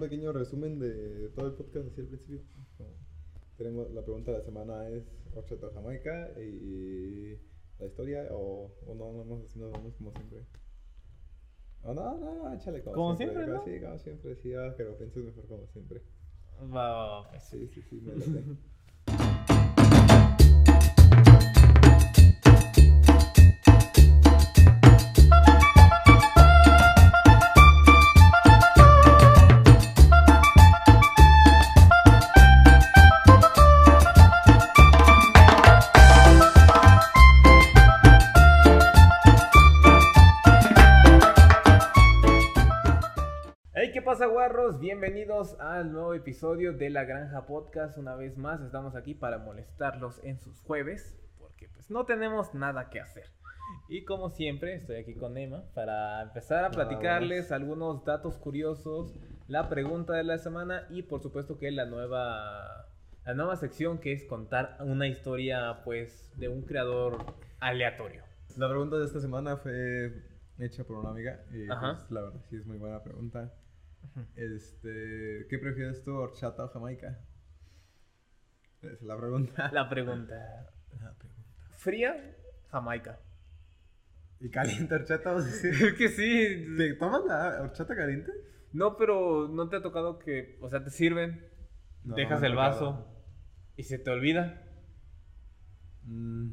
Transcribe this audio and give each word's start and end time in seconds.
pequeño 0.00 0.32
resumen 0.32 0.78
de 0.78 1.28
todo 1.30 1.46
el 1.48 1.54
podcast 1.54 1.88
así 1.88 2.00
al 2.00 2.06
principio. 2.08 2.40
Tenemos, 3.56 3.90
la 3.92 4.02
pregunta 4.02 4.32
de 4.32 4.38
la 4.38 4.44
semana 4.44 4.88
es 4.88 5.04
horchata 5.34 5.66
o 5.66 5.74
jamaica 5.74 6.30
y 6.40 7.38
la 7.78 7.86
historia 7.86 8.28
o, 8.30 8.72
o 8.86 8.94
no, 8.94 9.12
no, 9.12 9.24
no, 9.24 9.36
nos 9.36 9.72
vamos 9.72 9.94
como 9.96 10.12
siempre. 10.12 10.46
O 11.82 11.94
no, 11.94 12.18
no, 12.18 12.52
échale 12.54 12.82
como, 12.82 12.96
Como 12.96 13.16
siempre. 13.16 13.44
siempre, 13.44 13.54
¿no? 13.54 13.64
Sí, 13.64 13.80
como 13.80 13.98
siempre, 13.98 14.36
sí, 14.36 14.54
ah, 14.54 14.74
que 14.76 14.84
lo 14.84 14.96
pienses 14.96 15.24
mejor 15.24 15.46
como 15.46 15.66
siempre. 15.68 16.02
Va, 16.60 16.90
va, 16.90 17.20
va. 17.22 17.40
Sí, 17.40 17.66
sí, 17.68 17.82
sí, 17.82 18.00
me 18.00 18.14
late. 18.14 18.44
Bienvenidos 45.00 45.58
al 45.60 45.92
nuevo 45.92 46.12
episodio 46.12 46.74
de 46.74 46.90
La 46.90 47.04
Granja 47.04 47.46
Podcast. 47.46 47.96
Una 47.96 48.16
vez 48.16 48.36
más, 48.36 48.60
estamos 48.60 48.94
aquí 48.94 49.14
para 49.14 49.38
molestarlos 49.38 50.20
en 50.24 50.38
sus 50.38 50.60
jueves, 50.60 51.18
porque 51.38 51.70
pues 51.70 51.90
no 51.90 52.04
tenemos 52.04 52.52
nada 52.52 52.90
que 52.90 53.00
hacer. 53.00 53.24
Y 53.88 54.04
como 54.04 54.28
siempre, 54.28 54.74
estoy 54.74 54.96
aquí 54.96 55.14
con 55.14 55.38
Emma 55.38 55.64
para 55.74 56.20
empezar 56.20 56.66
a 56.66 56.70
platicarles 56.70 57.50
algunos 57.50 58.04
datos 58.04 58.36
curiosos, 58.36 59.14
la 59.48 59.70
pregunta 59.70 60.12
de 60.12 60.24
la 60.24 60.36
semana 60.36 60.86
y 60.90 61.02
por 61.02 61.22
supuesto 61.22 61.56
que 61.56 61.70
la 61.70 61.86
nueva, 61.86 62.86
la 63.24 63.32
nueva 63.32 63.56
sección 63.56 64.00
que 64.00 64.12
es 64.12 64.24
contar 64.24 64.76
una 64.80 65.08
historia 65.08 65.80
pues 65.82 66.30
de 66.36 66.48
un 66.48 66.60
creador 66.60 67.24
aleatorio. 67.58 68.22
La 68.58 68.68
pregunta 68.68 68.98
de 68.98 69.06
esta 69.06 69.20
semana 69.20 69.56
fue 69.56 70.12
hecha 70.58 70.84
por 70.84 70.96
una 70.96 71.08
amiga 71.08 71.40
y 71.54 71.70
Ajá. 71.70 71.96
pues, 71.96 72.10
la 72.10 72.20
verdad 72.20 72.40
sí 72.50 72.56
es 72.56 72.66
muy 72.66 72.76
buena 72.76 73.02
pregunta. 73.02 73.50
Este, 74.36 75.46
¿qué 75.48 75.58
prefieres 75.58 76.02
tú, 76.02 76.14
horchata 76.16 76.64
o 76.64 76.68
jamaica? 76.68 77.18
Esa 78.82 78.92
es 78.92 79.02
la 79.02 79.16
pregunta. 79.16 79.70
La 79.72 79.88
pregunta. 79.88 80.34
La 81.00 81.12
pregunta. 81.14 81.50
¿Fría? 81.76 82.36
Jamaica. 82.70 83.18
¿Y 84.40 84.48
caliente 84.50 84.94
horchata 84.94 85.32
vas 85.32 85.44
a 85.44 85.46
decir? 85.46 85.74
Es 85.74 85.94
que 85.94 86.08
sí. 86.08 86.66
¿Te 86.76 86.94
tomas 86.94 87.24
la 87.26 87.60
horchata 87.62 87.94
caliente? 87.94 88.32
No, 88.72 88.96
pero 88.96 89.48
no 89.48 89.68
te 89.68 89.76
ha 89.76 89.82
tocado 89.82 90.18
que, 90.18 90.56
o 90.62 90.70
sea, 90.70 90.82
te 90.82 90.90
sirven, 90.90 91.44
No, 92.04 92.14
dejas 92.14 92.42
el 92.42 92.52
tocado. 92.52 92.70
vaso 92.70 93.06
y 93.76 93.82
se 93.82 93.98
te 93.98 94.10
olvida. 94.10 94.62
Mm, 96.04 96.50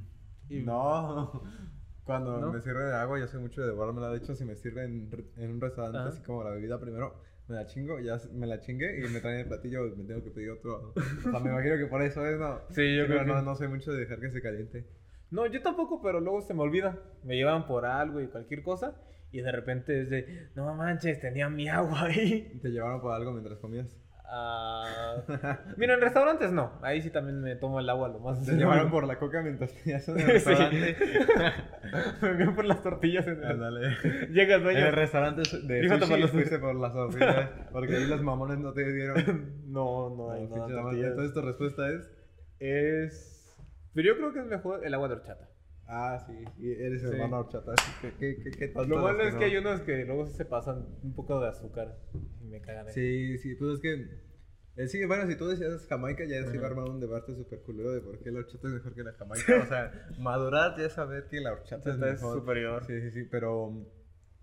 Y- 0.49 0.63
No. 0.63 1.43
Cuando 2.03 2.39
¿No? 2.39 2.53
me 2.53 2.61
sirven 2.61 2.87
agua, 2.93 3.19
yo 3.19 3.27
soy 3.27 3.41
mucho 3.41 3.59
de 3.61 3.67
devorármela. 3.67 4.09
De 4.09 4.17
hecho, 4.19 4.33
si 4.33 4.45
me 4.45 4.55
sirven 4.55 5.09
en, 5.11 5.43
en 5.43 5.51
un 5.51 5.59
restaurante, 5.61 5.97
Ajá. 5.99 6.07
así 6.09 6.21
como 6.23 6.41
la 6.43 6.51
bebida 6.51 6.79
primero, 6.79 7.21
me 7.47 7.55
la 7.55 7.65
chingo, 7.65 7.99
ya 7.99 8.17
me 8.33 8.45
la 8.47 8.59
chingué 8.59 8.99
y 8.99 9.09
me 9.09 9.19
traen 9.21 9.39
el 9.39 9.45
platillo, 9.47 9.83
me 9.95 10.03
tengo 10.03 10.23
que 10.23 10.31
pedir 10.31 10.51
otro. 10.51 10.93
O 10.95 11.31
sea, 11.31 11.39
me 11.39 11.49
imagino 11.49 11.77
que 11.77 11.85
por 11.87 12.01
eso 12.01 12.25
es, 12.27 12.37
¿no? 12.39 12.61
Sí, 12.69 12.95
yo 12.95 13.05
creo 13.07 13.23
no, 13.25 13.35
que- 13.37 13.41
no 13.43 13.55
soy 13.55 13.67
mucho 13.67 13.91
de 13.91 13.99
dejar 13.99 14.19
que 14.19 14.29
se 14.31 14.41
caliente. 14.41 14.85
No, 15.29 15.45
yo 15.45 15.61
tampoco, 15.61 16.01
pero 16.01 16.19
luego 16.21 16.41
se 16.41 16.53
me 16.53 16.61
olvida. 16.61 16.99
Me 17.23 17.35
llevan 17.35 17.65
por 17.67 17.85
algo 17.85 18.21
y 18.21 18.27
cualquier 18.27 18.61
cosa 18.63 18.95
y 19.31 19.41
de 19.41 19.51
repente 19.51 20.01
es 20.01 20.09
de, 20.09 20.49
no 20.55 20.73
manches, 20.75 21.19
tenía 21.19 21.49
mi 21.49 21.67
agua 21.67 22.03
ahí. 22.05 22.59
¿Te 22.61 22.69
llevaron 22.69 23.01
por 23.01 23.13
algo 23.13 23.31
mientras 23.33 23.59
comías? 23.59 23.93
Ah, 24.29 25.15
Mira, 25.77 25.93
en 25.93 26.01
restaurantes 26.01 26.51
no. 26.51 26.73
Ahí 26.81 27.01
sí 27.01 27.09
también 27.11 27.39
me 27.41 27.55
tomo 27.55 27.79
el 27.79 27.89
agua 27.89 28.09
lo 28.09 28.19
más. 28.19 28.45
Te 28.45 28.53
llevaron 28.53 28.91
por 28.91 29.05
la 29.07 29.17
coca 29.17 29.41
mientras 29.41 29.71
tenías 29.73 30.07
en 30.09 30.19
el 30.19 30.27
restaurante. 30.27 30.97
me 32.21 32.33
veo 32.33 32.53
por 32.55 32.65
las 32.65 32.83
tortillas 32.83 33.25
en 33.27 33.37
el... 33.37 33.45
Ándale. 33.45 33.89
Llega 34.31 34.55
el 34.55 34.61
En 34.63 34.67
el 34.67 34.73
dueño. 34.75 34.91
restaurante 34.91 35.41
de 35.63 35.81
Fíjate 35.81 36.05
sushi 36.07 36.21
los- 36.21 36.31
fuiste 36.31 36.59
por 36.59 36.75
las 36.75 36.93
tortillas, 36.93 37.49
porque 37.71 37.95
ahí 37.95 38.05
los 38.07 38.21
mamones 38.21 38.57
no 38.59 38.73
te 38.73 38.91
dieron. 38.91 39.57
No, 39.67 40.09
no, 40.09 40.33
no, 40.35 40.65
tortillas. 40.67 41.09
Entonces 41.11 41.33
tu 41.33 41.41
respuesta 41.41 41.87
es... 41.89 42.09
Es. 42.59 43.55
Pero 43.93 44.07
yo 44.07 44.17
creo 44.17 44.33
que 44.33 44.39
es 44.39 44.45
mejor 44.45 44.85
el 44.85 44.93
agua 44.93 45.07
de 45.09 45.15
horchata. 45.15 45.49
Ah, 45.87 46.19
sí, 46.27 46.33
y 46.57 46.71
eres 46.71 47.01
Sí. 47.01 47.07
hermano 47.07 47.39
horchata. 47.39 47.73
¿qué, 48.01 48.13
qué, 48.17 48.51
qué 48.51 48.67
tonto 48.67 48.89
Lo 48.95 49.01
malo 49.01 49.21
es 49.23 49.33
no- 49.33 49.39
que 49.39 49.45
hay 49.45 49.57
unos 49.57 49.81
que 49.81 50.03
luego 50.05 50.25
se 50.27 50.43
pasan 50.45 50.85
un 51.01 51.13
poco 51.15 51.39
de 51.39 51.47
azúcar 51.49 51.97
y 52.41 52.45
me 52.47 52.59
cagan. 52.61 52.87
ahí. 52.87 52.93
Sí, 52.93 53.37
sí, 53.37 53.55
pues 53.55 53.75
es 53.75 53.79
que... 53.79 53.93
eh, 54.83 54.87
sí, 54.87 55.05
bueno, 55.05 55.25
si 55.27 55.37
tú 55.37 55.47
decías 55.47 55.87
Jamaica, 55.87 56.25
ya 56.25 56.43
se 56.45 56.55
iba 56.55 56.65
a 56.67 56.69
armar 56.71 56.89
un 56.89 56.99
debate 56.99 57.33
súper 57.35 57.61
culero 57.61 57.91
de 57.93 58.01
por 58.01 58.19
qué 58.19 58.31
la 58.31 58.39
horchata 58.39 58.67
es 58.67 58.73
mejor 58.73 58.93
que 58.95 59.03
la 59.03 59.13
Jamaica. 59.13 59.61
O 59.63 59.65
sea, 59.65 59.91
madurar 60.19 60.77
ya 60.77 60.89
saber 60.89 61.27
que 61.29 61.39
la 61.39 61.53
horchata 61.53 61.89
es 61.89 61.95
Esta 61.95 62.07
es 62.09 62.21
mejor. 62.21 62.39
superior. 62.39 62.83
Sí, 62.85 62.99
sí, 63.01 63.11
sí, 63.11 63.23
pero... 63.31 63.71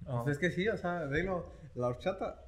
Ajá. 0.07 0.25
Pues 0.25 0.37
es 0.37 0.39
que 0.41 0.51
sí, 0.51 0.67
o 0.69 0.77
sea, 0.79 1.05
velo, 1.05 1.53
la 1.75 1.89
horchata 1.89 2.41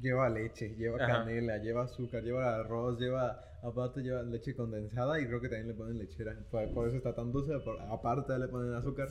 lleva 0.00 0.28
leche, 0.28 0.74
lleva 0.76 0.96
Ajá. 1.04 1.24
canela, 1.24 1.58
lleva 1.58 1.84
azúcar, 1.84 2.22
lleva 2.24 2.56
arroz, 2.56 2.98
lleva... 3.00 3.44
Aparte 3.62 4.00
lleva 4.00 4.22
leche 4.22 4.54
condensada 4.54 5.20
y 5.20 5.26
creo 5.26 5.40
que 5.40 5.48
también 5.48 5.68
le 5.68 5.74
ponen 5.74 5.98
lechera. 5.98 6.34
Por, 6.50 6.72
por 6.72 6.88
eso 6.88 6.96
está 6.96 7.14
tan 7.14 7.30
dulce, 7.30 7.52
por- 7.64 7.80
aparte 7.80 8.38
le 8.38 8.48
ponen 8.48 8.72
azúcar. 8.74 9.08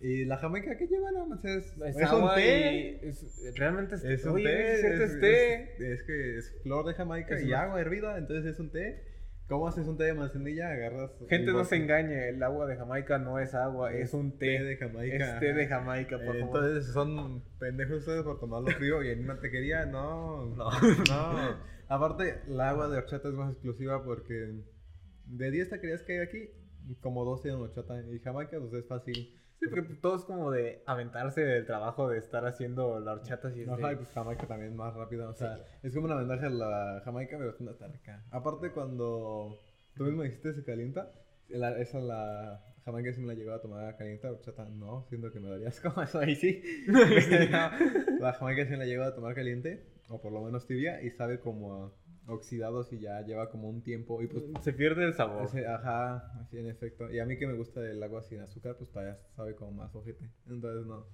Y 0.00 0.24
la 0.24 0.38
jamaica 0.38 0.76
que 0.78 0.86
lleva 0.86 1.12
nada 1.12 1.26
más 1.26 1.44
es, 1.44 1.66
Es, 1.76 1.96
es 1.96 1.96
un 1.96 2.02
agua 2.04 2.34
té. 2.34 3.00
y 3.02 3.06
es- 3.08 3.54
realmente 3.58 3.96
es, 3.96 4.04
Es 4.04 4.24
un 4.24 4.32
oye, 4.32 4.44
té, 4.44 4.72
es, 4.74 4.84
es, 4.84 5.00
es 5.00 5.20
té. 5.20 5.62
es- 5.74 5.80
es 5.80 6.02
que 6.04 6.38
es 6.38 6.62
flor 6.62 6.86
de 6.86 6.94
Jamaica 6.94 7.34
Es 7.36 7.44
y 7.44 7.52
agua 7.52 7.78
hervida, 7.80 8.16
entonces 8.16 8.54
es 8.54 8.58
un 8.58 8.70
té. 8.70 9.04
¿Cómo 9.50 9.66
haces 9.66 9.86
un 9.88 9.98
té 9.98 10.04
de 10.04 10.14
manzanilla? 10.14 10.70
Agarras. 10.70 11.10
Gente 11.28 11.50
no 11.52 11.64
se 11.64 11.74
engañe, 11.74 12.28
el 12.28 12.40
agua 12.42 12.66
de 12.66 12.76
Jamaica 12.76 13.18
no 13.18 13.38
es 13.40 13.52
agua, 13.52 13.92
es 13.92 14.14
un 14.14 14.38
té. 14.38 14.62
de 14.62 14.76
Jamaica. 14.76 15.16
Es 15.34 15.40
té 15.40 15.52
de 15.52 15.66
Jamaica, 15.66 16.18
por 16.24 16.36
Eh, 16.36 16.40
favor. 16.40 16.56
Entonces 16.64 16.92
son 16.94 17.42
pendejos 17.58 17.98
ustedes 17.98 18.22
por 18.22 18.38
tomarlo 18.38 18.68
frío 18.68 19.02
y 19.02 19.10
en 19.10 19.24
una 19.24 19.40
tequería, 19.40 19.86
no, 19.86 20.46
no, 20.54 20.70
no. 20.70 21.56
Aparte, 21.88 22.42
el 22.46 22.60
agua 22.60 22.88
de 22.88 22.98
horchata 22.98 23.28
es 23.28 23.34
más 23.34 23.50
exclusiva 23.52 24.04
porque 24.04 24.62
de 25.26 25.50
10 25.50 25.68
taquerías 25.70 26.02
que 26.02 26.12
hay 26.20 26.26
aquí, 26.26 26.48
como 27.00 27.24
2 27.24 27.42
tienen 27.42 27.60
horchata 27.60 28.00
y 28.08 28.20
Jamaica, 28.20 28.56
pues 28.60 28.72
es 28.74 28.86
fácil. 28.86 29.36
Sí, 29.60 29.66
porque 29.68 29.94
todo 30.00 30.16
es 30.16 30.24
como 30.24 30.50
de 30.50 30.82
aventarse 30.86 31.42
del 31.42 31.66
trabajo 31.66 32.08
de 32.08 32.18
estar 32.18 32.46
haciendo 32.46 32.98
la 33.00 33.12
horchata. 33.12 33.48
Ajá, 33.48 33.92
y 33.92 33.96
pues 33.96 34.08
Jamaica 34.10 34.46
también 34.46 34.74
más 34.74 34.94
rápida, 34.94 35.28
o 35.28 35.34
sea, 35.34 35.60
es 35.82 35.92
como 35.94 36.06
una 36.06 36.16
ventaja 36.16 36.48
la 36.48 37.02
Jamaica, 37.04 37.36
pero 37.38 37.54
no 37.60 37.70
está 37.70 37.86
rica. 37.88 38.24
Aparte 38.30 38.72
cuando 38.72 39.58
tú 39.94 40.04
mismo 40.04 40.22
dijiste 40.22 40.54
se 40.54 40.64
calienta, 40.64 41.12
la- 41.48 41.78
esa 41.78 42.00
la 42.00 42.64
Jamaica 42.86 43.12
sí 43.12 43.20
me 43.20 43.26
la 43.28 43.34
llegaba 43.34 43.58
a 43.58 43.60
tomar 43.60 43.96
caliente, 43.98 44.26
horchata 44.28 44.64
no, 44.64 45.04
siento 45.10 45.30
que 45.30 45.40
me 45.40 45.50
daría 45.50 45.68
asco, 45.68 45.92
eso 46.02 46.18
ahí 46.20 46.34
sí. 46.36 46.62
la 46.88 48.32
Jamaica 48.38 48.64
sí 48.64 48.70
me 48.70 48.78
la 48.78 48.86
llegaba 48.86 49.08
a 49.08 49.14
tomar 49.14 49.34
caliente, 49.34 49.84
o 50.08 50.20
por 50.22 50.32
lo 50.32 50.40
menos 50.40 50.66
tibia, 50.66 51.02
y 51.02 51.10
sabe 51.10 51.38
como 51.40 51.74
a 51.84 51.92
oxidado 52.30 52.82
si 52.84 52.98
ya 53.00 53.20
lleva 53.22 53.50
como 53.50 53.68
un 53.68 53.82
tiempo, 53.82 54.22
y 54.22 54.26
pues... 54.26 54.44
Se 54.62 54.72
pierde 54.72 55.04
el 55.04 55.14
sabor. 55.14 55.44
ese- 55.44 55.66
ajá, 55.66 56.40
así 56.40 56.58
en 56.58 56.68
efecto. 56.68 57.10
Y 57.10 57.18
a 57.20 57.26
mí 57.26 57.38
que 57.38 57.46
me 57.46 57.54
gusta 57.54 57.80
el 57.80 58.02
agua 58.02 58.22
sin 58.22 58.40
azúcar, 58.40 58.76
pues 58.76 58.90
todavía 58.90 59.18
sabe 59.36 59.54
como 59.54 59.72
más 59.72 59.94
ojete. 59.94 60.30
Entonces 60.48 60.86
no. 60.86 61.06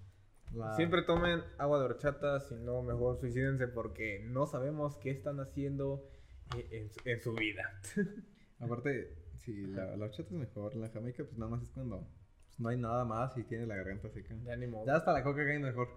La- 0.55 0.75
Siempre 0.77 1.03
tomen 1.03 1.41
agua 1.59 1.79
de 1.81 1.87
horchata, 1.87 2.41
si 2.41 2.55
no, 2.55 2.83
mejor 2.83 3.19
suicídense 3.19 3.67
porque 3.69 4.21
no 4.25 4.47
sabemos 4.47 4.97
qué 4.99 5.11
están 5.11 5.41
haciendo 5.41 6.09
eh, 6.57 6.69
en, 6.71 6.91
su- 6.91 7.01
en 7.09 7.21
su 7.21 7.35
vida. 7.35 7.81
Aparte, 8.61 9.15
si 9.45 9.67
la, 9.67 9.97
la 9.97 10.05
horchata 10.07 10.29
es 10.31 10.37
mejor, 10.37 10.75
la 10.77 10.89
jamaica 10.89 11.25
pues 11.25 11.37
nada 11.39 11.51
más 11.51 11.63
es 11.63 11.71
cuando 11.71 11.99
pues, 12.47 12.61
no 12.61 12.69
hay 12.69 12.79
nada 12.79 13.05
más 13.05 13.37
y 13.37 13.43
tiene 13.45 13.67
la 13.67 13.77
garganta 13.77 14.09
seca. 14.09 14.35
Ya 14.45 14.57
ni 14.57 14.67
modo. 14.67 14.87
Ya 14.87 14.97
hasta 14.97 15.13
la 15.13 15.23
coca 15.25 15.45
cae 15.45 15.59
mejor. 15.59 15.89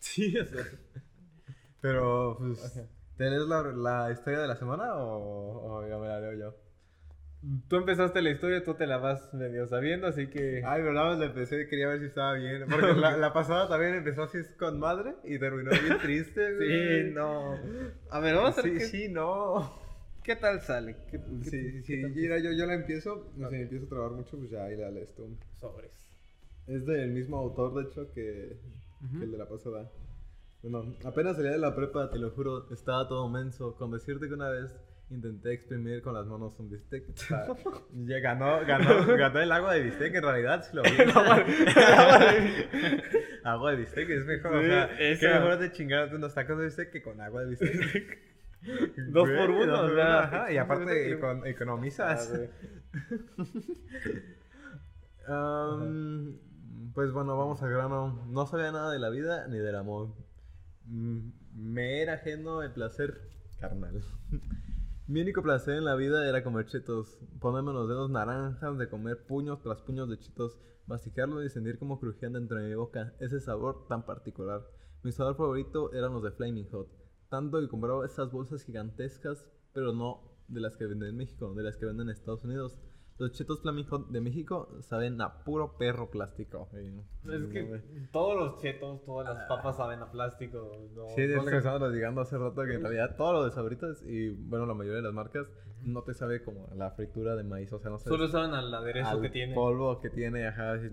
Sí, 0.00 0.36
o 0.36 0.44
sea. 0.44 0.64
Pero 1.80 2.36
pues. 2.38 2.80
¿Te 3.16 3.30
lees 3.30 3.42
la, 3.46 3.62
la 3.62 4.10
historia 4.12 4.40
de 4.40 4.48
la 4.48 4.56
semana 4.56 4.94
o, 4.96 5.78
o 5.80 5.88
ya 5.88 5.98
me 5.98 6.08
la 6.08 6.20
leo 6.20 6.34
yo? 6.34 6.54
Tú 7.68 7.74
empezaste 7.76 8.22
la 8.22 8.30
historia, 8.30 8.62
tú 8.62 8.74
te 8.74 8.86
la 8.86 8.98
vas 8.98 9.34
medio 9.34 9.66
sabiendo, 9.66 10.06
así 10.06 10.28
que... 10.28 10.62
Ay, 10.64 10.80
pero 10.80 10.92
nada 10.92 11.08
más 11.08 11.18
la 11.18 11.26
empecé, 11.26 11.66
quería 11.66 11.88
ver 11.88 11.98
si 11.98 12.06
estaba 12.06 12.34
bien. 12.34 12.66
Porque 12.70 12.92
la, 12.94 13.16
la 13.16 13.32
pasada 13.32 13.68
también 13.68 13.94
empezó 13.94 14.22
así 14.22 14.38
con 14.56 14.78
madre 14.78 15.14
y 15.24 15.40
terminó 15.40 15.70
bien 15.70 15.98
triste, 16.00 16.40
güey. 16.54 17.08
Sí, 17.08 17.10
no. 17.12 17.58
A 18.10 18.20
ver, 18.20 18.36
vamos 18.36 18.56
a 18.58 18.62
ver 18.62 18.78
Sí, 18.78 18.86
sí, 18.86 19.08
no. 19.08 19.72
qué 20.22 20.36
tal 20.36 20.60
sale. 20.60 20.94
¿Qué, 21.10 21.18
qué- 21.42 21.50
Sí, 21.50 21.82
sí, 21.82 21.96
mira, 22.14 22.38
yo, 22.38 22.52
yo 22.52 22.64
la 22.64 22.74
empiezo, 22.74 23.26
no 23.36 23.46
Ok. 23.48 23.52
sé, 23.54 23.62
empiezo 23.62 23.86
a 23.86 23.88
trabar 23.88 24.12
mucho, 24.12 24.38
pues 24.38 24.50
ya 24.50 24.62
ahí 24.64 24.76
la 24.76 24.90
lees 24.92 25.12
tú. 25.12 25.36
Sobres. 25.58 25.90
Es 26.68 26.86
del 26.86 27.10
mismo 27.10 27.38
autor, 27.38 27.74
de 27.74 27.90
hecho, 27.90 28.08
que, 28.14 28.56
Ujú. 29.04 29.18
que 29.18 29.24
el 29.24 29.32
de 29.32 29.38
la 29.38 29.46
pasada. 29.46 29.90
Bueno, 30.62 30.94
apenas 31.04 31.36
salía 31.36 31.50
de 31.52 31.58
la 31.58 31.74
prepa, 31.74 32.10
te 32.10 32.18
lo 32.18 32.30
juro, 32.30 32.72
estaba 32.72 33.06
todo 33.08 33.28
menso. 33.28 33.74
Con 33.76 33.90
decirte 33.90 34.28
que 34.28 34.34
una 34.34 34.48
vez 34.48 34.72
intenté 35.10 35.52
exprimir 35.52 36.00
con 36.02 36.14
las 36.14 36.24
manos 36.26 36.58
un 36.58 36.70
bistec. 36.70 37.04
O 37.10 37.16
sea, 37.16 37.46
ya 38.06 38.20
ganó, 38.20 38.64
ganó, 38.64 39.06
ganó 39.18 39.40
el 39.40 39.52
agua 39.52 39.74
de 39.74 39.82
bistec, 39.82 40.14
en 40.14 40.22
realidad, 40.22 40.64
si 40.64 40.74
lo 40.76 40.82
vi. 40.82 40.90
agua 43.44 43.72
de 43.72 43.76
bistec 43.76 44.08
es 44.08 44.24
mejor, 44.24 44.54
o 44.56 44.62
sea, 44.62 44.84
esa. 44.98 45.20
qué 45.20 45.28
mejor 45.34 45.58
de 45.58 45.72
chingarte 45.72 46.16
unos 46.16 46.32
tacos 46.34 46.56
de 46.58 46.64
bistec 46.66 46.90
que 46.92 47.02
con 47.02 47.20
agua 47.20 47.42
de 47.42 47.50
bistec. 47.50 48.18
Dos 49.10 49.28
por 49.28 49.50
uno, 49.50 49.66
dos 49.66 49.80
o 49.80 49.86
por 49.88 49.96
sea, 49.96 50.06
uno, 50.06 50.18
ajá, 50.18 50.52
y 50.52 50.56
aparte 50.58 51.18
econ- 51.20 51.44
economizas. 51.46 52.32
Am, 55.26 56.38
pues 56.94 57.12
bueno, 57.12 57.36
vamos 57.36 57.60
al 57.62 57.70
grano. 57.70 58.24
No 58.28 58.46
sabía 58.46 58.70
nada 58.72 58.92
de 58.92 58.98
la 59.00 59.10
vida 59.10 59.46
ni 59.48 59.58
del 59.58 59.74
amor. 59.76 60.08
Me 60.86 62.02
era 62.02 62.14
ajeno 62.14 62.62
el 62.62 62.72
placer 62.72 63.30
carnal. 63.60 64.02
Mi 65.06 65.20
único 65.20 65.42
placer 65.42 65.74
en 65.74 65.84
la 65.84 65.96
vida 65.96 66.28
era 66.28 66.44
comer 66.44 66.66
chetos, 66.66 67.18
ponerme 67.40 67.72
los 67.72 67.88
dedos 67.88 68.10
naranjas, 68.10 68.78
de 68.78 68.88
comer 68.88 69.26
puños 69.26 69.60
tras 69.60 69.82
puños 69.82 70.08
de 70.08 70.18
chetos, 70.18 70.58
masticarlos 70.86 71.44
y 71.44 71.48
sentir 71.48 71.78
cómo 71.78 71.98
crujían 71.98 72.34
dentro 72.34 72.58
de 72.58 72.68
mi 72.68 72.74
boca, 72.74 73.12
ese 73.20 73.40
sabor 73.40 73.86
tan 73.88 74.06
particular. 74.06 74.62
Mi 75.02 75.10
sabor 75.12 75.36
favorito 75.36 75.92
eran 75.92 76.12
los 76.12 76.22
de 76.22 76.30
Flaming 76.30 76.70
Hot, 76.70 76.88
tanto 77.28 77.60
que 77.60 77.68
compraba 77.68 78.06
esas 78.06 78.30
bolsas 78.30 78.62
gigantescas, 78.62 79.44
pero 79.72 79.92
no 79.92 80.22
de 80.48 80.60
las 80.60 80.76
que 80.76 80.86
venden 80.86 81.10
en 81.10 81.16
México, 81.16 81.52
de 81.52 81.62
las 81.62 81.76
que 81.76 81.86
venden 81.86 82.08
en 82.08 82.14
Estados 82.14 82.44
Unidos. 82.44 82.78
Los 83.22 83.30
chetos 83.30 83.60
Flaming 83.60 83.86
Hot 83.86 84.08
de 84.08 84.20
México 84.20 84.68
saben 84.80 85.20
a 85.20 85.44
puro 85.44 85.76
perro 85.78 86.10
plástico. 86.10 86.68
Es 86.72 87.46
que 87.52 87.80
todos 88.10 88.36
los 88.36 88.60
chetos, 88.60 89.04
todas 89.04 89.32
las 89.32 89.46
papas 89.46 89.76
saben 89.76 90.00
a 90.00 90.10
plástico. 90.10 90.88
No, 90.92 91.08
Sí, 91.10 91.28
no 91.28 91.40
eso 91.40 91.44
que 91.44 91.58
estábamos 91.58 91.92
llegando 91.92 92.20
hace 92.20 92.36
rato, 92.36 92.64
que 92.64 92.74
en 92.74 92.82
realidad 92.82 93.14
todo 93.16 93.34
lo 93.34 93.44
de 93.44 93.52
sabritas 93.52 94.02
y 94.02 94.30
bueno, 94.30 94.66
la 94.66 94.74
mayoría 94.74 94.96
de 94.96 95.02
las 95.02 95.14
marcas 95.14 95.46
no 95.84 96.02
te 96.02 96.14
sabe 96.14 96.42
como 96.42 96.66
a 96.72 96.74
la 96.74 96.90
fritura 96.90 97.36
de 97.36 97.44
maíz, 97.44 97.72
o 97.72 97.78
sea, 97.78 97.92
no 97.92 97.98
sabe 97.98 98.16
Solo 98.16 98.26
saben 98.26 98.54
al 98.54 98.74
aderezo 98.74 99.10
al 99.10 99.20
que 99.20 99.30
tiene. 99.30 99.54
polvo 99.54 100.00
que 100.00 100.10
tiene, 100.10 100.48
ajá, 100.48 100.80
si, 100.80 100.88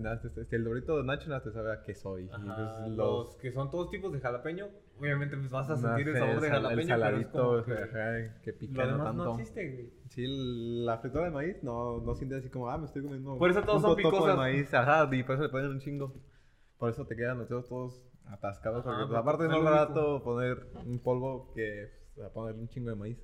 el 0.54 0.64
dorito 0.64 0.98
de 0.98 1.04
Nacho 1.04 1.28
nada 1.30 1.42
te 1.42 1.50
sabe 1.50 1.72
a 1.72 1.82
qué 1.82 1.96
soy. 1.96 2.28
Ajá, 2.32 2.86
los... 2.86 3.34
que 3.38 3.50
son 3.50 3.72
todos 3.72 3.90
tipos 3.90 4.12
de 4.12 4.20
jalapeño, 4.20 4.68
obviamente 5.00 5.36
pues 5.36 5.50
vas 5.50 5.68
a 5.70 5.74
no 5.74 5.78
sentir 5.78 6.08
el 6.08 6.14
sé, 6.14 6.20
sabor 6.20 6.40
de 6.40 6.48
jalapeño, 6.50 6.80
el 6.80 6.86
pero 6.86 6.94
es 6.94 7.00
saladito, 7.00 7.42
como 7.42 7.64
que 7.64 8.30
que 8.42 8.52
lo 8.52 8.58
pica 8.58 8.84
no 8.84 8.90
demás 8.92 9.06
tanto. 9.06 9.24
no 9.24 9.30
existe, 9.38 9.70
güey. 9.72 9.90
Sí, 10.08 10.26
la 10.84 10.98
fritura 10.98 11.24
de 11.24 11.30
maíz 11.30 11.62
no, 11.62 12.00
no 12.00 12.14
siente 12.14 12.36
así 12.36 12.48
como, 12.50 12.68
ah, 12.70 12.78
me 12.78 12.86
estoy 12.86 13.02
comiendo 13.02 13.38
Por 13.38 13.50
eso 13.50 13.62
todos 13.62 13.76
un 13.76 13.82
son 13.82 13.96
picosas. 13.96 14.26
de 14.28 14.36
maíz, 14.36 14.72
ajá, 14.74 15.08
y 15.14 15.22
por 15.22 15.34
eso 15.34 15.44
le 15.44 15.48
ponen 15.48 15.70
un 15.70 15.80
chingo. 15.80 16.14
Por 16.78 16.90
eso 16.90 17.06
te 17.06 17.16
quedan 17.16 17.38
los 17.38 17.48
dedos 17.48 17.68
todos 17.68 18.02
atascados, 18.26 18.86
Ajá, 18.86 18.96
porque 18.96 19.08
pues, 19.08 19.08
porque 19.08 19.18
aparte 19.18 19.44
es 19.44 19.50
no 19.50 19.56
es 19.56 19.64
lo 19.64 19.70
barato 19.70 20.22
poner 20.22 20.66
un 20.86 20.98
polvo 21.00 21.52
que 21.54 21.90
pues, 22.14 22.26
a 22.26 22.32
ponerle 22.32 22.60
un 22.62 22.68
chingo 22.68 22.90
de 22.90 22.96
maíz. 22.96 23.18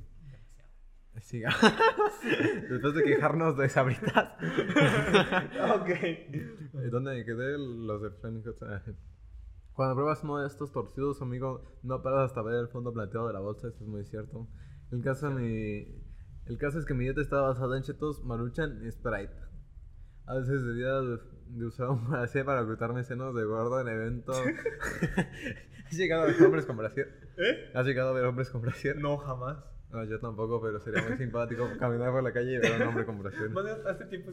Sí, 1.20 1.40
después 2.68 2.94
de 2.94 3.02
quejarnos 3.02 3.56
de 3.56 3.68
sabritas. 3.70 4.32
ok. 5.74 5.90
¿Dónde 6.90 7.14
me 7.14 7.24
quedé? 7.24 7.56
Los 7.58 8.02
de 8.02 8.10
Flaming 8.10 8.44
Hot. 8.44 8.96
Cuando 9.76 9.94
pruebas 9.94 10.24
uno 10.24 10.38
de 10.38 10.46
estos 10.46 10.72
torcidos, 10.72 11.20
amigo, 11.20 11.62
no 11.82 12.02
paras 12.02 12.30
hasta 12.30 12.40
ver 12.40 12.54
el 12.54 12.68
fondo 12.68 12.94
plateado 12.94 13.26
de 13.26 13.34
la 13.34 13.40
bolsa, 13.40 13.68
esto 13.68 13.84
es 13.84 13.90
muy 13.90 14.06
cierto. 14.06 14.48
El 14.90 15.02
caso, 15.02 15.30
mi, 15.30 15.86
el 16.46 16.56
caso 16.56 16.78
es 16.78 16.86
que 16.86 16.94
mi 16.94 17.04
dieta 17.04 17.20
estaba 17.20 17.48
basada 17.48 17.76
en 17.76 17.82
chetos, 17.82 18.24
maruchan 18.24 18.80
y 18.86 18.90
Sprite. 18.90 19.34
A 20.24 20.34
veces 20.34 20.64
debía 20.64 20.94
de, 21.02 21.18
de 21.48 21.66
usar 21.66 21.90
un 21.90 22.08
brasier 22.08 22.46
para 22.46 22.62
ocultarme 22.62 23.04
senos 23.04 23.34
de 23.34 23.44
gordo 23.44 23.78
en 23.78 23.88
eventos. 23.88 24.40
¿Has 25.86 25.92
llegado 25.92 26.22
a 26.22 26.26
ver 26.26 26.42
hombres 26.42 26.64
con 26.64 26.78
brasier? 26.78 27.08
¿Eh? 27.36 27.70
¿Has 27.74 27.86
llegado 27.86 28.08
a 28.08 28.12
ver 28.14 28.24
hombres 28.24 28.48
con 28.48 28.62
brasier? 28.62 28.96
No, 28.96 29.18
jamás. 29.18 29.58
No, 29.90 30.02
yo 30.04 30.18
tampoco, 30.20 30.58
pero 30.62 30.80
sería 30.80 31.06
muy 31.06 31.18
simpático 31.18 31.68
caminar 31.78 32.12
por 32.12 32.22
la 32.22 32.32
calle 32.32 32.54
y 32.54 32.58
ver 32.58 32.72
a 32.72 32.76
un 32.76 32.88
hombre 32.88 33.04
con 33.04 33.22
brasier. 33.22 33.50
Hace 33.86 34.06
tiempo, 34.06 34.32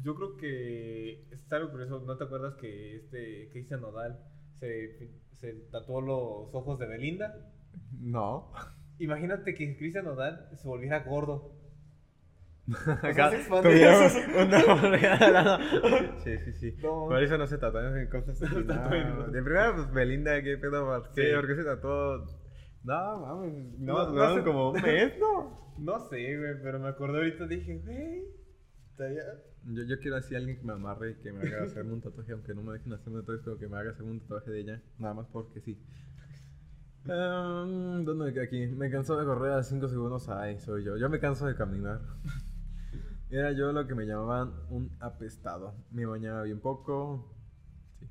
yo 0.00 0.14
creo 0.14 0.36
que 0.36 1.28
es 1.32 1.52
algo 1.52 1.72
curioso. 1.72 2.04
¿No 2.06 2.16
te 2.16 2.22
acuerdas 2.22 2.54
que 2.54 2.98
este 2.98 3.50
Cristian 3.50 3.80
Nodal 3.80 4.16
se, 4.60 5.10
se 5.32 5.52
tatuó 5.70 6.00
los 6.00 6.54
ojos 6.54 6.78
de 6.78 6.86
Belinda? 6.86 7.34
No. 8.00 8.52
Imagínate 8.98 9.54
que 9.54 9.76
Cristian 9.76 10.04
Nodal 10.04 10.48
se 10.54 10.68
volviera 10.68 11.00
gordo. 11.04 11.52
Acá 13.02 13.30
tuviéramos 13.62 14.14
una. 14.36 15.58
Sí, 16.24 16.38
sí, 16.38 16.52
sí. 16.52 16.76
No. 16.82 17.06
Por 17.08 17.22
eso 17.22 17.36
no 17.36 17.46
se 17.46 17.58
tatuan 17.58 17.96
en 17.98 18.08
cosas. 18.08 18.40
No. 18.40 19.26
De 19.28 19.42
primera, 19.42 19.74
pues 19.74 19.92
Belinda, 19.92 20.42
¿qué 20.42 20.56
pedo? 20.56 20.86
¿Por 20.86 21.12
qué? 21.12 21.22
Sí. 21.28 21.34
¿Por 21.34 21.46
qué 21.46 21.54
se 21.56 21.64
tatuó? 21.64 22.24
No, 22.84 23.20
mames. 23.20 23.78
No, 23.78 23.94
No, 23.94 24.12
no, 24.12 24.28
no 24.28 24.34
sé. 24.36 24.42
como 24.44 24.70
un 24.70 24.80
mes, 24.80 25.12
¿no? 25.18 25.74
No 25.78 25.98
sé, 26.08 26.38
güey, 26.38 26.62
pero 26.62 26.78
me 26.78 26.88
acordé 26.88 27.18
ahorita. 27.18 27.46
Dije, 27.46 27.78
güey, 27.84 28.24
estaría. 28.90 29.22
Yo, 29.66 29.82
yo 29.84 29.98
quiero 29.98 30.16
así 30.16 30.34
alguien 30.34 30.58
que 30.58 30.64
me 30.64 30.72
amarre 30.74 31.12
y 31.12 31.14
que 31.22 31.32
me 31.32 31.40
haga 31.46 31.64
hacerme 31.64 31.92
un 31.94 32.00
tatuaje, 32.02 32.32
aunque 32.32 32.54
no 32.54 32.62
me 32.62 32.74
dejen 32.74 32.92
hacerme 32.92 33.20
tatuajes, 33.20 33.42
pero 33.44 33.58
que 33.58 33.68
me 33.68 33.76
haga 33.78 33.90
hacerme 33.92 34.10
un 34.12 34.20
tatuaje 34.20 34.50
de 34.50 34.60
ella. 34.60 34.82
Nada 34.98 35.14
más 35.14 35.26
porque 35.32 35.60
sí. 35.60 35.78
Um, 37.06 38.04
¿Dónde 38.04 38.24
me 38.26 38.32
quedé 38.32 38.44
aquí? 38.44 38.66
Me 38.66 38.90
canso 38.90 39.18
de 39.18 39.26
correr 39.26 39.52
a 39.52 39.62
5 39.62 39.88
segundos. 39.88 40.28
Ay, 40.28 40.58
soy 40.60 40.84
yo. 40.84 40.96
Yo 40.96 41.08
me 41.10 41.20
canso 41.20 41.46
de 41.46 41.54
caminar. 41.54 42.00
Era 43.30 43.52
yo 43.52 43.72
lo 43.72 43.86
que 43.86 43.94
me 43.94 44.06
llamaban 44.06 44.52
un 44.70 44.90
apestado. 45.00 45.74
Me 45.90 46.06
bañaba 46.06 46.42
bien 46.44 46.60
poco. 46.60 47.30
Sí. 48.00 48.06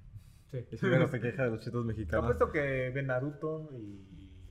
Sí. 0.51 0.57
Y 0.71 0.77
se 0.77 1.19
queja 1.21 1.43
de 1.45 1.49
los 1.49 1.59
chetos 1.61 1.81
Te 1.83 1.87
mexicanos. 1.87 2.25
apuesto 2.25 2.51
que 2.51 2.91
ve 2.93 3.03
Naruto 3.03 3.69
y. 3.73 4.09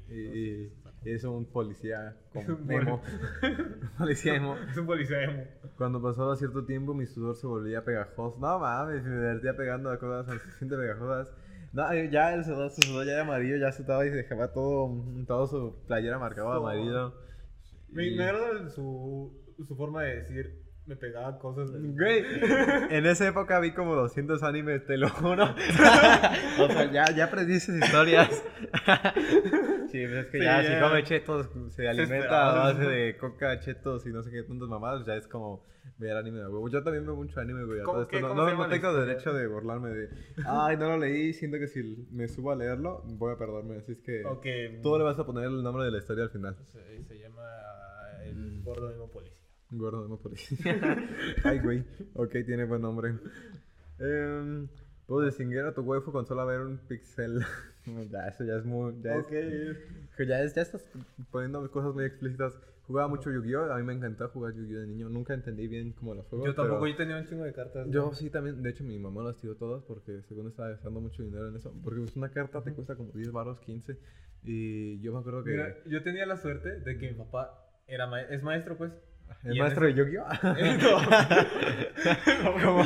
Y, 0.08 0.14
y- 0.14 0.62
y 0.66 0.81
es 1.04 1.24
un 1.24 1.44
policía 1.46 2.16
como 2.32 2.58
emo. 2.70 3.02
policía 3.98 4.36
emo. 4.36 4.56
Es 4.70 4.76
un 4.76 4.86
policía 4.86 5.24
emo. 5.24 5.44
Cuando 5.76 6.00
pasaba 6.02 6.36
cierto 6.36 6.64
tiempo, 6.64 6.94
mi 6.94 7.06
sudor 7.06 7.34
se 7.36 7.46
volvía 7.46 7.84
pegajoso. 7.84 8.38
No 8.40 8.58
mames, 8.58 9.02
me 9.04 9.10
divertía 9.16 9.56
pegando 9.56 9.90
a 9.90 9.98
cosas 9.98 10.26
suficientemente 10.32 10.76
pegajosas. 10.76 11.34
No, 11.72 11.94
ya 12.10 12.34
el 12.34 12.44
sudor, 12.44 12.70
su 12.70 12.82
sudor 12.82 13.06
ya 13.06 13.12
era 13.12 13.22
amarillo, 13.22 13.56
ya 13.56 13.72
se 13.72 13.80
estaba 13.82 14.04
y 14.06 14.10
se 14.10 14.16
dejaba 14.16 14.52
todo, 14.52 14.90
todo 15.26 15.46
su 15.46 15.76
playera 15.86 16.18
marcado 16.18 16.50
de 16.52 16.56
amarillo. 16.58 17.14
Me, 17.88 18.06
Y- 18.08 18.16
me 18.16 18.24
agrada 18.24 18.68
su, 18.70 19.32
su 19.66 19.76
forma 19.76 20.02
de 20.02 20.16
decir. 20.16 20.61
Me 20.84 20.96
pegaba 20.96 21.38
cosas. 21.38 21.70
Güey, 21.72 22.24
en 22.90 23.06
esa 23.06 23.28
época 23.28 23.60
vi 23.60 23.72
como 23.72 23.94
200 23.94 24.42
animes, 24.42 24.84
te 24.84 24.96
lo 24.96 25.08
juro. 25.08 25.44
o 26.60 26.66
sea, 26.68 26.90
ya, 26.90 27.04
ya 27.14 27.30
predices 27.30 27.76
historias. 27.82 28.28
sí, 29.90 30.06
pues 30.06 30.12
es 30.12 30.26
que 30.26 30.38
Sí, 30.38 30.44
ya, 30.44 30.62
ya. 30.62 30.74
si 30.74 30.80
come 30.82 31.04
chetos, 31.04 31.48
se 31.70 31.88
alimenta 31.88 32.50
a 32.50 32.54
base 32.72 32.84
de 32.84 33.16
coca, 33.16 33.58
chetos 33.60 34.06
y 34.06 34.10
no 34.10 34.22
sé 34.22 34.30
qué 34.30 34.42
tantas 34.42 34.68
mamadas, 34.68 35.06
ya 35.06 35.14
es 35.14 35.28
como 35.28 35.64
ver 35.98 36.16
anime 36.16 36.38
de 36.40 36.46
huevo. 36.48 36.68
Yo 36.68 36.82
también 36.82 37.06
veo 37.06 37.14
mucho 37.14 37.38
anime, 37.40 37.64
güey. 37.64 37.80
a 37.80 37.84
¿Cómo 37.84 37.92
todo 37.92 38.02
esto. 38.10 38.20
No, 38.20 38.28
¿Cómo 38.30 38.42
no, 38.42 38.48
se 38.50 38.56
no 38.56 38.62
tengo 38.68 38.88
historia? 38.88 39.04
derecho 39.06 39.32
de 39.34 39.46
burlarme 39.46 39.90
de, 39.90 40.08
ay, 40.46 40.76
no 40.76 40.88
lo 40.88 40.98
leí, 40.98 41.32
siento 41.32 41.58
que 41.58 41.68
si 41.68 42.08
me 42.10 42.26
subo 42.26 42.50
a 42.50 42.56
leerlo, 42.56 43.02
voy 43.06 43.32
a 43.32 43.38
perderme. 43.38 43.76
Así 43.76 43.92
es 43.92 44.00
que 44.00 44.24
Ok. 44.24 44.46
tú 44.82 44.98
le 44.98 45.04
vas 45.04 45.18
a 45.18 45.24
poner 45.24 45.44
el 45.44 45.62
nombre 45.62 45.84
de 45.84 45.92
la 45.92 45.98
historia 45.98 46.24
al 46.24 46.30
final. 46.30 46.56
Se, 46.72 47.04
se 47.04 47.18
llama 47.20 47.42
El 48.24 48.34
Mm. 48.34 48.64
Gordo 48.64 48.90
Emo 48.90 49.08
Policía. 49.10 49.38
Gordo, 49.72 50.06
no 50.08 50.16
policía. 50.18 50.58
Ay, 51.44 51.58
güey. 51.60 51.84
Ok, 52.14 52.30
tiene 52.46 52.64
buen 52.64 52.82
nombre. 52.82 53.14
Em, 53.98 54.68
Puedo 55.06 55.26
distinguir 55.26 55.60
a 55.62 55.74
tu 55.74 55.82
waifu 55.82 56.12
con 56.12 56.24
solo 56.26 56.46
ver 56.46 56.60
un 56.60 56.78
pixel. 56.88 57.40
ya, 58.10 58.28
eso 58.28 58.44
ya 58.44 58.56
es 58.56 58.64
muy. 58.64 58.94
Ya, 59.02 59.18
Ok. 59.18 59.32
es, 59.32 59.78
ya, 60.28 60.42
es- 60.42 60.54
ya 60.54 60.62
estás 60.62 60.86
poniendo 61.30 61.68
cosas 61.70 61.92
muy 61.92 62.04
explícitas. 62.04 62.56
Jugaba 62.86 63.08
mucho 63.08 63.30
Yu-Gi-Oh! 63.30 63.72
A 63.72 63.78
mí 63.78 63.84
me 63.84 63.92
encantaba 63.94 64.30
jugar 64.30 64.54
Yu-Gi-Oh! 64.54 64.80
de 64.80 64.86
niño. 64.86 65.08
Nunca 65.08 65.34
entendí 65.34 65.66
bien 65.68 65.92
cómo 65.92 66.14
los 66.14 66.26
juegos. 66.26 66.46
Yo 66.46 66.54
tampoco, 66.54 66.80
pero 66.80 66.92
yo 66.92 66.96
tenía 66.96 67.16
un 67.18 67.26
chingo 67.26 67.44
de 67.44 67.52
cartas. 67.52 67.86
Yo 67.90 68.12
sí 68.14 68.30
también. 68.30 68.62
De 68.62 68.70
hecho, 68.70 68.84
mi 68.84 68.98
mamá 68.98 69.22
las 69.24 69.36
tiró 69.36 69.56
todas 69.56 69.82
porque 69.84 70.22
según 70.28 70.48
estaba 70.48 70.70
gastando 70.70 71.00
mucho 71.00 71.22
dinero 71.22 71.48
en 71.48 71.56
eso. 71.56 71.74
Porque 71.82 72.00
pues, 72.00 72.16
una 72.16 72.30
carta 72.30 72.62
te 72.62 72.72
cuesta 72.72 72.94
como 72.96 73.10
10 73.12 73.32
baros, 73.32 73.60
15. 73.60 73.98
Y 74.44 75.00
yo 75.00 75.12
me 75.12 75.18
acuerdo 75.20 75.44
que. 75.44 75.50
Mira, 75.50 75.76
yo 75.86 76.02
tenía 76.02 76.26
la 76.26 76.36
suerte 76.36 76.80
de 76.80 76.96
que 76.98 77.08
mi 77.10 77.14
papá 77.18 77.58
era 77.86 78.06
ma- 78.06 78.22
es 78.22 78.42
maestro, 78.42 78.76
pues. 78.78 78.92
¿El 79.44 79.58
maestro 79.58 79.86
ese- 79.86 79.94
de 79.94 80.04
Yu-Gi-Oh? 80.04 80.24
No. 82.42 82.52
como, 82.54 82.84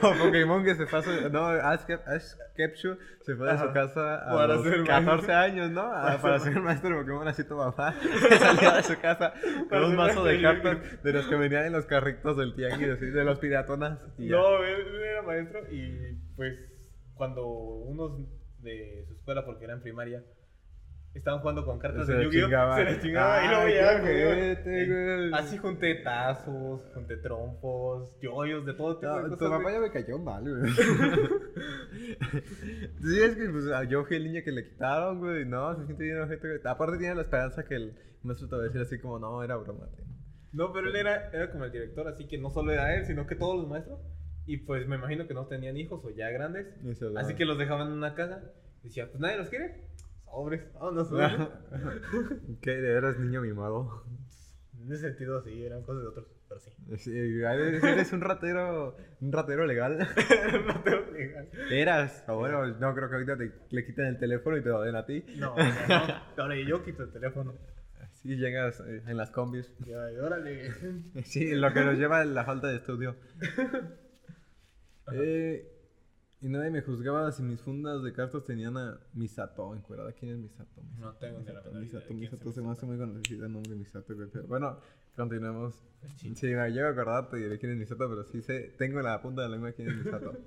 como 0.00 0.24
Pokémon 0.24 0.64
que 0.64 0.74
se 0.74 0.86
pasa, 0.86 1.10
no, 1.30 1.46
Ash, 1.46 1.80
Ash 2.06 2.24
Ketchum 2.56 2.96
se 3.22 3.34
fue 3.36 3.52
de 3.52 3.58
su 3.58 3.72
casa 3.72 4.16
a 4.16 4.34
Para 4.34 4.54
los 4.54 4.64
ser 4.64 4.84
14 4.84 5.06
maestro. 5.06 5.34
años, 5.36 5.70
¿no? 5.70 5.82
A- 5.82 6.18
para 6.20 6.38
ser 6.38 6.60
maestro 6.60 6.90
de 6.90 6.96
Pokémon, 7.02 7.28
así 7.28 7.44
tu 7.44 7.56
que 7.58 8.38
salía 8.38 8.74
de 8.76 8.82
su 8.82 8.98
casa 9.00 9.32
con 9.68 9.84
un 9.84 9.96
mazo 9.96 10.24
de 10.24 10.40
cartas 10.40 11.02
de 11.02 11.12
los 11.12 11.26
que 11.26 11.36
venían 11.36 11.66
en 11.66 11.72
los 11.72 11.86
carritos 11.86 12.36
del 12.36 12.54
tianguis, 12.54 12.90
así, 12.90 13.06
de 13.06 13.24
los 13.24 13.38
piratonas. 13.38 13.98
y. 14.18 14.26
No, 14.28 14.62
él, 14.62 14.80
él 14.86 15.02
era 15.02 15.22
maestro 15.22 15.60
y 15.70 16.16
pues 16.36 16.54
cuando 17.14 17.46
unos 17.46 18.12
de 18.60 19.04
su 19.06 19.14
escuela, 19.14 19.44
porque 19.44 19.64
era 19.64 19.74
en 19.74 19.82
primaria, 19.82 20.22
estaban 21.18 21.40
jugando 21.40 21.64
con 21.64 21.78
cartas 21.78 22.06
de 22.06 22.24
Yu-Gi-Oh! 22.24 22.74
Se 22.74 22.84
les 22.84 23.00
chingaba 23.00 23.44
y 23.44 23.48
luego 23.48 23.68
ya, 23.68 24.00
güey. 24.00 25.32
Así 25.32 25.56
junté 25.58 25.94
tazos, 26.02 26.82
junté 26.92 27.16
trompos, 27.18 28.18
yoyos, 28.20 28.66
de 28.66 28.74
todo 28.74 28.98
tipo 28.98 29.12
No, 29.12 29.22
de 29.22 29.30
tu 29.30 29.36
cosas. 29.38 29.50
papá 29.50 29.62
güey. 29.62 29.74
ya 29.74 29.80
me 29.80 29.90
cayó 29.90 30.18
mal, 30.18 30.42
güey. 30.42 30.72
sí, 33.02 33.22
es 33.22 33.36
que 33.36 33.48
pues, 33.50 33.66
a 33.68 33.84
yo 33.84 34.04
fui 34.04 34.16
el 34.16 34.24
niño 34.24 34.40
que 34.44 34.52
le 34.52 34.64
quitaron, 34.64 35.18
güey. 35.20 35.44
No, 35.44 35.74
se 35.76 35.84
siente 35.86 36.04
bien 36.04 36.18
güey. 36.26 36.60
Aparte 36.64 36.98
tiene 36.98 37.14
la 37.14 37.22
esperanza 37.22 37.64
que 37.64 37.74
el 37.76 37.94
maestro 38.22 38.48
te 38.48 38.56
va 38.56 38.62
a 38.62 38.64
decir 38.64 38.80
así 38.80 38.98
como, 38.98 39.18
no, 39.18 39.42
era 39.42 39.56
broma. 39.56 39.86
tío". 39.94 40.04
No, 40.52 40.72
pero 40.72 40.88
él 40.88 40.96
era, 40.96 41.30
era 41.30 41.50
como 41.50 41.64
el 41.64 41.72
director, 41.72 42.06
así 42.08 42.26
que 42.28 42.38
no 42.38 42.48
solo 42.50 42.72
era 42.72 42.94
él, 42.94 43.04
sino 43.06 43.26
que 43.26 43.34
todos 43.34 43.56
los 43.56 43.68
maestros. 43.68 44.00
Y 44.46 44.58
pues 44.58 44.86
me 44.86 44.96
imagino 44.96 45.26
que 45.26 45.34
no 45.34 45.46
tenían 45.46 45.76
hijos 45.76 46.04
o 46.04 46.10
ya 46.10 46.28
grandes. 46.30 46.66
Así 47.16 47.34
que 47.34 47.44
los 47.44 47.58
dejaban 47.58 47.88
en 47.88 47.94
una 47.94 48.14
casa. 48.14 48.42
Decía, 48.82 49.08
pues 49.08 49.18
nadie 49.20 49.38
los 49.38 49.48
quiere. 49.48 49.88
Sobres. 50.34 50.62
Vámonos. 50.74 51.08
¿Qué? 52.60 52.70
¿De 52.72 52.92
veras 52.92 53.18
niño 53.18 53.40
mimado? 53.40 54.02
En 54.80 54.92
ese 54.92 55.02
sentido, 55.02 55.40
sí, 55.42 55.64
eran 55.64 55.82
cosas 55.82 56.02
de 56.02 56.08
otros, 56.08 56.26
pero 56.48 56.60
sí. 56.60 56.70
Sí, 56.98 57.16
eres, 57.16 58.12
un 58.12 58.20
ratero, 58.20 58.96
un 59.20 59.32
ratero 59.32 59.64
legal. 59.64 59.96
no 60.66 60.82
tengo 60.82 61.10
legal. 61.12 61.48
Eras, 61.70 62.24
o 62.26 62.36
bueno, 62.36 62.66
no 62.66 62.94
creo 62.94 63.08
que 63.08 63.14
ahorita 63.14 63.38
te, 63.38 63.52
le 63.70 63.86
quiten 63.86 64.06
el 64.06 64.18
teléfono 64.18 64.56
y 64.56 64.62
te 64.62 64.70
lo 64.70 64.82
den 64.82 64.96
a 64.96 65.06
ti. 65.06 65.24
No, 65.36 65.54
no, 65.56 65.64
no. 65.64 66.14
Ahora 66.42 66.56
yo 66.56 66.84
quito 66.84 67.04
el 67.04 67.12
teléfono. 67.12 67.54
Sí, 68.14 68.36
llegas 68.36 68.80
eh, 68.80 69.02
en 69.06 69.16
las 69.16 69.30
combis. 69.30 69.70
Órale. 70.20 70.72
Sí, 71.24 71.54
lo 71.54 71.72
que 71.72 71.84
nos 71.84 71.96
lleva 71.96 72.20
a 72.20 72.24
la 72.24 72.44
falta 72.44 72.66
de 72.68 72.76
estudio. 72.76 73.16
Eh, 75.12 75.73
y 76.44 76.48
nadie 76.50 76.70
me 76.70 76.82
juzgaba 76.82 77.32
si 77.32 77.42
mis 77.42 77.60
fundas 77.60 78.02
de 78.02 78.12
cartas 78.12 78.44
tenían 78.44 78.76
a 78.76 78.98
Misato 79.14 79.74
encuerada. 79.74 80.12
¿Quién 80.12 80.32
es 80.32 80.38
Misato? 80.38 80.82
No 80.98 81.12
tengo 81.14 81.38
ni 81.40 81.46
la 81.46 81.52
Misato, 81.54 81.70
menor 81.72 81.72
de 81.72 81.80
Misato, 81.80 82.14
Misato 82.14 82.52
se 82.52 82.60
me 82.62 82.70
hace 82.70 82.86
Misato. 82.86 82.86
muy 82.86 82.98
conocido 82.98 83.46
el 83.46 83.52
nombre 83.52 83.74
Misato, 83.74 84.14
güey, 84.14 84.28
pero 84.30 84.46
bueno, 84.46 84.78
chino. 86.16 86.34
Sí, 86.36 86.46
llego 86.48 86.60
a 86.86 86.90
acordar, 86.90 87.30
te 87.30 87.36
diré 87.38 87.58
quién 87.58 87.72
es 87.72 87.78
Misato, 87.78 88.08
pero 88.08 88.24
sí 88.24 88.42
sé, 88.42 88.74
tengo 88.78 88.98
en 88.98 89.04
la 89.06 89.22
punta 89.22 89.42
de 89.42 89.48
la 89.48 89.54
lengua 89.54 89.72
quién 89.72 89.88
es 89.88 89.96
Misato. 90.04 90.32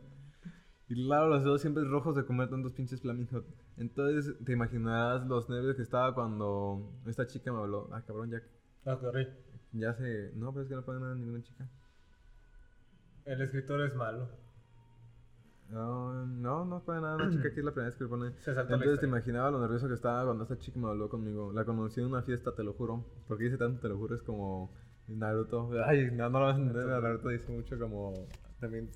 Y 0.89 0.95
claro, 1.05 1.27
los 1.27 1.43
dedos 1.43 1.59
siempre 1.59 1.83
rojos 1.83 2.15
de 2.15 2.23
comer 2.23 2.49
tantos 2.49 2.71
pinches 2.71 3.01
Flaming 3.01 3.27
Hot. 3.31 3.45
Entonces, 3.75 4.33
te 4.45 4.53
imaginarás 4.53 5.27
los 5.27 5.49
nervios 5.49 5.75
que 5.75 5.81
estaba 5.81 6.15
cuando 6.15 6.93
esta 7.05 7.27
chica 7.27 7.51
me 7.51 7.59
habló. 7.59 7.89
Ah, 7.91 8.01
cabrón, 8.07 8.29
ya, 8.31 8.41
Ah, 8.85 8.97
corrí. 8.97 9.27
ya 9.73 9.93
se... 9.95 10.31
No, 10.35 10.53
pero 10.53 10.63
es 10.63 10.69
que 10.69 10.75
no 10.75 10.85
puede 10.85 11.01
nada 11.01 11.13
ninguna 11.13 11.43
chica. 11.43 11.67
El 13.25 13.41
escritor 13.41 13.81
es 13.81 13.93
malo. 13.95 14.29
No, 15.69 16.25
no, 16.25 16.63
no 16.65 16.79
puede 16.83 17.01
nada 17.01 17.15
una 17.15 17.29
chica 17.29 17.47
aquí 17.49 17.59
es 17.59 17.65
la 17.65 17.71
primera 17.71 17.87
vez 17.89 17.95
que 17.97 18.03
le 18.05 18.09
pone. 18.09 18.31
Se 18.39 18.53
saltó 18.53 18.73
Entonces 18.73 18.99
te 19.01 19.05
imaginaba 19.05 19.51
lo 19.51 19.59
nervioso 19.59 19.87
que 19.87 19.95
estaba 19.95 20.23
cuando 20.25 20.43
esta 20.43 20.57
chica 20.57 20.79
me 20.79 20.87
habló 20.87 21.09
conmigo. 21.09 21.51
La 21.53 21.65
conocí 21.65 21.99
en 21.99 22.07
una 22.07 22.21
fiesta, 22.21 22.53
te 22.55 22.63
lo 22.63 22.73
juro. 22.73 23.05
Porque 23.27 23.45
dice 23.45 23.57
tanto, 23.57 23.81
te 23.81 23.89
lo 23.89 23.97
juro, 23.97 24.15
es 24.15 24.21
como 24.23 24.71
Naruto. 25.07 25.69
Ay, 25.85 26.09
no, 26.11 26.29
no 26.29 26.39
lo 26.39 26.45
vas 26.45 26.55
a 26.55 26.59
entender, 26.59 26.85
Naruto 26.87 27.29
dice 27.29 27.51
mucho 27.51 27.77
como. 27.77 28.13
También. 28.59 28.89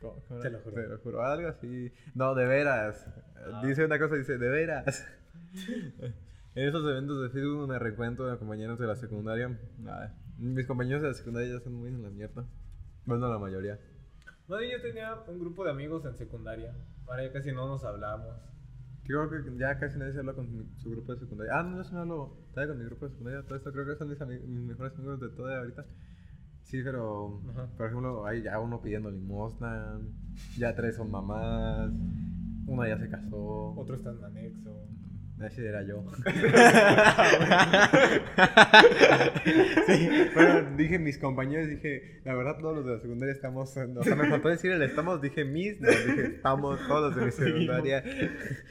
¿cómo- 0.00 0.22
cómo 0.28 0.40
Te 0.40 0.50
lo 0.50 0.58
juro. 0.60 0.74
Te 0.76 0.88
lo 0.88 0.98
juro, 0.98 1.24
algo 1.24 1.48
así. 1.48 1.92
No, 2.14 2.34
de 2.34 2.46
veras. 2.46 3.06
Ah. 3.36 3.62
Dice 3.64 3.84
una 3.84 3.98
cosa, 3.98 4.14
dice, 4.14 4.38
de 4.38 4.48
veras. 4.48 5.06
en 6.54 6.68
esos 6.68 6.88
eventos 6.88 7.22
de 7.22 7.30
Facebook 7.30 7.68
me 7.68 7.78
reencuentro 7.78 8.26
de 8.26 8.38
compañeros 8.38 8.78
de 8.78 8.86
la 8.86 8.96
secundaria. 8.96 9.58
Ay, 9.88 10.08
mis 10.38 10.66
compañeros 10.66 11.02
de 11.02 11.08
la 11.08 11.14
secundaria 11.14 11.54
ya 11.54 11.60
son 11.60 11.74
muy 11.74 11.88
en 11.88 12.02
la 12.02 12.10
mierda. 12.10 12.44
Bueno, 13.04 13.28
la 13.28 13.38
mayoría. 13.38 13.78
No, 14.48 14.60
yo 14.60 14.80
tenía 14.82 15.14
un 15.26 15.38
grupo 15.40 15.64
de 15.64 15.70
amigos 15.70 16.04
en 16.04 16.14
secundaria. 16.14 16.74
Ahora 17.06 17.24
ya 17.24 17.32
casi 17.32 17.52
no 17.52 17.66
nos 17.66 17.84
hablamos. 17.84 18.34
Creo 19.04 19.28
que 19.30 19.36
ya 19.58 19.78
casi 19.78 19.98
nadie 19.98 20.12
se 20.12 20.18
habla 20.20 20.32
con 20.34 20.50
mi- 20.50 20.66
su 20.78 20.90
grupo 20.90 21.12
de 21.14 21.20
secundaria. 21.20 21.52
Ah, 21.58 21.62
no, 21.62 21.76
yo 21.78 21.84
sí 21.84 21.94
me 21.94 22.00
hablo 22.00 22.36
todavía 22.52 22.72
con 22.74 22.78
mi 22.82 22.84
grupo 22.86 23.06
de 23.06 23.12
secundaria. 23.12 23.42
Todo 23.42 23.56
esto 23.56 23.72
creo 23.72 23.86
que 23.86 23.96
son 23.96 24.08
mis, 24.08 24.18
mejores 24.66 24.94
amigos 24.98 25.20
de 25.20 25.28
toda 25.30 25.58
ahorita. 25.58 25.84
Sí, 26.62 26.82
pero, 26.82 27.42
Ajá. 27.50 27.66
por 27.76 27.86
ejemplo, 27.86 28.26
hay 28.26 28.42
ya 28.42 28.58
uno 28.58 28.80
pidiendo 28.80 29.10
limosna, 29.10 29.98
ya 30.56 30.74
tres 30.74 30.96
son 30.96 31.10
mamás, 31.10 31.90
una 32.66 32.88
ya 32.88 32.98
se 32.98 33.10
casó. 33.10 33.74
Otro 33.76 33.96
está 33.96 34.10
en 34.10 34.24
anexo. 34.24 34.74
Ese 35.40 35.66
era 35.66 35.82
yo. 35.82 36.04
sí, 39.86 40.08
bueno, 40.34 40.70
dije 40.76 40.98
mis 40.98 41.18
compañeros, 41.18 41.68
dije, 41.68 42.20
la 42.24 42.34
verdad 42.34 42.56
todos 42.58 42.76
los 42.76 42.86
de 42.86 42.92
la 42.94 43.00
secundaria 43.00 43.32
estamos, 43.32 43.76
o 43.76 44.02
sea, 44.04 44.16
me 44.16 44.28
faltó 44.28 44.48
decir 44.48 44.70
el 44.70 44.82
estamos, 44.82 45.20
dije 45.20 45.44
mis, 45.44 45.80
no, 45.80 45.88
dije 45.88 46.26
estamos 46.36 46.78
todos 46.86 47.16
de 47.16 47.24
mi 47.26 47.30
secundaria. 47.32 48.04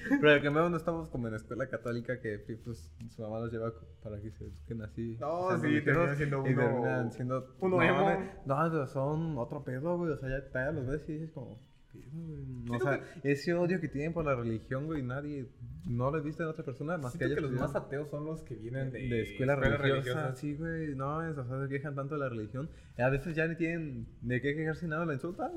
Pero 0.09 0.31
el 0.31 0.41
que 0.41 0.49
menos 0.49 0.71
no 0.71 0.77
estamos 0.77 1.09
como 1.09 1.27
en 1.27 1.33
la 1.33 1.37
escuela 1.37 1.67
católica 1.67 2.19
que 2.21 2.39
pues 2.63 2.91
su 3.09 3.21
mamá 3.21 3.39
los 3.39 3.51
lleva 3.51 3.73
para 4.01 4.21
que 4.21 4.31
se 4.31 4.45
busquen 4.45 4.81
así. 4.83 5.17
No, 5.19 5.49
sean 5.49 5.61
sí, 5.61 5.67
religiosos, 5.67 6.17
terminan 6.17 6.17
siendo 6.17 6.47
y 6.47 6.53
uno- 6.53 6.61
terminan 6.63 7.11
siendo 7.11 7.55
uno 7.59 7.77
no, 7.77 7.83
emo. 7.83 8.23
No, 8.45 8.87
son 8.87 9.37
otro 9.37 9.63
pedo, 9.63 9.97
güey, 9.97 10.11
o 10.11 10.17
sea, 10.17 10.29
ya, 10.29 10.43
ya 10.53 10.71
los 10.71 10.87
ves 10.87 11.01
y 11.09 11.13
dices 11.13 11.31
como... 11.31 11.72
¿qué 11.93 11.99
güey? 12.11 12.45
No, 12.65 12.73
o 12.75 12.79
sea, 12.79 13.01
ese 13.23 13.53
odio 13.53 13.79
que 13.79 13.87
tienen 13.87 14.13
por 14.13 14.25
la 14.25 14.35
religión, 14.35 14.85
güey, 14.87 15.01
nadie, 15.03 15.45
no 15.85 16.11
lo 16.11 16.17
he 16.17 16.21
visto 16.21 16.43
en 16.43 16.49
otra 16.49 16.65
persona 16.65 16.97
más 16.97 17.13
que 17.13 17.19
Siento 17.19 17.39
ellos. 17.39 17.49
que 17.51 17.53
los 17.55 17.61
más 17.61 17.75
ateos 17.75 18.09
son 18.09 18.25
los 18.25 18.41
que 18.43 18.55
vienen 18.55 18.91
de, 18.91 18.99
de 19.07 19.21
escuela, 19.21 19.55
religiosa, 19.55 19.83
religiosas. 19.83 20.39
sí, 20.39 20.55
güey, 20.55 20.95
no, 20.95 21.25
es, 21.25 21.37
o 21.37 21.45
sea, 21.45 21.61
se 21.63 21.69
quejan 21.69 21.95
tanto 21.95 22.15
de 22.15 22.21
la 22.21 22.29
religión, 22.29 22.69
a 22.97 23.09
veces 23.09 23.35
ya 23.35 23.47
ni 23.47 23.55
tienen 23.55 24.07
de 24.21 24.41
qué 24.41 24.55
quejarse 24.55 24.87
nada, 24.87 25.05
la 25.05 25.13
insultan, 25.13 25.51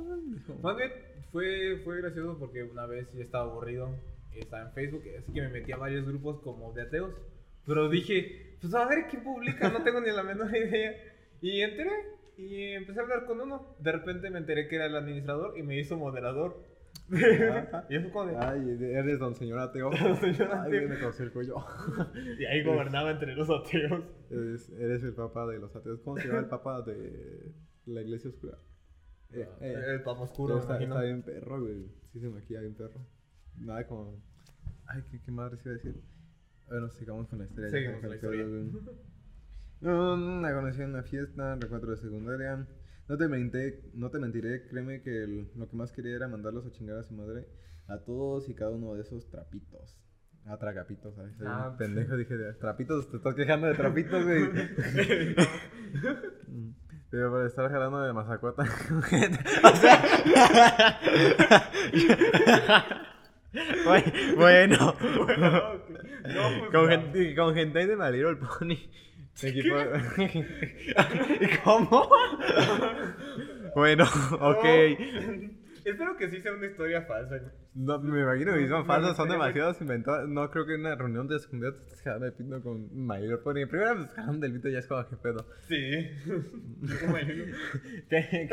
Más 0.63 0.77
bien, 0.77 0.93
fue, 1.33 1.81
fue 1.85 1.99
gracioso 2.03 2.39
porque 2.39 2.63
una 2.63 2.87
vez 2.87 3.13
ya 3.13 3.25
estaba 3.25 3.51
aburrido, 3.51 3.91
estaba 4.35 4.65
en 4.69 4.73
Facebook, 4.73 5.03
así 5.19 5.33
que 5.33 5.41
me 5.43 5.49
metí 5.49 5.73
a 5.73 5.77
varios 5.79 6.07
grupos 6.07 6.41
como 6.43 6.73
de 6.75 6.83
ateos. 6.83 7.15
Pero 7.65 7.89
dije, 7.89 8.57
pues 8.61 8.73
a 8.75 8.87
ver 8.87 9.07
quién 9.11 9.25
publica, 9.25 9.71
no 9.71 9.83
tengo 9.83 10.01
ni 10.01 10.11
la 10.13 10.23
menor 10.23 10.49
idea. 10.57 10.93
Y 11.41 11.61
entré 11.63 11.91
y 12.37 12.63
empecé 12.73 13.01
a 13.01 13.03
hablar 13.03 13.25
con 13.27 13.41
uno. 13.41 13.77
De 13.79 13.93
repente 13.93 14.31
me 14.31 14.39
enteré 14.39 14.69
que 14.69 14.77
era 14.77 14.87
el 14.87 14.97
administrador 14.97 15.59
y 15.59 15.63
me 15.63 15.79
hizo 15.79 15.97
moderador. 15.97 16.63
Y 17.89 17.95
eso 17.97 18.11
como 18.11 18.27
de... 18.27 18.37
Ay, 18.37 18.79
eres 18.81 19.19
don 19.21 19.35
señor 19.37 19.61
ateo. 19.61 19.93
señor 20.21 20.49
Ay, 20.53 20.77
ateo. 20.77 20.99
torcí 20.99 21.23
el 21.23 21.33
cuello. 21.33 21.57
Y 22.39 22.45
ahí 22.47 22.63
gobernaba 22.65 23.11
entre 23.13 23.35
los 23.37 23.49
ateos. 23.49 24.05
Eres, 24.31 24.69
eres 24.71 25.05
el 25.05 25.15
papa 25.15 25.47
de 25.47 25.59
los 25.59 25.75
ateos. 25.77 26.01
¿Cómo 26.01 26.17
se 26.17 26.27
llama 26.27 26.41
el 26.41 26.49
papa 26.49 26.83
de 26.83 27.53
la 27.87 28.03
iglesia 28.03 28.31
oscura? 28.31 28.59
Eh, 29.31 29.49
eh, 29.61 29.83
el 29.89 30.03
papa 30.03 30.23
oscuro, 30.23 30.59
está, 30.59 30.81
está 30.83 31.03
bien 31.03 31.23
perro, 31.23 31.61
güey. 31.61 31.87
Sí 32.13 32.21
se 32.21 32.27
me 32.27 32.41
maquilla 32.41 32.61
bien 32.61 32.75
perro. 32.75 33.07
Nada 33.59 33.87
como... 33.87 34.21
Ay, 34.87 35.03
¿qué, 35.11 35.21
qué 35.21 35.31
madre 35.31 35.59
se 35.59 35.69
iba 35.69 35.75
a 35.75 35.79
decir? 35.79 36.03
Bueno, 36.67 36.89
sigamos 36.91 37.29
con 37.29 37.39
la 37.39 37.45
historia. 37.45 37.71
Seguimos 37.71 38.01
con 38.01 38.11
la 38.11 38.17
historia. 38.17 38.47
Mm, 39.81 40.41
la 40.43 40.55
conocí 40.55 40.81
en 40.83 40.91
una 40.91 41.03
fiesta, 41.03 41.57
recuentro 41.61 41.91
de 41.91 41.97
secundaria. 41.99 42.67
No 43.09 43.17
te, 43.17 43.29
mentiré, 43.29 43.83
no 43.95 44.11
te 44.11 44.19
mentiré, 44.19 44.67
créeme 44.69 45.01
que 45.03 45.23
el- 45.25 45.49
lo 45.57 45.69
que 45.69 45.77
más 45.77 45.93
quería 45.93 46.17
era 46.17 46.29
mandarlos 46.29 46.67
a 46.67 46.73
chingar 46.73 46.99
a 46.99 47.03
su 47.05 47.15
madre 47.15 47.47
a 47.89 47.99
todos 47.99 48.49
y 48.49 48.55
cada 48.55 48.73
uno 48.73 48.95
de 48.95 49.03
esos 49.03 49.31
trapitos. 49.31 49.97
Ah, 50.45 50.57
tragapitos, 50.59 51.15
¿sabes? 51.15 51.35
Ah, 51.45 51.75
pendejo, 51.79 52.17
dije, 52.17 52.37
trapitos, 52.61 53.11
te 53.11 53.17
estás 53.19 53.35
quejando 53.35 53.67
de 53.69 53.75
trapitos, 53.75 54.25
güey. 54.25 54.45
Mm, 56.49 56.71
Pero 57.11 57.31
por 57.31 57.45
estar 57.47 57.69
jalando 57.71 58.01
de 58.03 58.13
mazacuata. 58.13 58.63
o 59.63 59.77
sea. 59.77 60.03
Bue- 63.85 64.35
bueno. 64.37 64.77
No, 64.77 64.95
pues, 64.99 66.71
con, 66.71 66.83
no. 66.85 66.89
gente, 66.89 67.35
con 67.35 67.55
gente 67.55 67.87
de 67.87 67.97
My 67.97 68.11
Little 68.13 68.37
Pony. 68.37 68.77
Equipo... 69.43 69.77
¿Cómo? 71.65 72.09
bueno, 73.75 74.05
ok. 74.41 74.65
Espero 75.87 76.17
que 76.17 76.29
sí 76.29 76.41
sea 76.41 76.53
una 76.53 76.67
historia 76.67 77.03
falsa. 77.03 77.41
No, 77.75 78.01
me 78.01 78.21
imagino 78.21 78.55
que 78.55 78.67
son 78.67 78.87
falsas, 78.87 79.17
son 79.17 79.29
demasiadas 79.29 79.81
inventadas. 79.81 80.29
No 80.29 80.51
creo 80.51 80.67
que 80.67 80.75
en 80.75 80.81
una 80.81 80.97
reunión 80.97 81.29
de 81.29 81.39
secundaria 81.39 81.79
te 81.79 81.93
estés 81.93 82.21
de 82.21 82.33
pito 82.33 82.61
con 82.61 82.89
Little 82.91 83.39
Pony. 83.39 83.67
Primero 83.69 83.95
me 83.95 84.01
estás 84.03 84.15
jalando 84.17 84.41
del 84.41 84.55
pito 84.55 84.69
y 84.69 84.73
ya 84.73 84.79
es 84.81 84.87
como, 84.89 85.07
¿qué 85.07 85.17
pedo? 85.17 85.47
Sí. 85.69 86.11
¿Qué? 88.11 88.49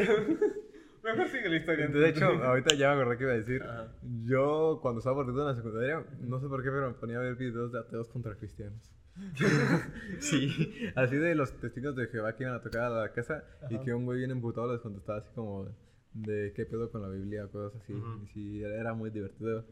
Mejor 1.03 1.27
sigue 1.27 1.49
la 1.49 1.57
historia. 1.57 1.87
De 1.87 2.09
hecho, 2.09 2.25
ahorita 2.25 2.75
ya 2.75 2.95
me 2.95 3.01
acordé 3.01 3.17
que 3.17 3.23
iba 3.23 3.33
a 3.33 3.35
decir. 3.35 3.63
Ajá. 3.63 3.91
Yo, 4.23 4.79
cuando 4.81 4.99
estaba 4.99 5.19
aburrido 5.21 5.41
en 5.41 5.47
la 5.47 5.55
secundaria, 5.55 6.05
no 6.21 6.39
sé 6.39 6.47
por 6.47 6.63
qué, 6.63 6.69
pero 6.69 6.87
me 6.87 6.93
ponía 6.95 7.17
a 7.17 7.21
ver 7.21 7.35
videos 7.35 7.71
de 7.71 7.79
ateos 7.79 8.07
contra 8.09 8.35
cristianos. 8.35 8.89
sí, 10.19 10.49
así 10.95 11.17
de 11.17 11.35
los 11.35 11.51
testigos 11.59 11.95
de 11.95 12.07
Jehová 12.07 12.35
que 12.35 12.43
iban 12.43 12.55
a 12.55 12.61
tocar 12.61 12.83
a 12.83 12.89
la 12.89 13.11
casa 13.11 13.43
y 13.69 13.75
Ajá. 13.75 13.83
que 13.83 13.93
un 13.93 14.05
güey 14.05 14.19
bien 14.19 14.31
emputado 14.31 14.71
les 14.71 14.81
contestaba 14.81 15.19
así 15.19 15.29
como 15.35 15.67
de 16.13 16.51
qué 16.55 16.65
pedo 16.65 16.89
con 16.91 17.01
la 17.01 17.09
Biblia, 17.09 17.47
cosas 17.47 17.81
así. 17.81 17.93
Ujú. 17.93 18.23
Y 18.23 18.27
sí, 18.27 18.63
era, 18.63 18.75
era 18.75 18.93
muy 18.93 19.09
divertido. 19.09 19.65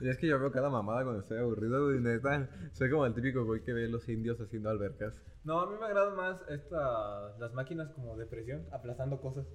Y 0.00 0.08
es 0.08 0.16
que 0.18 0.28
yo 0.28 0.38
veo 0.38 0.52
cada 0.52 0.70
mamada 0.70 1.02
cuando 1.02 1.20
estoy 1.20 1.38
aburrido, 1.38 1.86
güey, 1.86 2.00
neta. 2.00 2.48
Soy 2.72 2.90
como 2.90 3.06
el 3.06 3.14
típico 3.14 3.44
güey 3.44 3.62
que 3.62 3.72
ve 3.72 3.88
los 3.88 4.08
indios 4.08 4.40
haciendo 4.40 4.70
albercas. 4.70 5.14
No, 5.44 5.60
a 5.60 5.70
mí 5.70 5.76
me 5.78 5.86
agradan 5.86 6.16
más 6.16 6.42
esta, 6.48 7.36
las 7.38 7.52
máquinas 7.54 7.90
como 7.90 8.16
de 8.16 8.26
presión, 8.26 8.66
aplastando 8.72 9.20
cosas. 9.20 9.46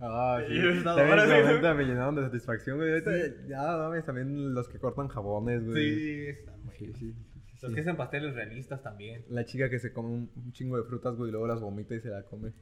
Ah, 0.00 0.40
sí. 0.48 0.54
También 0.84 1.60
sí. 1.60 1.68
me 1.76 1.84
llenaron 1.84 2.14
de 2.14 2.22
satisfacción, 2.22 2.78
güey. 2.78 2.90
Ahorita 2.90 3.10
ya, 3.46 3.60
mames, 3.76 4.04
también 4.04 4.54
los 4.54 4.68
que 4.68 4.78
cortan 4.78 5.08
jabones, 5.08 5.64
güey. 5.64 5.94
Sí, 5.94 6.26
están 6.28 6.64
muy 6.64 6.74
Sí, 6.74 6.86
sí, 6.86 7.12
sí, 7.12 7.12
sí, 7.34 7.58
Los 7.60 7.70
sí. 7.70 7.74
que 7.74 7.80
hacen 7.82 7.96
pasteles 7.96 8.34
realistas 8.34 8.82
también. 8.82 9.24
La 9.28 9.44
chica 9.44 9.68
que 9.68 9.78
se 9.78 9.92
come 9.92 10.08
un, 10.08 10.30
un 10.34 10.52
chingo 10.52 10.78
de 10.78 10.84
frutas, 10.84 11.16
güey, 11.16 11.28
y 11.28 11.32
luego 11.32 11.46
las 11.46 11.60
vomita 11.60 11.94
y 11.94 12.00
se 12.00 12.08
la 12.08 12.22
come. 12.22 12.52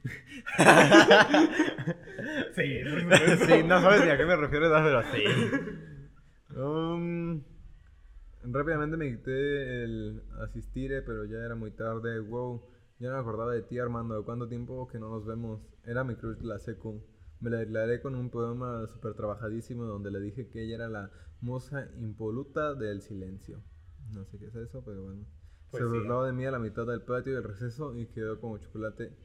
Sí, 2.55 2.79
sí, 3.47 3.63
no 3.65 3.81
sabes 3.81 4.03
ni 4.03 4.11
a 4.11 4.17
qué 4.17 4.25
me 4.25 4.35
refiero, 4.35 4.69
pero 4.69 5.01
sí. 5.03 5.23
Um, 6.57 7.41
rápidamente 8.43 8.97
me 8.97 9.09
quité 9.11 9.83
el 9.83 10.23
asistir, 10.41 10.91
pero 11.05 11.23
ya 11.25 11.37
era 11.37 11.55
muy 11.55 11.71
tarde. 11.71 12.19
Wow, 12.19 12.61
ya 12.99 13.09
no 13.09 13.15
me 13.15 13.21
acordaba 13.21 13.53
de 13.53 13.61
ti, 13.61 13.79
Armando. 13.79 14.25
¿Cuánto 14.25 14.49
tiempo 14.49 14.87
que 14.87 14.99
no 14.99 15.09
nos 15.09 15.25
vemos? 15.25 15.61
Era 15.85 16.03
mi 16.03 16.15
crush 16.15 16.39
de 16.39 16.47
la 16.47 16.59
secu. 16.59 17.01
Me 17.41 17.49
la 17.49 17.57
declaré 17.59 18.01
con 18.01 18.15
un 18.15 18.29
poema 18.29 18.85
súper 18.87 19.13
trabajadísimo 19.13 19.85
donde 19.85 20.11
le 20.11 20.19
dije 20.19 20.49
que 20.49 20.63
ella 20.63 20.75
era 20.75 20.89
la 20.89 21.11
moza 21.41 21.87
impoluta 21.99 22.75
del 22.75 23.01
silencio. 23.01 23.61
No 24.13 24.25
sé 24.25 24.37
qué 24.39 24.47
es 24.47 24.55
eso, 24.55 24.83
pero 24.83 25.03
bueno. 25.03 25.25
Pues 25.71 25.83
se 25.83 25.89
sí. 25.89 25.93
burló 25.95 26.23
de 26.23 26.33
mí 26.33 26.45
a 26.45 26.51
la 26.51 26.59
mitad 26.59 26.85
del 26.85 27.01
patio 27.01 27.33
del 27.35 27.43
receso 27.43 27.95
y 27.95 28.07
quedó 28.07 28.39
como 28.41 28.57
chocolate. 28.57 29.15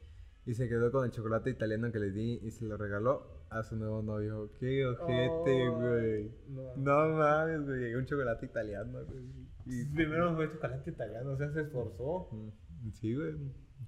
Y 0.47 0.55
se 0.55 0.69
quedó 0.69 0.93
con 0.93 1.07
el 1.07 1.11
chocolate 1.11 1.51
italiano 1.51 1.91
que 1.91 1.99
le 1.99 2.11
di 2.11 2.39
y 2.43 2.51
se 2.51 2.67
lo 2.67 2.77
regaló 2.77 3.47
a 3.51 3.63
su 3.63 3.77
nuevo 3.77 4.03
novio. 4.03 4.51
Qué 4.61 4.85
ojete, 4.87 5.69
güey. 5.71 6.31
No. 6.49 6.77
No 6.77 7.17
mames, 7.17 7.65
güey. 7.67 7.95
Un 7.95 8.05
chocolate 8.05 8.45
italiano, 8.47 9.05
güey. 9.07 9.25
Y- 9.67 9.87
Primero 9.95 10.35
fue 10.37 10.53
chocolate 10.53 10.91
italiano, 10.91 11.31
o 11.33 11.37
sea, 11.39 11.51
se 11.51 11.63
esforzó. 11.63 12.29
Mm, 12.31 12.91
Sí, 12.93 13.15
güey. 13.15 13.35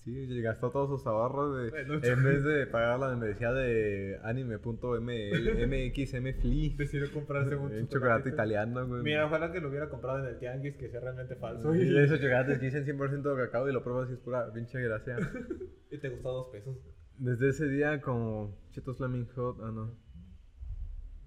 Sí, 0.05 0.41
gastó 0.41 0.71
todos 0.71 0.89
sus 0.89 1.07
ahorros 1.07 1.57
de, 1.57 1.71
Bueno, 1.71 1.95
en 2.03 2.25
vez 2.25 2.45
de 2.45 2.67
pagar 2.67 2.99
la 2.99 3.09
membresía 3.09 3.53
de 3.53 4.19
anime.mxmfli. 4.23 6.71
Decidió 6.79 7.13
comprarse 7.13 7.57
un 7.57 7.89
chocolate 7.89 8.29
italiano, 8.29 8.87
güey. 8.87 9.03
Mira, 9.03 9.27
ojalá 9.27 9.53
que 9.53 9.61
lo 9.61 9.69
hubiera 9.69 9.89
comprado 9.89 10.21
en 10.21 10.27
el 10.27 10.39
tianguis, 10.39 10.77
que 10.77 10.89
sea 10.89 11.01
realmente 11.01 11.37
falso. 11.37 11.75
Y 11.75 11.83
Y, 11.83 11.99
esos 11.99 12.21
chocolates 12.21 12.59
que 12.59 12.67
dicen 12.67 12.85
100% 12.85 13.23
de 13.23 13.45
cacao 13.45 13.69
y 13.69 13.73
lo 13.73 13.83
pruebas 13.83 14.11
y 14.11 14.15
es 14.15 14.19
pura 14.19 14.53
pinche 14.53 14.81
gracia. 14.81 15.17
y 15.91 15.99
te 15.99 16.11
costó 16.11 16.33
dos 16.33 16.49
pesos. 16.53 16.77
Desde 17.19 17.49
ese 17.49 17.69
día 17.69 18.01
como 18.01 18.59
Cheetos 18.71 18.99
Flaming 18.99 19.27
Hot, 19.35 19.59
ah 19.63 19.71
no. 19.73 19.99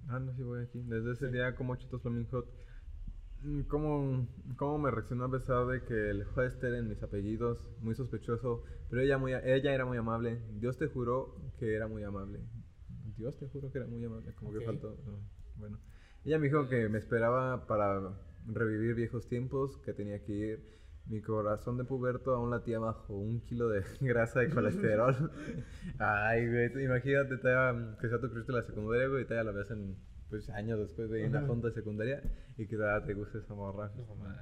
Ah, 0.07 0.19
no, 0.19 0.33
sí 0.35 0.43
voy 0.43 0.63
aquí. 0.63 0.81
Desde 0.83 1.11
ese 1.11 1.29
día 1.29 1.55
como 1.55 1.75
Cheetos 1.75 2.01
Flaming 2.01 2.27
Hot. 2.27 2.45
¿Cómo, 3.69 4.27
¿Cómo 4.58 4.77
me 4.79 4.91
reaccionó 4.91 5.25
a 5.25 5.31
pesar 5.31 5.65
de 5.67 5.81
que 5.86 6.10
el 6.10 6.25
Hester 6.36 6.74
en 6.74 6.89
mis 6.89 7.01
apellidos, 7.01 7.58
muy 7.81 7.96
sospechoso, 7.96 8.63
pero 8.89 9.01
ella, 9.01 9.17
muy, 9.17 9.34
ella 9.34 9.74
era 9.74 9.86
muy 9.86 9.98
amable. 9.98 10.41
Dios 10.60 10.77
te 10.77 10.88
juró 10.88 11.36
que 11.58 11.74
era 11.74 11.88
muy 11.88 12.03
amable. 12.03 12.41
Dios 13.15 13.38
te 13.39 13.48
juró 13.48 13.72
que 13.72 13.77
era 13.77 13.88
muy 13.88 14.03
amable, 14.03 14.34
como 14.36 14.51
Ok. 14.51 14.60
que 14.60 14.65
faltó. 14.65 14.98
no, 15.05 15.19
Bueno, 15.55 15.79
ella 16.25 16.38
me 16.38 16.48
dijo 16.48 16.67
que 16.67 16.89
me 16.89 16.98
esperaba 16.98 17.65
para 17.65 18.19
revivir 18.46 18.96
viejos 18.96 19.27
tiempos, 19.29 19.77
que 19.86 19.93
tenía 19.93 20.24
que 20.24 20.34
ir. 20.34 20.79
Mi 21.05 21.22
corazón 21.22 21.77
de 21.77 21.86
puberto 21.86 22.36
aún 22.36 22.51
latía 22.51 22.77
bajo 22.77 23.15
un 23.17 23.41
kilo 23.41 23.69
de 23.69 23.84
grasa 24.01 24.41
de 24.41 24.50
colesterol. 24.50 25.15
Ay, 25.98 26.46
güey, 26.48 26.86
imagínate 26.86 27.36
que 27.38 28.10
sea 28.10 28.19
tu 28.19 28.27
de 28.27 28.53
la 28.53 28.63
secundaria, 28.63 29.08
güey, 29.08 29.24
y 29.24 29.25
todavía 29.25 29.51
la 29.51 29.58
ves 29.58 29.72
en, 29.72 29.96
pues, 30.29 30.50
años 30.50 30.79
después 30.79 31.09
de 31.09 31.25
una 31.25 31.39
Ajá. 31.39 31.48
junta 31.48 31.67
de 31.69 31.74
secundaria 31.74 32.21
y 32.57 32.67
que 32.67 32.75
todavía 32.75 33.05
te 33.05 33.13
guste 33.13 33.39
esa 33.39 33.53
morra. 33.53 33.91
No, 33.95 34.15
man. 34.15 34.36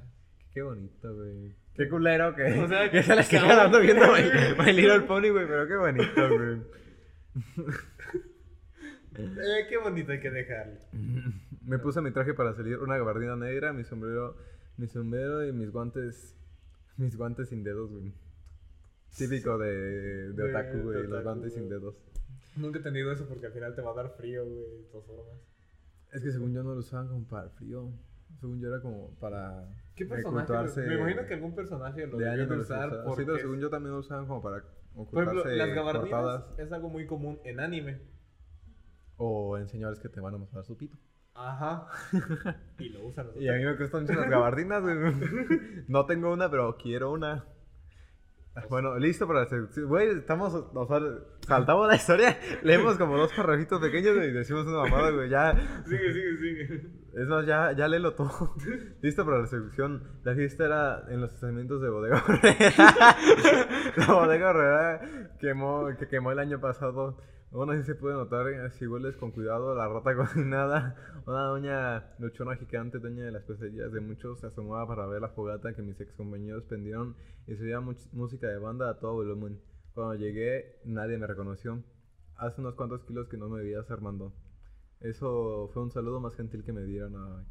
Qué 0.54 0.62
bonito, 0.62 1.16
güey. 1.16 1.56
Qué 1.76 1.88
culero 1.88 2.34
que, 2.36 2.44
O 2.60 2.68
sea, 2.68 2.90
que 2.90 3.04
se 3.04 3.14
la 3.16 3.22
esté 3.22 3.38
quedando 3.40 3.80
viendo 3.80 4.06
My, 4.08 4.64
My 4.66 4.74
Little 4.74 5.02
Pony, 5.02 5.30
güey, 5.30 5.48
pero 5.48 5.68
qué 5.68 5.76
bonito, 5.76 6.30
güey. 6.38 6.62
Eh, 9.20 9.66
qué 9.68 9.78
bonito 9.78 10.12
hay 10.12 10.20
que 10.20 10.30
dejarlo. 10.30 10.76
Me 11.66 11.80
puse 11.80 12.02
mi 12.02 12.12
traje 12.12 12.36
para 12.36 12.54
salir, 12.54 12.78
una 12.78 12.98
gabardina 12.98 13.36
negra, 13.36 13.74
mi 13.74 13.84
sombrero, 13.84 14.38
mi 14.78 14.88
sombrero 14.88 15.44
y 15.44 15.52
mis 15.52 15.72
guantes, 15.72 16.36
mis 16.98 17.18
guantes 17.18 17.50
sin 17.50 17.64
dedos, 17.64 17.90
güey. 17.92 18.14
Típico 19.18 19.58
de, 19.58 20.34
de 20.34 20.44
otaku, 20.44 20.84
güey, 20.84 21.08
los 21.08 21.24
guantes 21.24 21.54
sin 21.56 21.68
dedos. 21.68 21.96
Nunca 22.58 22.78
he 22.78 22.84
tenido 22.84 23.12
eso 23.12 23.28
porque 23.28 23.48
al 23.48 23.54
final 23.54 23.76
te 23.76 23.82
va 23.82 23.92
a 23.92 23.96
dar 23.96 24.16
frío, 24.18 24.46
güey, 24.46 24.84
de 24.84 24.88
todas 24.92 25.08
formas. 25.08 25.40
Es 26.14 26.22
que 26.24 26.32
según 26.32 26.54
yo 26.54 26.64
no 26.64 26.74
lo 26.74 26.80
usaban 26.80 27.08
como 27.08 27.26
para 27.28 27.44
el 27.46 27.50
frío. 27.52 27.92
Según 28.40 28.60
yo 28.60 28.68
era 28.68 28.82
como 28.82 29.12
para 29.20 29.68
¿Qué 29.96 30.06
personaje? 30.06 30.36
lo- 30.36 30.60
ocultarse 30.60 30.82
Me 30.88 30.96
imagino 30.96 31.26
que 31.26 31.34
algún 31.34 31.56
personaje 31.56 32.06
lo 32.08 32.18
de 32.18 32.26
debió 32.26 32.44
años 32.44 32.50
de 32.50 32.58
usar 32.60 33.04
porque... 33.06 33.22
Sí, 33.24 33.26
pero 33.26 33.38
según 33.40 33.60
yo 33.60 33.70
también 33.70 33.94
lo 33.94 34.00
usaban 34.00 34.26
como 34.28 34.42
para 34.42 34.62
Por 34.62 34.70
ejemplo, 35.24 35.42
ocultarse 35.42 35.56
las 35.56 35.70
gabardinas 35.74 36.10
cortadas 36.10 36.60
es 36.60 36.72
algo 36.72 36.90
muy 36.90 37.06
común 37.08 37.40
en 37.46 37.60
anime. 37.60 38.02
o 39.18 39.58
en 39.58 39.68
señores 39.68 40.00
que 40.00 40.10
te 40.10 40.20
van 40.20 40.36
a 40.36 40.38
mostrar 40.38 40.64
su 40.66 40.78
pito. 40.78 40.98
Ajá. 41.34 41.88
y 42.80 42.90
lo 42.90 43.06
usan 43.08 43.28
los 43.28 43.38
Y 43.38 43.48
a 43.48 43.54
mí 43.54 43.64
me 43.64 43.76
gustan 43.76 44.02
mucho 44.04 44.14
las 44.14 44.30
gabardinas. 44.30 44.84
No 45.88 46.06
tengo 46.06 46.34
una, 46.34 46.50
pero 46.52 46.76
quiero 46.78 47.12
una. 47.12 47.46
Bueno, 48.70 48.98
listo 48.98 49.28
para 49.28 49.42
la 49.42 49.46
seducción. 49.48 49.88
Güey, 49.88 50.10
estamos, 50.18 50.54
o 50.54 50.88
sea, 50.88 51.00
saltamos 51.42 51.88
la 51.88 51.96
historia, 51.96 52.38
leemos 52.64 52.98
como 52.98 53.18
dos 53.18 53.32
parrafitos 53.34 53.80
pequeños 53.80 54.16
y 54.18 54.32
decimos 54.32 54.66
una 54.66 54.84
mamada, 54.84 55.12
güey. 55.12 55.30
Ya, 55.30 55.56
Sigue, 55.86 56.14
sigue, 56.14 56.38
sigue. 56.38 56.88
es 57.14 57.28
más, 57.28 57.46
ya, 57.46 57.72
ya 57.74 57.88
léelo 57.88 58.14
todo. 58.14 58.56
Listo 59.02 59.26
para 59.26 59.40
la 59.40 59.48
seducción. 59.48 60.04
La 60.24 60.34
fiesta 60.36 60.66
era 60.66 61.06
en 61.10 61.22
los 61.22 61.30
estacionamientos 61.30 61.82
de 61.82 61.90
Bodega 61.90 62.24
Horrera. 62.28 63.18
la 63.96 64.14
Bodega 64.14 64.50
Horrera 64.50 65.02
quemó, 65.40 65.88
que 65.98 66.08
quemó 66.08 66.32
el 66.32 66.40
año 66.40 66.60
pasado. 66.60 67.18
Bueno, 67.50 67.72
así 67.72 67.84
se 67.84 67.96
puede 67.96 68.16
notar, 68.16 68.48
eh, 68.50 68.70
si 68.72 68.86
hueles 68.88 69.16
con 69.16 69.32
cuidado, 69.32 69.74
la 69.74 69.88
rata 69.88 70.16
cocinada. 70.18 70.96
Una 71.26 71.44
doña 71.44 72.16
luchona 72.20 72.56
gigante, 72.58 73.00
dueña 73.00 73.24
de 73.24 73.32
las 73.32 73.44
pesadillas 73.44 73.92
de 73.94 74.02
muchos, 74.02 74.40
se 74.40 74.48
asomaba 74.48 74.86
para 74.88 75.08
ver 75.08 75.22
la 75.22 75.30
fogata 75.30 75.74
que 75.74 75.82
mis 75.82 76.00
ex 76.00 76.14
compañeros 76.14 76.64
prendieron 76.66 77.16
y 77.48 77.56
se 77.56 77.64
oía 77.64 77.80
música 77.80 78.48
de 78.48 78.58
banda 78.58 78.90
a 78.90 79.00
todo 79.00 79.14
volumen. 79.14 79.60
Cuando 79.94 80.16
llegué, 80.16 80.80
nadie 80.84 81.18
me 81.18 81.26
reconoció. 81.26 81.84
Hace 82.36 82.62
unos 82.62 82.76
cuantos 82.76 83.04
kilos 83.06 83.28
que 83.30 83.38
no 83.38 83.50
me 83.50 83.64
veías, 83.64 83.90
Armando. 83.90 84.34
Eso 85.00 85.70
fue 85.74 85.84
un 85.84 85.92
saludo 85.92 86.20
más 86.20 86.36
gentil 86.36 86.64
que 86.64 86.74
me 86.74 86.84
dieron. 86.84 87.16
Ah, 87.16 87.44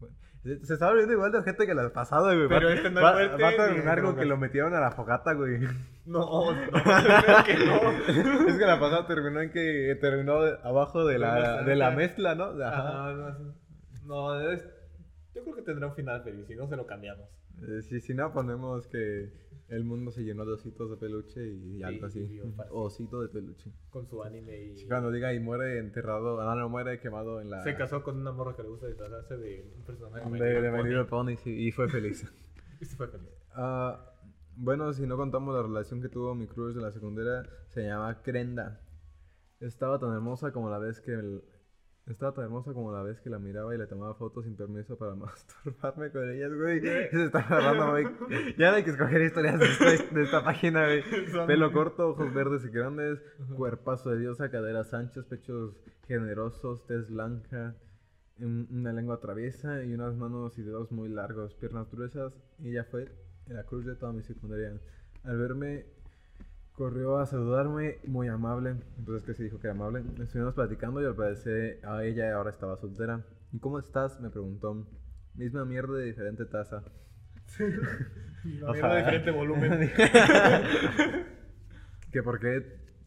bueno. 0.00 0.16
Se, 0.42 0.72
estaba 0.72 0.92
volviendo 0.92 1.12
igual 1.14 1.32
de 1.32 1.42
gente 1.42 1.66
que 1.66 1.74
la 1.74 1.92
pasada, 1.92 2.34
güey. 2.34 2.48
Pero 2.48 2.68
va, 2.68 2.74
este 2.74 2.90
no 2.90 3.02
va- 3.02 3.10
es 3.22 3.28
fuerte 3.28 3.42
va 3.42 3.48
a 3.50 3.56
terminar 3.68 4.02
con 4.02 4.16
que 4.16 4.24
lo 4.24 4.36
metieron 4.38 4.74
a 4.74 4.80
la 4.80 4.90
fogata, 4.92 5.34
güey. 5.34 5.58
No, 6.06 6.52
no, 6.52 6.56
creo 6.72 7.44
que 7.44 7.54
no. 7.66 7.90
es 8.48 8.58
que 8.58 8.64
la 8.66 8.80
pasada 8.80 9.06
terminó 9.06 9.40
en 9.42 9.50
que 9.50 9.96
terminó 10.00 10.36
abajo 10.62 11.04
de 11.04 11.18
la, 11.18 11.62
de 11.62 11.76
la 11.76 11.90
mezcla, 11.90 12.34
¿no? 12.34 12.44
Ajá. 12.64 13.36
No, 14.06 14.34
no, 14.34 14.50
es- 14.50 14.64
yo 15.34 15.42
creo 15.44 15.54
que 15.56 15.62
tendrá 15.62 15.88
un 15.88 15.94
final 15.94 16.22
feliz, 16.24 16.46
si 16.48 16.56
no 16.56 16.66
se 16.68 16.76
lo 16.76 16.86
cambiamos. 16.86 17.28
Eh, 17.62 17.82
si, 17.82 18.00
si 18.00 18.14
no, 18.14 18.32
ponemos 18.32 18.86
que 18.88 19.28
el 19.70 19.84
mundo 19.84 20.10
se 20.10 20.22
llenó 20.22 20.44
de 20.44 20.52
ositos 20.52 20.90
de 20.90 20.96
peluche 20.96 21.46
y 21.46 21.82
algo 21.82 22.06
así. 22.06 22.40
Osito 22.70 23.20
de 23.22 23.28
peluche. 23.28 23.70
Con 23.90 24.06
su 24.06 24.22
anime 24.22 24.60
y... 24.64 24.86
Cuando 24.86 25.10
diga 25.10 25.32
y 25.32 25.40
muere 25.40 25.78
enterrado, 25.78 26.40
ah, 26.40 26.54
no, 26.56 26.68
muere 26.68 27.00
quemado 27.00 27.40
en 27.40 27.50
la... 27.50 27.62
Se 27.62 27.74
casó 27.76 28.02
con 28.02 28.18
una 28.18 28.32
morra 28.32 28.54
que 28.56 28.62
le 28.62 28.68
gusta 28.68 28.86
disfrazarse 28.88 29.36
de 29.36 29.72
un 29.76 29.84
personaje 29.84 30.28
De, 30.30 30.60
de 30.60 30.70
Pony. 30.70 31.08
Pony, 31.08 31.36
sí, 31.36 31.50
y 31.68 31.72
fue 31.72 31.88
feliz. 31.88 32.24
Y 32.80 32.84
se 32.86 32.96
fue 32.96 33.08
feliz. 33.08 33.28
Ah, 33.52 34.06
bueno, 34.56 34.92
si 34.94 35.06
no 35.06 35.16
contamos 35.16 35.54
la 35.54 35.62
relación 35.62 36.00
que 36.00 36.08
tuvo 36.08 36.34
mi 36.34 36.46
crush 36.46 36.74
de 36.74 36.80
la 36.80 36.90
secundaria, 36.90 37.42
se 37.68 37.82
llama 37.84 38.22
Crenda. 38.22 38.80
Estaba 39.60 39.98
tan 39.98 40.12
hermosa 40.14 40.50
como 40.52 40.70
la 40.70 40.78
vez 40.78 41.00
que 41.00 41.12
el- 41.12 41.42
estaba 42.12 42.32
tan 42.32 42.44
hermosa 42.44 42.72
como 42.72 42.92
la 42.92 43.02
vez 43.02 43.20
que 43.20 43.30
la 43.30 43.38
miraba 43.38 43.74
y 43.74 43.78
le 43.78 43.86
tomaba 43.86 44.14
fotos 44.14 44.44
sin 44.44 44.56
permiso 44.56 44.96
para 44.96 45.14
masturbarme 45.16 46.10
con 46.10 46.28
ellas, 46.30 46.52
güey. 46.54 46.80
Se 46.80 47.24
está 47.24 47.40
agarrando, 47.40 47.90
güey. 47.90 48.06
Ya 48.58 48.70
no 48.70 48.76
hay 48.76 48.84
que 48.84 48.90
escoger 48.90 49.20
historias 49.22 49.58
de 49.58 49.66
esta, 49.66 50.14
de 50.14 50.22
esta 50.22 50.44
página, 50.44 50.84
güey. 50.86 51.02
Pelo 51.46 51.72
corto, 51.72 52.08
ojos 52.10 52.32
verdes 52.34 52.64
y 52.64 52.68
grandes, 52.70 53.20
cuerpazo 53.56 54.10
de 54.10 54.18
diosa, 54.20 54.50
caderas 54.50 54.92
anchas, 54.94 55.24
pechos 55.26 55.74
generosos, 56.08 56.86
tez 56.86 57.08
blanca, 57.08 57.74
un- 58.40 58.66
una 58.70 58.92
lengua 58.92 59.20
traviesa 59.20 59.84
y 59.84 59.94
unas 59.94 60.14
manos 60.16 60.58
y 60.58 60.62
dedos 60.62 60.90
muy 60.92 61.08
largos, 61.08 61.54
piernas 61.54 61.90
gruesas. 61.90 62.32
Y 62.58 62.70
ella 62.70 62.84
fue 62.90 63.08
la 63.46 63.64
cruz 63.64 63.84
de 63.84 63.94
toda 63.94 64.12
mi 64.12 64.22
secundaria. 64.22 64.72
Al 65.24 65.38
verme, 65.38 65.84
corrió 66.80 67.18
a 67.18 67.26
saludarme, 67.26 67.98
muy 68.06 68.28
amable. 68.28 68.74
Entonces, 68.96 69.22
que 69.26 69.34
se 69.34 69.44
dijo 69.44 69.60
que 69.60 69.66
era 69.66 69.76
amable. 69.76 70.02
Estuvimos 70.18 70.54
platicando 70.54 71.02
y 71.02 71.04
al 71.04 71.14
parecer 71.14 71.78
a 71.84 72.02
ella 72.04 72.34
ahora 72.34 72.48
estaba 72.48 72.78
soltera. 72.78 73.22
¿Y 73.52 73.58
cómo 73.58 73.78
estás? 73.78 74.18
Me 74.22 74.30
preguntó. 74.30 74.86
Misma 75.34 75.66
mierda 75.66 75.98
de 75.98 76.06
diferente 76.06 76.46
taza. 76.46 76.82
La 78.44 78.72
mierda 78.72 78.94
de 78.94 78.98
diferente 79.00 79.30
volumen. 79.30 79.92
que 82.12 82.22
por 82.22 82.40
qué. 82.40 82.64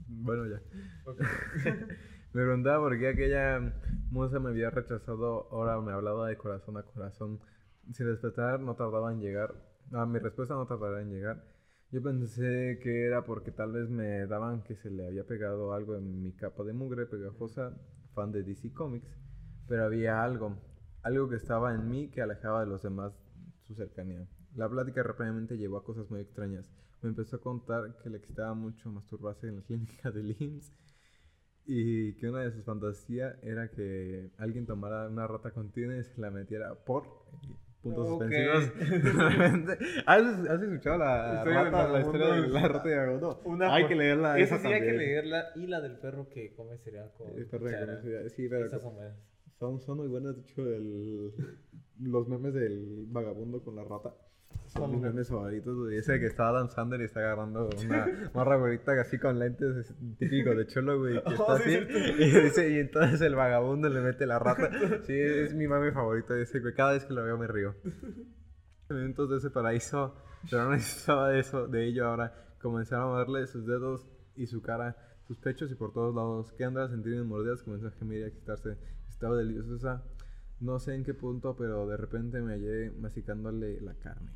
Bueno, 0.08 0.46
ya. 0.46 0.62
Me 2.34 2.44
preguntaba 2.44 2.78
por 2.78 3.00
qué 3.00 3.08
aquella 3.08 3.74
musa 4.10 4.40
me 4.40 4.50
había 4.50 4.72
rechazado, 4.72 5.48
ahora 5.52 5.80
me 5.82 5.92
hablaba 5.92 6.28
de 6.28 6.36
corazón 6.36 6.78
a 6.78 6.84
corazón. 6.84 7.40
Sin 7.92 8.08
despertar, 8.08 8.60
no 8.60 8.76
tardaba 8.76 9.12
en 9.12 9.20
llegar. 9.20 9.54
Ah, 9.92 10.08
mi 10.08 10.18
respuesta 10.18 10.56
no 10.56 10.66
tardará 10.66 11.02
en 11.02 11.12
llegar. 11.12 11.44
Yo 11.94 12.02
pensé 12.02 12.80
que 12.82 13.06
era 13.06 13.24
porque 13.24 13.52
tal 13.52 13.72
vez 13.72 13.88
me 13.88 14.26
daban 14.26 14.64
que 14.64 14.76
se 14.76 14.90
le 14.90 15.06
había 15.06 15.28
pegado 15.28 15.74
algo 15.74 15.96
en 15.96 16.24
mi 16.24 16.32
capa 16.34 16.64
de 16.64 16.74
mugre 16.74 17.06
pegajosa, 17.06 17.72
fan 18.16 18.32
de 18.32 18.42
DC 18.42 18.74
Comics. 18.74 19.16
Pero 19.68 19.84
había 19.84 20.24
algo, 20.24 20.58
algo 21.04 21.30
que 21.30 21.36
estaba 21.36 21.72
en 21.76 21.88
mí 21.88 22.10
que 22.10 22.24
alejaba 22.24 22.62
de 22.62 22.66
los 22.66 22.82
demás 22.82 23.14
su 23.68 23.76
cercanía. 23.76 24.28
La 24.56 24.68
plática 24.68 25.04
rápidamente 25.04 25.56
llevó 25.56 25.78
a 25.78 25.84
cosas 25.84 26.10
muy 26.10 26.22
extrañas. 26.22 26.68
Me 27.04 27.10
empezó 27.10 27.36
a 27.36 27.42
contar 27.42 27.96
que 28.02 28.10
le 28.10 28.18
excitaba 28.18 28.56
mucho 28.56 28.90
masturbarse 28.90 29.48
en 29.50 29.58
la 29.58 29.62
clínica 29.62 30.10
de 30.10 30.24
Linz 30.24 30.74
y 31.68 32.16
que 32.16 32.28
una 32.28 32.40
de 32.40 32.54
sus 32.54 32.66
fantasías 32.66 33.36
era 33.44 33.70
que 33.70 34.32
alguien 34.40 34.66
tomara 34.66 35.08
una 35.10 35.28
rata 35.28 35.52
con 35.52 35.68
y 35.68 36.04
se 36.04 36.20
la 36.20 36.32
metiera 36.32 36.74
por 36.74 37.04
puntos 37.84 38.08
Ok. 38.10 38.24
suspensivos. 38.24 38.72
¿Has, 40.06 40.24
has 40.50 40.62
escuchado 40.64 40.98
la, 40.98 41.44
rata, 41.44 41.88
la 41.90 42.00
historia 42.00 42.28
de 42.28 42.48
la 42.48 42.68
rata 42.68 42.90
de 42.90 42.96
vagabundo? 42.98 43.42
Una 43.46 43.74
Hay 43.76 43.84
por- 43.84 43.90
que 43.90 43.96
leerla. 43.96 44.40
Esa 44.40 44.58
sí 44.58 44.68
hay 44.68 44.74
que 44.74 44.80
también. 44.88 44.98
leerla. 44.98 45.46
Y 45.56 45.68
la 45.68 45.82
del 45.82 45.98
perro 46.00 46.30
que 46.30 46.54
come 46.56 46.78
cereal 46.78 47.12
con 47.18 47.28
El 47.38 47.46
perro 47.46 47.66
de 47.66 47.72
cuchara. 47.74 47.86
conocida, 48.00 48.30
Sí, 48.30 48.48
pero 48.50 48.66
Esas 48.66 48.82
son 48.82 48.96
buenas. 48.96 49.16
son, 49.60 49.80
son 49.82 49.98
muy 49.98 50.08
buenas. 50.08 50.36
De 50.36 50.42
hecho, 50.42 50.62
el, 50.66 51.32
los 52.02 52.28
memes 52.28 52.54
del 52.54 53.06
vagabundo 53.10 53.62
con 53.64 53.76
la 53.76 53.84
rata. 53.84 54.16
Son 54.68 54.90
mis 54.92 55.02
memes 55.02 55.30
favoritos, 55.30 55.76
güey. 55.78 55.98
Ese 55.98 56.20
que 56.20 56.26
está 56.26 56.52
Dan 56.52 56.70
Sander 56.70 57.00
y 57.02 57.04
está 57.04 57.20
agarrando 57.20 57.70
una 57.86 58.08
morra 58.34 58.56
güerita 58.58 58.94
así 59.00 59.20
con 59.20 59.38
lentes, 59.38 59.76
es 59.78 59.96
típico 60.18 60.56
de 60.56 60.66
cholo, 60.68 60.98
güey. 61.00 61.22
Que 61.24 61.30
está 61.34 61.44
Oh, 61.44 61.52
así. 61.52 61.70
sí, 61.72 62.24
Y, 62.24 62.42
dice, 62.42 62.70
y 62.72 62.80
entonces 62.80 63.22
el 63.22 63.36
vagabundo 63.36 63.88
le 63.90 64.02
mete 64.02 64.26
la 64.26 64.40
rata. 64.40 64.70
Sí, 65.06 65.14
es 65.14 65.54
mi 65.54 65.68
meme 65.68 65.92
favorito 65.92 66.34
ese, 66.36 66.60
güey. 66.60 66.74
Cada 66.74 66.94
vez 66.94 67.06
que 67.06 67.14
lo 67.14 67.24
veo 67.24 67.38
me 67.38 67.48
río. 67.48 67.76
Eventos 68.90 69.30
de 69.30 69.38
ese 69.38 69.50
paraíso, 69.50 70.16
pero 70.50 70.64
no 70.66 70.72
necesitaba 70.72 71.30
de 71.30 71.40
eso, 71.40 71.68
de 71.68 71.86
ello 71.88 72.08
ahora. 72.08 72.34
Comenzaron 72.62 73.06
a 73.06 73.12
moverle 73.12 73.46
sus 73.48 73.66
dedos 73.66 74.08
y 74.36 74.48
su 74.48 74.62
cara, 74.62 74.96
sus 75.28 75.38
pechos 75.40 75.72
y 75.72 75.76
por 75.76 75.94
todos 75.94 76.16
lados. 76.16 76.52
Kendra, 76.54 76.86
a 76.86 76.90
sentir 76.90 77.16
mis 77.16 77.26
mordidas, 77.26 77.64
comenzó 77.64 77.88
a 77.88 77.92
gemir 77.92 78.20
y 78.22 78.24
a 78.24 78.32
quitarse. 78.32 78.78
Estaba 79.08 79.36
deliciosa. 79.38 80.04
No 80.60 80.80
sé 80.80 80.96
en 80.96 81.04
qué 81.04 81.14
punto, 81.14 81.56
pero 81.58 81.86
de 81.88 81.98
repente 81.98 82.42
me 82.42 82.54
hallé 82.54 82.92
masticándole 82.92 83.82
la 83.82 83.94
carne. 83.96 84.32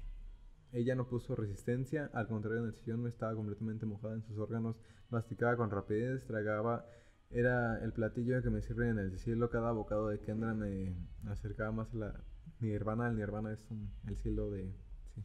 Ella 0.74 0.96
no 0.96 1.08
puso 1.08 1.36
resistencia, 1.36 2.10
al 2.14 2.28
contrario 2.28 2.60
en 2.60 2.66
el 2.68 2.74
sillón 2.76 3.08
estaba 3.08 3.34
completamente 3.36 3.86
mojada 3.86 4.16
en 4.16 4.24
sus 4.24 4.38
órganos, 4.38 4.76
masticaba 5.10 5.56
con 5.56 5.72
rapidez, 5.72 6.26
tragaba, 6.28 6.86
era 7.30 7.80
el 7.84 7.94
platillo 7.94 8.42
que 8.42 8.50
me 8.50 8.62
sirve 8.62 8.90
en 8.90 9.00
el 9.00 9.18
cielo, 9.18 9.50
cada 9.50 9.72
bocado 9.72 10.10
de 10.10 10.20
Kendra 10.20 10.54
me 10.54 10.94
acercaba 11.30 11.72
más 11.72 11.94
a 11.94 11.98
la 11.98 12.14
Nirvana, 12.60 13.08
el 13.10 13.16
Nirvana 13.18 13.54
es 13.54 13.66
un- 13.70 13.90
el 14.08 14.18
cielo 14.18 14.50
de... 14.52 14.74
Sí. 15.16 15.24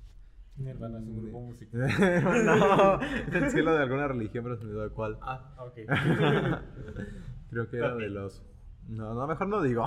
Nirvana 0.58 0.98
es 0.98 1.04
un 1.06 1.22
grupo 1.22 1.40
musical. 1.40 1.80
no, 2.46 3.00
es 3.02 3.34
el 3.34 3.50
cielo 3.50 3.72
de 3.74 3.82
alguna 3.82 4.08
religión, 4.08 4.44
pero 4.44 4.56
se 4.56 4.64
me 4.64 4.72
de 4.80 4.90
cuál. 4.90 5.18
Ah, 5.22 5.56
ok. 5.58 5.74
Creo 7.50 7.68
que 7.70 7.76
era 7.76 7.94
de 7.96 8.08
los... 8.10 8.42
No, 8.88 9.14
no, 9.14 9.26
mejor 9.26 9.46
no 9.48 9.62
digo. 9.62 9.86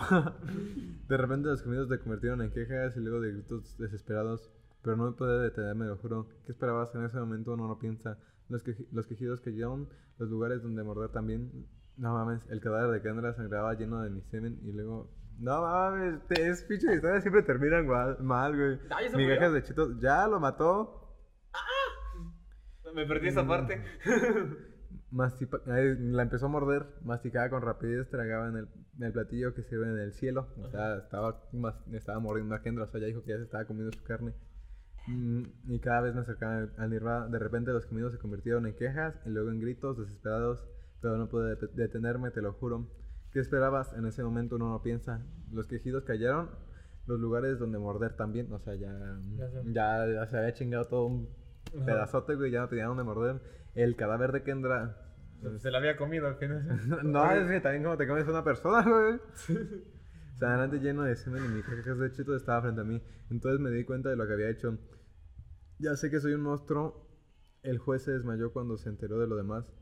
De 1.08 1.18
repente 1.18 1.50
los 1.50 1.62
gemidos 1.64 1.90
se 1.90 2.00
convirtieron 2.00 2.42
en 2.42 2.52
quejas 2.52 2.96
y 2.96 3.02
luego 3.02 3.20
de 3.22 3.34
gritos 3.34 3.78
desesperados. 3.78 4.50
Pero 4.86 4.96
no 4.98 5.06
me 5.06 5.12
pude 5.14 5.42
detenerme, 5.42 5.88
lo 5.88 5.98
juro. 5.98 6.28
¿Qué 6.46 6.52
esperabas 6.52 6.94
en 6.94 7.04
ese 7.06 7.18
momento? 7.18 7.58
No 7.58 7.78
piensa. 7.80 8.20
Los, 8.50 8.64
queji- 8.64 8.88
los 8.92 9.08
quejidos 9.08 9.42
que 9.42 9.50
llevan, 9.52 9.90
los 10.20 10.30
lugares 10.30 10.62
donde 10.62 10.84
morder 10.84 11.10
también. 11.10 11.66
No 11.98 12.14
mames, 12.14 12.48
el 12.52 12.62
cadáver 12.62 12.92
de 12.92 13.02
Kendra 13.02 13.34
sangraba 13.34 13.74
lleno 13.74 14.02
de 14.04 14.12
mi 14.12 14.22
semen 14.22 14.60
y 14.64 14.72
luego... 14.74 15.10
No 15.40 15.62
mames, 15.64 16.26
te- 16.28 16.48
es 16.50 16.62
pinche 16.66 16.94
historias 16.94 17.24
siempre 17.24 17.42
terminan 17.42 17.88
mal, 17.88 18.18
mal 18.22 18.56
güey. 18.56 18.80
Ah, 18.92 19.02
¿ya 19.02 19.10
se 19.10 19.18
Migajas 19.18 19.54
de 19.54 19.64
chetos, 19.64 20.00
ya 20.00 20.28
lo 20.28 20.40
mató. 20.40 21.02
Me 22.94 23.06
perdí 23.08 23.28
esa 23.30 23.46
parte. 23.48 23.84
Mastipa- 25.12 25.62
eh, 25.68 25.96
la 26.00 26.24
empezó 26.24 26.46
a 26.46 26.50
morder, 26.50 26.86
masticaba 27.04 27.50
con 27.50 27.62
rapidez, 27.62 28.10
tragaba 28.10 28.48
en 28.50 28.58
el, 28.58 28.68
en 28.98 29.04
el 29.04 29.14
platillo 29.14 29.54
que 29.54 29.64
sirve 29.64 29.90
en 29.90 29.98
el 29.98 30.14
cielo. 30.14 30.48
O 30.62 30.70
sea, 30.70 30.98
estaba, 30.98 31.42
estaba 31.94 32.20
mordiendo 32.20 32.54
a 32.56 32.62
Kendra, 32.62 32.84
o 32.84 32.88
sea, 32.88 33.00
ya 33.02 33.08
dijo 33.08 33.24
que 33.24 33.30
ya 33.32 33.38
se 33.38 33.44
estaba 33.44 33.66
comiendo 33.66 33.92
su 33.98 34.04
carne. 34.04 34.34
Mm, 35.08 35.44
y 35.68 35.80
cada 35.80 36.02
vez 36.02 36.16
me 36.16 36.22
acercaba 36.22 36.68
al- 36.78 36.90
Nirvana. 36.90 37.28
De 37.28 37.40
repente 37.40 37.72
los 37.72 37.86
gemidos 37.86 38.14
se 38.14 38.20
convirtieron 38.20 38.66
en 38.66 38.76
quejas 38.76 39.20
y 39.26 39.30
luego 39.30 39.52
en 39.52 39.60
gritos 39.60 39.98
desesperados, 39.98 40.66
pero 41.02 41.18
no 41.18 41.30
pude 41.30 41.56
det- 41.56 41.72
detenerme, 41.74 42.32
te 42.32 42.42
lo 42.42 42.54
juro. 42.54 42.88
¿Qué 43.32 43.40
esperabas? 43.40 43.94
En 43.94 44.06
ese 44.06 44.24
momento 44.24 44.56
uno 44.56 44.70
no 44.70 44.82
piensa. 44.82 45.22
Los 45.52 45.68
quejidos 45.68 46.04
cayeron, 46.06 46.50
los 47.06 47.20
lugares 47.20 47.60
donde 47.60 47.78
morder 47.78 48.16
también, 48.16 48.52
o 48.52 48.60
sea, 48.60 48.76
ya, 48.76 48.92
Ya 49.66 50.08
ya, 50.08 50.26
se 50.28 50.38
había 50.38 50.54
chingado 50.54 50.86
todo 50.86 51.06
un 51.06 51.30
Ajá. 51.76 51.86
pedazote, 51.86 52.36
güey, 52.36 52.52
ya 52.52 52.62
no 52.62 52.70
tenía 52.70 52.86
donde 52.86 53.04
morder. 53.04 53.42
El 53.76 53.96
cadáver 53.96 54.32
de 54.32 54.42
Kendra 54.44 54.98
Se 55.60 55.70
la 55.70 55.78
había 55.80 55.98
comido 55.98 56.28
al 56.28 56.36
final. 56.40 56.80
no, 57.04 57.32
es 57.32 57.48
que 57.52 57.60
también 57.62 57.84
como 57.84 57.98
te 57.98 58.08
comes 58.08 58.28
una 58.28 58.44
persona, 58.44 58.82
güey. 58.82 59.20
O 60.34 60.38
sea, 60.38 60.66
lleno 60.68 61.04
de 61.04 61.16
semen 61.16 61.46
y 61.46 61.48
mi 61.50 61.62
cajas 61.62 61.98
de 62.00 62.12
chetos 62.12 62.38
estaba 62.38 62.62
frente 62.64 62.82
a 62.82 62.84
mí. 62.84 63.02
Entonces 63.30 63.60
me 63.60 63.70
di 63.70 63.84
cuenta 63.86 64.10
de 64.10 64.16
lo 64.16 64.26
que 64.28 64.34
había 64.34 64.50
hecho. 64.50 64.78
Ya 65.78 65.96
sé 65.96 66.10
que 66.10 66.20
soy 66.20 66.34
un 66.34 66.42
monstruo. 66.42 67.06
El 67.62 67.80
juez 67.80 68.04
se 68.04 68.12
desmayó 68.12 68.54
cuando 68.54 68.78
se 68.78 68.90
enteró 68.90 69.20
de 69.20 69.28
lo 69.28 69.36
demás. 69.36 69.74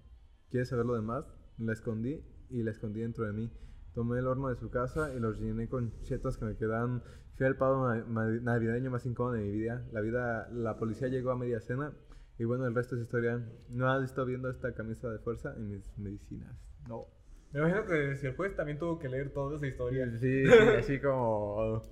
¿Quieres 0.49 0.69
saber 0.69 0.85
lo 0.85 0.95
demás? 0.95 1.25
La 1.57 1.73
escondí 1.73 2.23
y 2.49 2.63
la 2.63 2.71
escondí 2.71 3.01
dentro 3.01 3.25
de 3.25 3.33
mí. 3.33 3.51
Tomé 3.93 4.19
el 4.19 4.27
horno 4.27 4.49
de 4.49 4.55
su 4.55 4.69
casa 4.71 5.13
y 5.13 5.19
los 5.19 5.39
llené 5.39 5.67
con 5.67 5.91
chetos 6.01 6.37
que 6.37 6.45
me 6.45 6.55
quedaban. 6.55 7.03
Fui 7.35 7.45
al 7.45 7.57
pavo 7.57 7.93
navideño 7.93 8.89
más 8.89 9.05
incómodo 9.05 9.33
de 9.33 9.41
mi 9.41 9.51
vida. 9.51 9.85
La 9.91 10.01
vida, 10.01 10.49
la 10.51 10.77
policía 10.77 11.09
llegó 11.09 11.31
a 11.31 11.37
media 11.37 11.59
cena 11.59 11.93
y 12.39 12.45
bueno, 12.45 12.65
el 12.65 12.73
resto 12.73 12.95
es 12.95 13.03
historia. 13.03 13.39
No 13.69 13.87
has 13.91 14.01
visto 14.01 14.25
viendo 14.25 14.49
esta 14.49 14.73
camisa 14.73 15.09
de 15.09 15.19
fuerza 15.19 15.53
en 15.55 15.69
mis 15.69 15.97
medicinas. 15.97 16.55
No. 16.87 17.05
Me 17.51 17.59
imagino 17.59 17.85
que 17.85 18.15
si 18.15 18.25
el 18.25 18.35
juez 18.35 18.55
también 18.55 18.79
tuvo 18.79 18.97
que 18.97 19.09
leer 19.09 19.31
toda 19.31 19.57
esa 19.57 19.67
historia. 19.67 20.09
Sí, 20.19 20.45
sí, 20.45 20.51
así 20.77 20.99
como. 20.99 21.83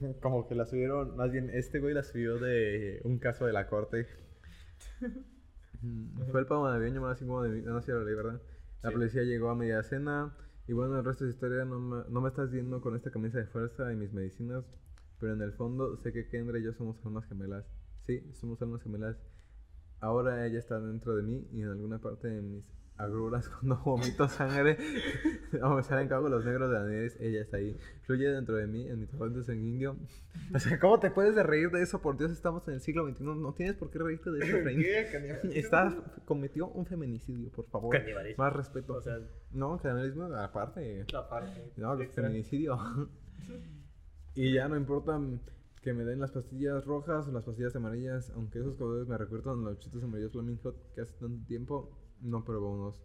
Como 0.22 0.48
que 0.48 0.54
la 0.54 0.66
subieron. 0.66 1.16
Más 1.16 1.30
bien, 1.30 1.50
este 1.50 1.78
güey 1.80 1.94
la 1.94 2.02
subió 2.02 2.38
de 2.38 3.00
un 3.04 3.18
caso 3.18 3.46
de 3.46 3.52
la 3.52 3.68
corte. 3.68 4.06
Fue 6.30 6.40
el 6.40 6.46
pavo 6.46 6.68
navideño 6.68 7.00
más 7.00 7.20
incómodo 7.22 7.44
de 7.44 7.50
mi 7.50 7.62
No, 7.62 7.80
sí 7.80 7.90
lo 7.90 8.04
leí, 8.04 8.14
¿verdad? 8.14 8.40
La 8.82 8.90
Sí. 8.90 8.94
policía 8.96 9.22
llegó 9.22 9.50
a 9.50 9.54
media 9.54 9.82
cena. 9.82 10.34
Y 10.66 10.72
bueno, 10.72 10.98
el 10.98 11.04
resto 11.04 11.24
de 11.24 11.30
historia 11.30 11.64
no 11.64 11.80
me, 11.80 12.04
no 12.08 12.20
me 12.20 12.28
estás 12.28 12.50
viendo 12.50 12.80
con 12.80 12.94
esta 12.94 13.10
camisa 13.10 13.38
de 13.38 13.46
fuerza 13.46 13.92
y 13.92 13.96
mis 13.96 14.12
medicinas. 14.12 14.64
Pero 15.18 15.34
en 15.34 15.42
el 15.42 15.52
fondo 15.52 15.96
sé 15.96 16.12
que 16.12 16.28
Kendra 16.28 16.58
y 16.58 16.62
yo 16.62 16.72
somos 16.72 17.04
almas 17.04 17.26
gemelas. 17.28 17.64
Sí, 18.06 18.30
somos 18.34 18.60
almas 18.62 18.82
gemelas. 18.82 19.16
Ahora 20.00 20.46
ella 20.46 20.58
está 20.58 20.80
dentro 20.80 21.14
de 21.16 21.22
mí 21.22 21.46
y 21.52 21.62
en 21.62 21.68
alguna 21.68 21.98
parte 22.00 22.28
de 22.28 22.40
mis 22.42 22.64
agruras 23.00 23.48
cuando 23.60 23.76
vomito 23.78 24.28
sangre 24.28 24.76
o 25.62 25.82
salen 25.82 26.08
los 26.08 26.44
negros 26.44 26.70
de 26.70 26.78
la 26.78 26.84
nariz, 26.84 27.16
ella 27.20 27.40
está 27.42 27.56
ahí. 27.56 27.76
Fluye 28.02 28.28
dentro 28.28 28.56
de 28.56 28.66
mí, 28.66 28.86
en 28.86 29.00
mi 29.00 29.06
torrente 29.06 29.42
sanguíneo. 29.44 29.96
O 30.54 30.58
sea, 30.58 30.78
¿cómo 30.78 30.98
te 30.98 31.10
puedes 31.10 31.34
de 31.34 31.42
reír 31.42 31.70
de 31.70 31.82
eso? 31.82 32.00
Por 32.00 32.18
Dios, 32.18 32.30
estamos 32.30 32.66
en 32.68 32.74
el 32.74 32.80
siglo 32.80 33.08
XXI. 33.08 33.24
No 33.24 33.54
tienes 33.54 33.76
por 33.76 33.90
qué 33.90 33.98
reírte 33.98 34.30
de 34.30 34.44
eso. 34.44 34.56
¿Qué? 34.64 35.08
Canibalismo. 35.10 35.50
Estás, 35.52 35.94
cometió 36.24 36.68
un 36.68 36.86
feminicidio, 36.86 37.50
por 37.50 37.66
favor. 37.66 37.96
Canibalismo. 37.96 38.44
Más 38.44 38.52
respeto. 38.52 38.94
O 38.94 39.02
sea, 39.02 39.18
no, 39.52 39.78
canibalismo 39.78 40.24
aparte. 40.24 41.04
la 41.12 41.28
parte. 41.28 41.72
No, 41.76 41.94
el 41.94 42.08
feminicidio. 42.08 42.78
y 44.34 44.52
ya 44.54 44.68
no 44.68 44.76
importa 44.76 45.20
que 45.82 45.94
me 45.94 46.04
den 46.04 46.20
las 46.20 46.30
pastillas 46.30 46.84
rojas 46.84 47.26
o 47.28 47.32
las 47.32 47.44
pastillas 47.44 47.74
amarillas, 47.74 48.30
aunque 48.34 48.58
esos 48.58 48.76
colores 48.76 49.08
me 49.08 49.16
recuerdan 49.16 49.64
los 49.64 49.78
chitos 49.78 50.02
amarillos 50.02 50.32
Flaming 50.32 50.58
Hot 50.58 50.76
que 50.94 51.00
hace 51.00 51.14
tanto 51.14 51.46
tiempo 51.46 51.90
no 52.20 52.44
pruebo 52.44 52.70
unos. 52.72 52.96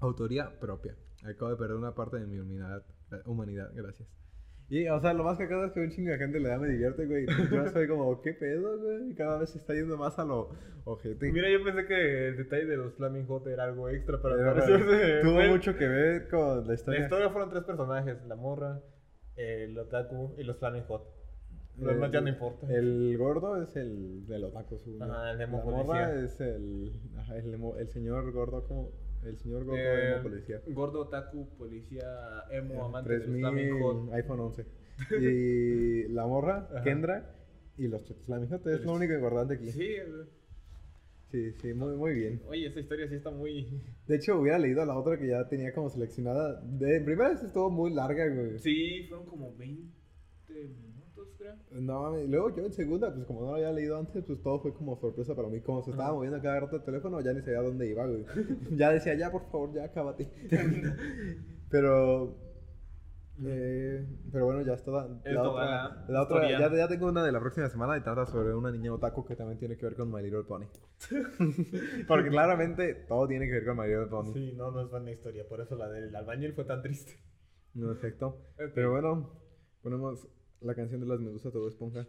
Autoría 0.00 0.58
propia. 0.60 0.96
Acabo 1.24 1.50
de 1.50 1.56
perder 1.56 1.76
una 1.76 1.94
parte 1.94 2.18
de 2.18 2.26
mi 2.26 2.38
humanidad, 2.38 2.84
humanidad 3.24 3.70
gracias. 3.74 4.08
Y, 4.70 4.86
o 4.86 5.00
sea, 5.00 5.14
lo 5.14 5.24
más 5.24 5.38
cagado 5.38 5.64
es 5.64 5.72
que 5.72 5.80
un 5.80 5.90
chingo 5.90 6.10
de 6.10 6.18
gente 6.18 6.38
le 6.38 6.50
da 6.50 6.58
me 6.58 6.68
divierte, 6.68 7.06
güey. 7.06 7.26
Yo 7.50 7.68
soy 7.70 7.88
como, 7.88 8.20
¿qué 8.20 8.34
pedo, 8.34 8.78
güey? 8.78 9.14
Cada 9.14 9.38
vez 9.38 9.50
se 9.50 9.58
está 9.58 9.72
yendo 9.72 9.96
más 9.96 10.18
a 10.18 10.24
lo 10.26 10.50
ojete. 10.84 11.32
Mira, 11.32 11.50
yo 11.50 11.64
pensé 11.64 11.86
que 11.86 12.28
el 12.28 12.36
detalle 12.36 12.66
de 12.66 12.76
los 12.76 12.94
Flaming 12.94 13.26
Hot 13.26 13.46
era 13.46 13.64
algo 13.64 13.88
extra, 13.88 14.20
pero 14.20 14.36
tuvo 15.22 15.40
mucho 15.48 15.74
que 15.74 15.88
ver 15.88 16.28
con 16.28 16.60
la 16.60 16.66
La 16.66 16.74
historia. 16.74 17.00
historia 17.00 17.30
fueron 17.30 17.48
tres 17.50 17.64
personajes: 17.64 18.22
la 18.26 18.36
morra, 18.36 18.82
el 19.36 19.76
otaku 19.78 20.34
y 20.36 20.44
los 20.44 20.58
Flaming 20.58 20.84
Hot. 20.84 21.17
Lo 21.78 21.92
demás 21.92 22.10
ya 22.12 22.20
no 22.20 22.28
importa. 22.28 22.66
El 22.72 23.16
gordo 23.16 23.62
es 23.62 23.74
el 23.76 24.44
otaku. 24.44 24.78
Su, 24.78 25.02
Ajá, 25.02 25.30
el 25.32 25.40
emo 25.40 25.58
la 25.58 25.64
policía. 25.64 25.84
morra 25.84 26.24
es 26.24 26.40
el, 26.40 26.92
ajá, 27.16 27.36
el, 27.38 27.54
emo- 27.54 27.76
el 27.78 27.88
señor 27.88 28.30
gordo 28.32 28.64
como 28.66 28.90
el 29.24 29.36
señor 29.38 29.64
gordo 29.64 29.78
Eh, 29.80 30.12
emo 30.14 30.22
policía. 30.22 30.60
Gordo, 30.68 31.00
otaku, 31.02 31.48
policía, 31.56 32.04
emo, 32.50 32.84
amante 32.84 33.10
de 33.10 33.18
los 33.18 33.26
3000 33.26 33.40
Flaming 33.42 33.82
Hot. 33.82 34.12
iPhone 34.14 34.40
11. 34.40 34.66
Y 35.20 36.08
la 36.12 36.26
morra, 36.26 36.68
Ajá. 36.72 36.82
Kendra 36.82 37.34
y 37.76 37.86
los 37.88 38.02
Hot 38.08 38.66
es 38.66 38.84
lo 38.84 38.92
único 38.92 39.14
importante 39.14 39.54
aquí. 39.54 39.70
Sí, 39.70 39.96
Sí, 41.30 41.52
sí, 41.60 41.74
muy, 41.74 41.94
muy 41.94 42.14
bien. 42.14 42.40
oye, 42.48 42.66
esa 42.68 42.80
historia 42.80 43.06
sí 43.06 43.16
está 43.16 43.30
muy. 43.30 43.82
De 44.08 44.16
hecho, 44.16 44.40
hubiera 44.40 44.58
leído 44.58 44.84
la 44.86 44.96
otra 44.98 45.18
que 45.18 45.28
ya 45.28 45.46
tenía 45.46 45.74
como 45.74 45.90
seleccionada. 45.90 46.60
De 46.62 46.96
en 46.96 47.04
primera 47.04 47.28
vez 47.28 47.42
estuvo 47.42 47.68
muy 47.70 47.92
larga, 47.92 48.26
güey. 48.34 48.58
Sí, 48.58 49.04
fueron 49.08 49.26
como 49.26 49.54
20 49.54 49.92
minutos, 50.48 50.87
creo. 51.36 51.54
No 51.72 52.02
mames, 52.02 52.24
y 52.24 52.28
luego 52.28 52.54
yo 52.54 52.64
en 52.64 52.72
segunda, 52.72 53.12
pues 53.12 53.26
como 53.26 53.40
no 53.40 53.46
lo 53.48 53.54
había 53.54 53.72
leído 53.72 53.98
antes, 53.98 54.24
pues 54.24 54.40
todo 54.42 54.60
fue 54.60 54.72
como 54.74 54.96
sorpresa 54.96 55.34
para 55.34 55.48
mí. 55.48 55.60
Como 55.60 55.82
se 55.82 55.90
estaba 55.90 56.12
moviendo 56.12 56.40
cada 56.40 56.60
rato 56.60 56.76
el 56.76 56.84
teléfono, 56.84 57.20
ya 57.20 57.32
ni 57.32 57.40
sabía 57.42 57.62
dónde 57.62 57.88
iba, 57.88 58.06
güey. 58.06 58.24
ya 58.76 58.90
decía, 58.90 59.14
ya 59.14 59.30
por 59.30 59.50
favor, 59.50 59.72
ya 59.72 59.84
acábate. 59.84 60.30
pero. 61.70 62.36
eh, 63.44 64.06
pero 64.32 64.44
bueno, 64.46 64.62
ya 64.62 64.74
está. 64.74 64.90
La, 64.90 65.20
Es 65.24 65.36
otra, 65.36 65.64
la 65.64 66.04
la 66.08 66.22
otra 66.22 66.50
ya, 66.50 66.74
ya 66.74 66.88
tengo 66.88 67.08
una 67.08 67.24
de 67.24 67.32
la 67.32 67.40
próxima 67.40 67.68
semana 67.68 67.96
y 67.96 68.02
trata 68.02 68.26
sobre 68.26 68.54
una 68.54 68.70
niña 68.70 68.92
otaku 68.92 69.24
que 69.24 69.36
también 69.36 69.58
tiene 69.58 69.76
que 69.76 69.86
ver 69.86 69.96
con 69.96 70.10
My 70.10 70.22
Little 70.22 70.44
Pony. 70.44 70.66
Porque 72.08 72.30
claramente 72.30 72.94
todo 73.08 73.26
tiene 73.28 73.46
que 73.46 73.52
ver 73.52 73.66
con 73.66 73.76
My 73.76 73.86
Little 73.86 74.06
Pony. 74.06 74.32
Sí, 74.32 74.52
no, 74.56 74.70
no 74.70 74.82
es 74.82 74.90
buena 74.90 75.10
historia, 75.10 75.46
por 75.48 75.60
eso 75.60 75.76
la 75.76 75.88
del 75.88 76.14
albañil 76.14 76.54
fue 76.54 76.64
tan 76.64 76.82
triste. 76.82 77.12
No, 77.74 77.92
efecto. 77.92 78.26
Ok. 78.54 78.72
Pero 78.74 78.90
bueno, 78.90 79.30
ponemos 79.82 80.26
la 80.60 80.74
canción 80.74 81.00
de 81.00 81.06
las 81.06 81.20
medusas 81.20 81.52
todo 81.52 81.68
esponja. 81.68 82.06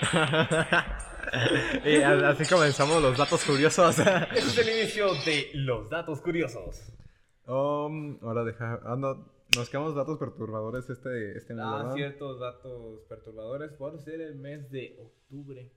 y 1.84 1.96
a- 2.02 2.28
así 2.30 2.44
comenzamos 2.46 3.02
los 3.02 3.16
datos 3.16 3.44
curiosos. 3.44 3.98
Este 4.34 4.38
es 4.38 4.58
el 4.58 4.68
inicio 4.80 5.14
de 5.24 5.50
los 5.54 5.88
datos 5.90 6.20
curiosos. 6.20 6.92
Um, 7.46 8.18
ahora 8.22 8.44
deja. 8.44 8.80
Ah, 8.84 8.96
no. 8.96 9.26
nos 9.56 9.68
quedamos 9.70 9.94
datos 9.94 10.18
perturbadores 10.18 10.88
este, 10.90 11.36
este 11.36 11.54
mes, 11.54 11.64
Ah, 11.66 11.76
¿verdad? 11.78 11.94
ciertos 11.94 12.38
datos 12.40 13.00
perturbadores. 13.08 13.72
Puede 13.72 13.98
ser 14.00 14.20
el 14.20 14.36
mes 14.36 14.70
de 14.70 14.96
octubre. 15.00 15.72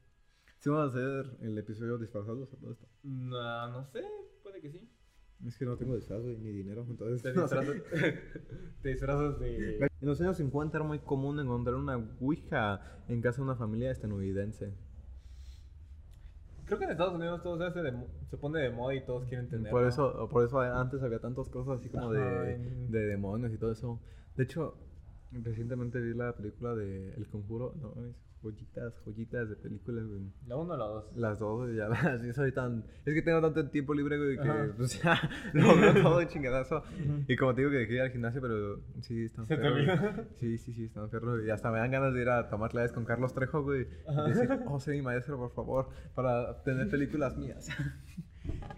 Sí, 0.59 0.69
vamos 0.69 0.93
a 0.93 0.97
hacer 0.97 1.37
el 1.41 1.57
episodio 1.57 1.97
disfrazados 1.97 2.53
o 2.53 2.57
todo 2.57 2.71
esto. 2.73 2.85
No, 3.03 3.67
no 3.69 3.85
sé, 3.91 4.03
puede 4.43 4.61
que 4.61 4.69
sí. 4.71 4.87
Es 5.47 5.57
que 5.57 5.65
no 5.65 5.75
tengo 5.75 5.95
disfraz 5.95 6.21
güey, 6.21 6.37
ni 6.37 6.51
dinero, 6.51 6.85
entonces. 6.89 7.21
Te 7.21 7.31
disfrazas, 7.31 7.67
te 8.81 8.89
disfrazas 8.89 9.39
de. 9.39 9.77
En 9.77 10.07
los 10.07 10.19
años 10.21 10.37
50 10.37 10.77
era 10.77 10.85
muy 10.85 10.99
común 10.99 11.39
encontrar 11.39 11.75
una 11.75 11.97
ouija 12.19 12.81
en 13.07 13.21
casa 13.21 13.37
de 13.37 13.43
una 13.43 13.55
familia 13.55 13.91
estadounidense. 13.91 14.73
Creo 16.65 16.79
que 16.79 16.85
en 16.85 16.91
Estados 16.91 17.15
Unidos 17.15 17.41
todo 17.43 17.57
se, 17.57 17.65
hace 17.65 17.81
de 17.81 17.93
se 18.29 18.37
pone 18.37 18.61
de 18.61 18.69
moda 18.69 18.95
y 18.95 19.05
todos 19.05 19.25
quieren 19.25 19.49
tener. 19.49 19.71
Por 19.71 19.85
eso, 19.85 20.29
por 20.29 20.45
eso 20.45 20.59
antes 20.61 21.03
había 21.03 21.19
tantas 21.19 21.49
cosas 21.49 21.81
así 21.81 21.89
como 21.89 22.11
de, 22.11 22.57
de 22.89 23.07
demonios 23.07 23.51
y 23.51 23.57
todo 23.57 23.71
eso. 23.71 23.99
De 24.37 24.43
hecho, 24.43 24.77
recientemente 25.31 25.99
vi 25.99 26.13
la 26.13 26.33
película 26.33 26.73
de 26.75 27.13
El 27.15 27.27
Conjuro. 27.27 27.73
No, 27.81 27.93
es 28.05 28.30
joyitas, 28.41 28.93
joyitas 29.05 29.49
de 29.49 29.55
películas, 29.55 30.05
güey. 30.07 30.21
La 30.47 30.57
1 30.57 30.73
o 30.73 30.77
la 30.77 30.85
2. 30.85 31.17
Las 31.17 31.39
dos, 31.39 31.57
güey, 31.59 31.75
ya 31.75 31.87
las 31.89 32.21
sí 32.21 32.33
soy 32.33 32.51
tan... 32.51 32.83
Es 33.05 33.13
que 33.13 33.21
tengo 33.21 33.41
tanto 33.41 33.69
tiempo 33.69 33.93
libre, 33.93 34.17
güey, 34.17 34.37
que 34.37 34.49
Ajá. 34.49 34.73
pues 34.75 35.01
ya 35.01 35.19
lo 35.53 35.75
veo 35.75 35.93
todo 36.01 36.19
de 36.19 36.27
chingadazo. 36.29 36.83
Y 37.27 37.35
como 37.35 37.53
te 37.53 37.61
digo 37.61 37.71
que 37.71 37.77
dejé 37.77 37.93
ir 37.93 38.01
al 38.01 38.11
gimnasio, 38.11 38.41
pero 38.41 38.81
sí, 39.01 39.25
están 39.25 39.47
¿Se 39.47 39.55
te 39.55 39.61
perros? 39.61 40.27
Sí, 40.39 40.57
sí, 40.57 40.73
sí, 40.73 40.85
están 40.85 41.09
perros. 41.09 41.43
Y 41.45 41.49
hasta 41.49 41.71
me 41.71 41.79
dan 41.79 41.91
ganas 41.91 42.13
de 42.13 42.21
ir 42.21 42.29
a 42.29 42.49
tomar 42.49 42.71
clases 42.71 42.91
con 42.91 43.05
Carlos 43.05 43.33
Trejo, 43.33 43.63
güey. 43.63 43.87
Ajá. 44.07 44.27
Y 44.27 44.33
decir, 44.33 44.49
oh, 44.67 44.79
sé 44.79 44.91
mi 44.91 45.01
maestro, 45.01 45.37
por 45.37 45.51
favor, 45.53 45.89
para 46.15 46.63
tener 46.63 46.89
películas 46.89 47.37
mías. 47.37 47.69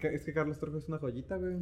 Es 0.02 0.24
que 0.24 0.34
Carlos 0.34 0.58
Trejo 0.58 0.76
es 0.76 0.88
una 0.88 0.98
joyita, 0.98 1.36
güey. 1.38 1.56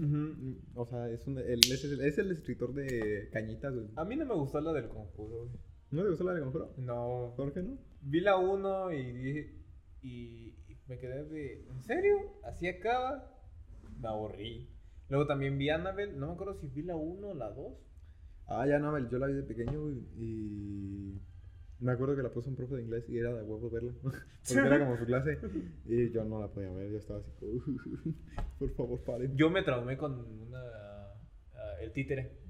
O 0.74 0.84
sea, 0.86 1.08
es, 1.08 1.24
un, 1.26 1.38
él 1.38 1.60
es, 1.60 1.84
el, 1.84 2.00
es 2.00 2.18
el 2.18 2.32
escritor 2.32 2.74
de 2.74 3.28
Cañitas, 3.32 3.72
güey. 3.72 3.86
A 3.94 4.04
mí 4.04 4.16
no 4.16 4.26
me 4.26 4.34
gustó 4.34 4.60
la 4.60 4.72
del 4.72 4.88
conjuro. 4.88 5.46
güey. 5.46 5.71
¿No 5.92 6.02
te 6.02 6.08
gustó 6.08 6.24
la 6.24 6.34
de 6.34 6.40
Conjuro? 6.40 6.72
No. 6.78 7.34
¿Por 7.36 7.52
qué 7.52 7.62
no? 7.62 7.78
Vi 8.02 8.20
la 8.20 8.36
1 8.36 8.92
y 8.92 9.12
dije. 9.12 9.54
Y 10.02 10.54
y 10.68 10.76
me 10.88 10.98
quedé 10.98 11.24
de. 11.24 11.66
¿En 11.68 11.82
serio? 11.84 12.16
¿Así 12.44 12.68
acaba? 12.68 13.30
Me 14.00 14.08
aburrí. 14.08 14.68
Luego 15.08 15.26
también 15.26 15.58
vi 15.58 15.70
Annabelle. 15.70 16.16
No 16.16 16.26
me 16.28 16.32
acuerdo 16.32 16.54
si 16.54 16.66
vi 16.68 16.82
la 16.82 16.96
1 16.96 17.28
o 17.28 17.34
la 17.34 17.50
2. 17.50 17.72
Ah, 18.48 18.66
ya 18.66 18.78
no, 18.78 18.98
yo 19.08 19.18
la 19.18 19.26
vi 19.28 19.34
de 19.34 19.42
pequeño, 19.44 19.90
y 20.18 21.20
me 21.78 21.92
acuerdo 21.92 22.16
que 22.16 22.22
la 22.22 22.30
puso 22.30 22.50
un 22.50 22.56
profe 22.56 22.76
de 22.76 22.82
inglés 22.82 23.04
y 23.08 23.18
era 23.18 23.32
de 23.32 23.42
huevo 23.42 23.70
verla, 23.70 23.92
porque 24.02 24.66
era 24.66 24.78
como 24.78 24.96
su 24.96 25.06
clase, 25.06 25.38
y 25.86 26.10
yo 26.10 26.24
no 26.24 26.40
la 26.40 26.48
podía 26.48 26.70
ver, 26.72 26.90
yo 26.90 26.98
estaba 26.98 27.20
así 27.20 27.34
por 28.58 28.74
favor, 28.74 29.00
paren. 29.04 29.36
Yo 29.36 29.48
me 29.48 29.62
traumé 29.62 29.96
con 29.96 30.12
una. 30.12 30.60
ah, 31.54 31.80
el 31.80 31.92
títere. 31.92 32.41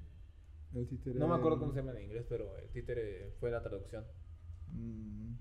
El 0.75 0.87
títere- 0.87 1.19
No 1.19 1.27
me 1.27 1.35
acuerdo 1.35 1.59
cómo 1.59 1.71
se 1.73 1.79
llama 1.79 1.91
en 1.97 2.05
inglés, 2.05 2.25
pero 2.27 2.57
el 2.57 2.69
títere 2.69 3.31
fue 3.39 3.51
la 3.51 3.61
traducción. 3.61 4.05
Mm, 4.71 5.33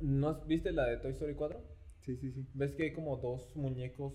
¿No 0.00 0.28
has- 0.28 0.46
viste 0.46 0.72
la 0.72 0.86
de 0.86 0.98
Toy 0.98 1.12
Story 1.12 1.34
4? 1.34 1.62
sí, 2.02 2.16
sí, 2.16 2.32
sí. 2.32 2.46
¿Ves 2.54 2.74
que 2.74 2.82
hay 2.84 2.92
como 2.92 3.16
dos 3.16 3.54
muñecos 3.56 4.12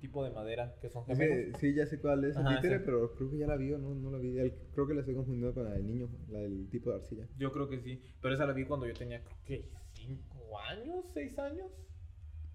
tipo 0.00 0.24
de 0.24 0.30
madera 0.30 0.74
que 0.80 0.88
son 0.90 1.04
gemelos? 1.06 1.58
sí, 1.60 1.74
ya 1.74 1.86
sé 1.86 1.98
cuál 2.00 2.24
es 2.24 2.36
el 2.36 2.46
Ajá, 2.46 2.56
títere, 2.56 2.78
sí. 2.78 2.82
pero 2.86 3.14
creo 3.14 3.30
que 3.30 3.38
ya 3.38 3.46
la 3.46 3.56
vi 3.56 3.72
o 3.72 3.78
no, 3.78 3.94
no 3.94 4.10
la 4.10 4.18
vi. 4.18 4.38
El- 4.38 4.52
creo 4.72 4.86
que 4.86 4.94
la 4.94 5.00
estoy 5.00 5.14
confundiendo 5.14 5.52
con 5.54 5.64
la 5.64 5.72
del 5.72 5.86
niño, 5.86 6.08
la 6.28 6.38
del 6.40 6.68
tipo 6.70 6.90
de 6.90 6.96
arcilla. 6.96 7.28
Yo 7.36 7.52
creo 7.52 7.68
que 7.68 7.80
sí, 7.80 8.02
pero 8.22 8.34
esa 8.34 8.46
la 8.46 8.52
vi 8.54 8.64
cuando 8.64 8.86
yo 8.86 8.94
tenía, 8.94 9.22
creo 9.22 9.36
que 9.44 9.70
5 9.92 10.58
años, 10.60 11.04
6 11.12 11.38
años. 11.38 11.70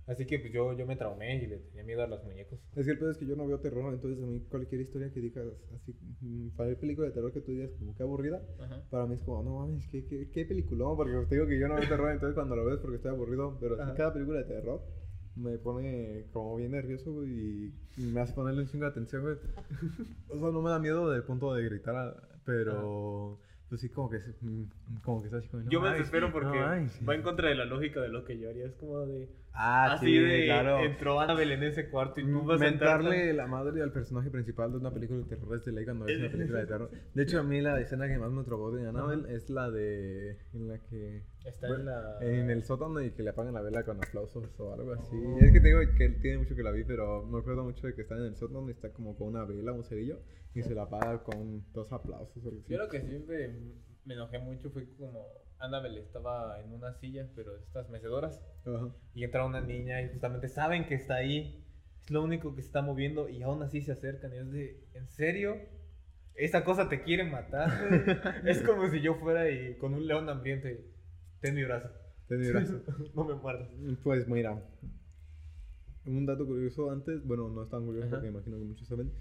Así 0.09 0.25
que 0.25 0.39
pues 0.39 0.51
yo, 0.51 0.75
yo 0.75 0.85
me 0.87 0.95
traumé 0.95 1.35
y 1.43 1.47
le 1.47 1.57
tenía 1.59 1.83
miedo 1.83 2.01
a 2.03 2.07
los 2.07 2.23
muñecos. 2.23 2.59
Es 2.75 2.85
que 2.85 2.91
el 2.91 2.97
peor 2.97 3.11
es 3.11 3.17
que 3.17 3.27
yo 3.27 3.35
no 3.35 3.45
veo 3.47 3.59
terror, 3.59 3.93
entonces 3.93 4.21
a 4.21 4.25
mí 4.25 4.39
cualquier 4.49 4.81
historia 4.81 5.11
que 5.13 5.21
digas 5.21 5.45
así, 5.75 5.93
mm, 6.21 6.49
para 6.57 6.69
ver 6.69 6.79
película 6.79 7.07
de 7.07 7.13
terror 7.13 7.31
que 7.31 7.41
tú 7.41 7.51
digas 7.51 7.69
como 7.77 7.95
que 7.95 8.01
aburrida, 8.03 8.41
Ajá. 8.59 8.81
Para 8.89 9.05
mí 9.05 9.13
es 9.15 9.21
como, 9.23 9.43
no 9.43 9.59
mames, 9.59 9.87
¿qué, 9.91 10.05
qué, 10.07 10.29
qué 10.31 10.45
peliculón? 10.45 10.97
Porque 10.97 11.13
te 11.29 11.35
digo 11.35 11.47
que 11.47 11.59
yo 11.59 11.67
no 11.67 11.75
veo 11.75 11.87
terror, 11.87 12.11
entonces 12.11 12.33
cuando 12.33 12.55
lo 12.55 12.65
ves 12.65 12.79
porque 12.79 12.95
estoy 12.97 13.11
aburrido. 13.11 13.57
Pero 13.59 13.75
así 13.75 13.83
Ajá. 13.83 13.93
cada 13.95 14.13
película 14.13 14.39
de 14.39 14.45
terror 14.45 14.81
me 15.35 15.57
pone 15.59 16.25
como 16.33 16.55
bien 16.57 16.71
nervioso, 16.71 17.13
güey, 17.13 17.71
y 17.97 18.01
me 18.01 18.19
hace 18.21 18.33
ponerle 18.33 18.61
un 18.63 18.67
chingo 18.67 18.85
de 18.85 18.91
atención, 18.91 19.21
güey. 19.21 19.35
O 20.29 20.39
sea, 20.39 20.49
no 20.51 20.61
me 20.61 20.69
da 20.71 20.79
miedo 20.79 21.09
del 21.11 21.23
punto 21.23 21.53
de 21.53 21.63
gritar, 21.65 21.95
a- 21.95 22.39
pero 22.45 23.39
pues 23.69 23.81
sí 23.81 23.89
como 23.89 24.09
que, 24.09 24.17
es- 24.17 24.35
mm, 24.41 24.63
como 25.03 25.21
que 25.21 25.27
está 25.27 25.37
así 25.37 25.47
como... 25.49 25.61
no 25.63 25.69
yo 25.69 25.79
me 25.81 25.89
desespero 25.91 26.31
porque 26.31 26.59
no 26.59 27.05
va 27.07 27.15
en 27.15 27.21
contra 27.21 27.49
de 27.49 27.55
la 27.55 27.65
lógica 27.65 28.01
de 28.01 28.09
lo 28.09 28.25
que 28.25 28.39
yo 28.39 28.49
haría. 28.49 28.65
Es 28.65 28.73
como 28.75 29.05
de. 29.05 29.29
Ah, 29.61 29.93
así 29.93 30.05
sí, 30.05 30.17
de. 30.17 30.45
claro. 30.45 30.79
Entró 30.79 31.19
Annabelle 31.19 31.55
en 31.55 31.63
ese 31.63 31.89
cuarto 31.89 32.21
y 32.21 32.25
tú 32.25 32.43
vas 32.45 32.61
a 32.61 32.67
entrar. 32.67 33.03
Mentarle 33.03 33.33
la 33.33 33.45
madre 33.45 33.83
al 33.83 33.91
personaje 33.91 34.29
principal 34.29 34.71
de 34.71 34.77
una 34.77 34.93
película 34.93 35.19
de 35.19 35.25
terror 35.25 35.53
es 35.53 35.65
de 35.65 35.73
ley 35.73 35.83
cuando 35.83 36.07
es 36.07 36.17
una 36.17 36.31
película 36.31 36.59
de 36.59 36.65
terror. 36.65 36.91
De 37.13 37.23
hecho, 37.23 37.39
a 37.39 37.43
mí 37.43 37.59
la 37.59 37.79
escena 37.81 38.07
que 38.07 38.17
más 38.17 38.31
me 38.31 38.45
trabó 38.45 38.71
de 38.71 38.87
Annabelle 38.87 39.35
es 39.35 39.49
la 39.49 39.69
de... 39.69 40.37
en 40.53 40.67
la 40.69 40.79
que... 40.79 41.23
Está 41.43 41.67
en 41.67 41.85
la. 41.85 42.17
En 42.21 42.49
el 42.49 42.63
sótano 42.63 43.01
y 43.01 43.11
que 43.11 43.23
le 43.23 43.31
apagan 43.31 43.53
la 43.53 43.61
vela 43.61 43.83
con 43.83 43.97
aplausos 43.97 44.47
o 44.59 44.73
algo 44.73 44.93
así. 44.93 45.17
Es 45.41 45.51
que 45.51 45.59
te 45.59 45.67
digo 45.67 45.79
que 45.97 46.05
él 46.05 46.21
tiene 46.21 46.37
mucho 46.37 46.55
que 46.55 46.63
la 46.63 46.71
vi, 46.71 46.85
pero 46.85 47.25
me 47.25 47.39
acuerdo 47.39 47.63
mucho 47.63 47.85
de 47.85 47.93
que 47.95 48.03
está 48.03 48.15
en 48.15 48.23
el 48.23 48.35
sótano 48.37 48.67
y 48.69 48.71
está 48.71 48.93
como 48.93 49.17
con 49.17 49.27
una 49.27 49.43
vela, 49.43 49.73
un 49.73 49.83
cerillo, 49.83 50.21
y 50.53 50.63
se 50.63 50.73
la 50.73 50.83
apaga 50.83 51.21
con 51.23 51.65
dos 51.73 51.91
aplausos. 51.91 52.43
Yo 52.67 52.77
lo 52.77 52.87
que 52.87 53.01
siempre 53.01 53.53
me 54.05 54.13
enojé 54.13 54.39
mucho 54.39 54.69
fue 54.69 54.85
como 54.97 55.27
Annabelle 55.59 56.01
estaba 56.01 56.59
en 56.61 56.73
una 56.73 56.93
silla, 56.93 57.27
pero 57.35 57.55
estas 57.57 57.89
mecedoras. 57.89 58.41
Ajá. 58.65 58.93
Y 59.13 59.23
entra 59.23 59.45
una 59.45 59.61
niña 59.61 60.01
y 60.01 60.09
justamente 60.09 60.47
saben 60.47 60.85
que 60.87 60.95
está 60.95 61.15
ahí. 61.15 61.65
Es 62.01 62.11
lo 62.11 62.23
único 62.23 62.55
que 62.55 62.61
se 62.61 62.67
está 62.67 62.81
moviendo 62.81 63.29
y 63.29 63.43
aún 63.43 63.61
así 63.61 63.81
se 63.81 63.91
acercan. 63.91 64.33
Y 64.33 64.37
es 64.37 64.51
de, 64.51 64.87
¿en 64.93 65.07
serio? 65.09 65.57
Esa 66.35 66.63
cosa 66.63 66.89
te 66.89 67.03
quiere 67.03 67.23
matar. 67.23 67.69
güey?" 67.89 68.01
es 68.45 68.61
como 68.63 68.89
si 68.89 69.01
yo 69.01 69.15
fuera 69.15 69.49
y 69.49 69.75
con 69.77 69.93
un 69.93 70.07
león 70.07 70.29
hambriente. 70.29 70.85
Ten 71.41 71.55
mi 71.55 71.63
brazo. 71.63 71.89
Ten 72.27 72.39
mi 72.39 72.49
brazo. 72.49 72.81
no 73.15 73.23
me 73.25 73.35
muerdas. 73.35 73.69
Pues 74.03 74.27
mira, 74.27 74.61
un 76.05 76.25
dato 76.25 76.45
curioso 76.45 76.91
antes, 76.91 77.25
bueno, 77.25 77.49
no 77.49 77.63
es 77.63 77.69
tan 77.69 77.85
curioso 77.85 78.07
Ajá. 78.07 78.15
porque 78.15 78.29
imagino 78.29 78.57
que 78.57 78.63
muchos 78.63 78.87
saben, 78.87 79.11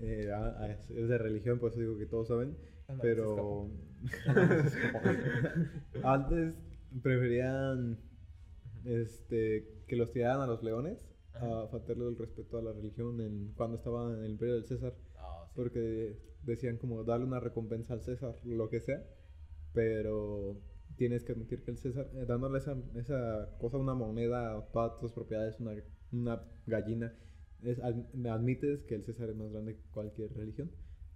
eh, 0.00 0.30
ah, 0.34 0.56
ah, 0.58 0.68
es 0.70 0.88
de 0.88 1.18
religión, 1.18 1.58
por 1.58 1.70
eso 1.70 1.80
digo 1.80 1.98
que 1.98 2.06
todos 2.06 2.28
saben, 2.28 2.56
pero 3.00 3.68
antes 6.02 6.58
preferían 7.02 7.98
este, 8.84 9.84
que 9.86 9.96
los 9.96 10.12
tiraran 10.12 10.40
a 10.42 10.46
los 10.46 10.62
leones 10.62 10.98
a 11.34 11.66
faltarle 11.70 12.08
el 12.08 12.18
respeto 12.18 12.58
a 12.58 12.62
la 12.62 12.72
religión 12.72 13.20
en, 13.20 13.52
cuando 13.56 13.76
estaba 13.76 14.12
en 14.14 14.24
el 14.24 14.30
imperio 14.32 14.54
del 14.54 14.64
César, 14.66 14.94
Ah, 15.16 15.44
sí. 15.46 15.52
porque 15.56 16.18
decían 16.42 16.76
como 16.78 17.04
darle 17.04 17.26
una 17.26 17.40
recompensa 17.40 17.94
al 17.94 18.02
César, 18.02 18.34
lo 18.44 18.68
que 18.68 18.80
sea, 18.80 19.02
pero 19.72 20.60
tienes 20.96 21.24
que 21.24 21.32
admitir 21.32 21.62
que 21.64 21.70
el 21.70 21.78
César, 21.78 22.10
eh, 22.14 22.26
dándole 22.26 22.58
esa, 22.58 22.76
esa 22.96 23.56
cosa, 23.58 23.78
una 23.78 23.94
moneda, 23.94 24.68
todas 24.72 24.98
tus 25.00 25.12
propiedades, 25.12 25.58
una, 25.60 25.72
una 26.12 26.42
gallina, 26.66 27.14
es, 27.62 27.78
ad- 27.82 28.26
admites 28.26 28.82
que 28.82 28.96
el 28.96 29.04
César 29.04 29.30
es 29.30 29.36
más 29.36 29.50
grande 29.50 29.76
que 29.76 29.82
cualquier 29.92 30.32
religión. 30.34 30.70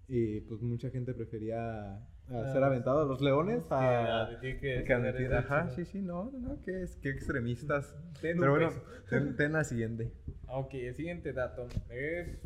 Y 0.08 0.40
pues 0.42 0.62
mucha 0.62 0.90
gente 0.90 1.12
prefería 1.14 1.94
a 2.28 2.52
ser 2.52 2.62
Ah, 2.62 2.66
aventado 2.66 3.02
a 3.02 3.04
los 3.04 3.20
leones 3.20 3.64
Que 3.64 3.74
a... 3.74 4.22
admitir 4.22 4.60
que 4.60 4.84
que 4.84 4.92
admitir, 4.92 5.32
ajá, 5.34 5.68
sí, 5.70 5.84
sí, 5.84 6.00
no, 6.00 6.30
no, 6.32 6.62
que 6.62 6.82
es, 6.82 6.96
que 6.96 7.10
extremistas. 7.10 7.94
Ten 8.20 8.38
Pero 8.38 8.52
bueno, 8.52 8.70
ten, 9.10 9.36
ten 9.36 9.52
la 9.52 9.64
siguiente. 9.64 10.12
Ok, 10.48 10.74
el 10.74 10.94
siguiente 10.94 11.32
dato 11.32 11.66
es... 11.90 12.38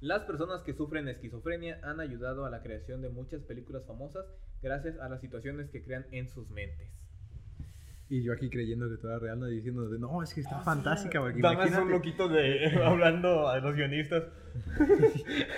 Las 0.00 0.24
personas 0.24 0.62
que 0.62 0.74
sufren 0.74 1.08
esquizofrenia 1.08 1.80
han 1.82 1.98
ayudado 1.98 2.44
a 2.44 2.50
la 2.50 2.62
creación 2.62 3.00
de 3.00 3.08
muchas 3.08 3.42
películas 3.42 3.84
famosas 3.86 4.26
gracias 4.62 4.98
a 4.98 5.08
las 5.08 5.20
situaciones 5.20 5.70
que 5.70 5.82
crean 5.82 6.06
en 6.10 6.28
sus 6.28 6.50
mentes. 6.50 7.03
Y 8.08 8.22
yo 8.22 8.32
aquí 8.34 8.50
creyendo 8.50 8.88
que 8.88 8.96
todo 8.98 9.12
era 9.12 9.18
real, 9.18 9.40
no 9.40 9.46
diciendo, 9.46 9.88
de, 9.88 9.98
no, 9.98 10.22
es 10.22 10.34
que 10.34 10.40
está 10.42 10.60
fantástica, 10.60 11.20
porque 11.20 11.40
Dame 11.40 11.54
es 11.54 11.60
imagínate... 11.60 11.82
un 11.86 11.90
loquito 11.90 12.28
de 12.28 12.66
hablando 12.84 13.48
a 13.48 13.58
los 13.60 13.74
guionistas. 13.74 14.24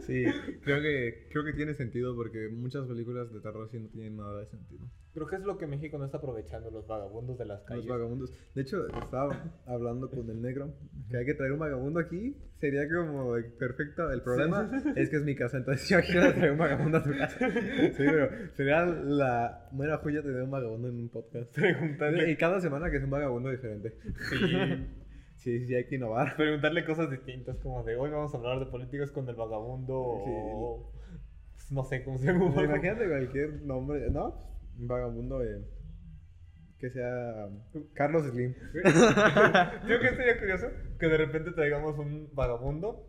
Sí, 0.00 0.24
creo 0.64 0.82
que, 0.82 1.28
creo 1.30 1.44
que 1.44 1.52
tiene 1.52 1.74
sentido 1.74 2.16
porque 2.16 2.48
muchas 2.48 2.86
películas 2.86 3.32
de 3.32 3.40
terror 3.40 3.68
sí 3.70 3.78
no 3.78 3.88
tienen 3.88 4.16
nada 4.16 4.40
de 4.40 4.46
sentido. 4.46 4.84
Creo 5.14 5.26
que 5.26 5.36
es 5.36 5.42
lo 5.42 5.58
que 5.58 5.66
México 5.66 5.98
no 5.98 6.06
está 6.06 6.16
aprovechando, 6.18 6.70
los 6.70 6.86
vagabundos 6.86 7.38
de 7.38 7.44
las 7.44 7.60
Los 7.60 7.68
calles. 7.68 7.86
vagabundos. 7.86 8.32
De 8.54 8.62
hecho, 8.62 8.86
estaba 8.88 9.52
hablendo 9.66 10.10
con 10.10 10.28
el 10.28 10.40
negro 10.42 10.74
que 11.10 11.18
hay 11.18 11.26
que 11.26 11.34
traer 11.34 11.52
un 11.52 11.58
vagabundo 11.60 12.00
aquí. 12.00 12.36
Sería 12.58 12.82
como 12.88 13.34
perfecto. 13.58 14.10
El 14.10 14.22
problema 14.22 14.70
es 14.96 15.10
que 15.10 15.16
es 15.16 15.24
mi 15.24 15.34
casa, 15.36 15.58
entonces 15.58 15.88
yo 15.88 16.00
quiero 16.00 16.32
traer 16.32 16.52
un 16.52 16.58
vagabundo 16.58 16.98
a 16.98 17.02
tu 17.04 17.10
casa. 17.10 17.38
Sí, 17.38 17.92
pero 17.98 18.28
sería 18.54 18.84
la 18.86 19.68
buena 19.72 19.98
joya 19.98 20.22
tener 20.22 20.42
un 20.42 20.50
vagabundo 20.50 20.88
en 20.88 20.96
un 20.96 21.08
podcast. 21.10 21.51
Preguntarle, 21.54 22.30
Y 22.30 22.36
cada 22.36 22.60
semana 22.60 22.90
que 22.90 22.96
es 22.96 23.04
un 23.04 23.10
vagabundo 23.10 23.50
diferente. 23.50 23.94
sí, 24.30 24.86
Sí, 25.36 25.66
sí, 25.66 25.74
hay 25.74 25.86
que 25.86 25.96
innovar. 25.96 26.36
preguntarle 26.36 26.84
cosas 26.84 27.10
distintas, 27.10 27.56
como 27.58 27.82
de 27.82 27.96
hoy 27.96 28.10
vamos 28.10 28.32
a 28.32 28.36
hablar 28.36 28.60
de 28.60 28.66
políticas 28.66 29.10
con 29.10 29.28
el 29.28 29.34
vagabundo 29.34 29.98
o 29.98 30.92
pues, 31.54 31.72
no 31.72 31.82
sé 31.84 32.04
cómo 32.04 32.18
se 32.18 32.26
llama. 32.26 32.62
Imagínate 32.62 33.08
cualquier 33.08 33.62
nombre, 33.62 34.08
¿no? 34.10 34.36
Un 34.78 34.86
vagabundo 34.86 35.42
eh, 35.42 35.64
que 36.78 36.90
sea 36.90 37.48
Carlos 37.94 38.24
Slim. 38.26 38.54
Creo 38.72 40.00
que 40.00 40.10
sería 40.16 40.38
curioso 40.38 40.68
que 41.00 41.06
de 41.06 41.16
repente 41.16 41.50
traigamos 41.50 41.98
un 41.98 42.30
vagabundo 42.34 43.08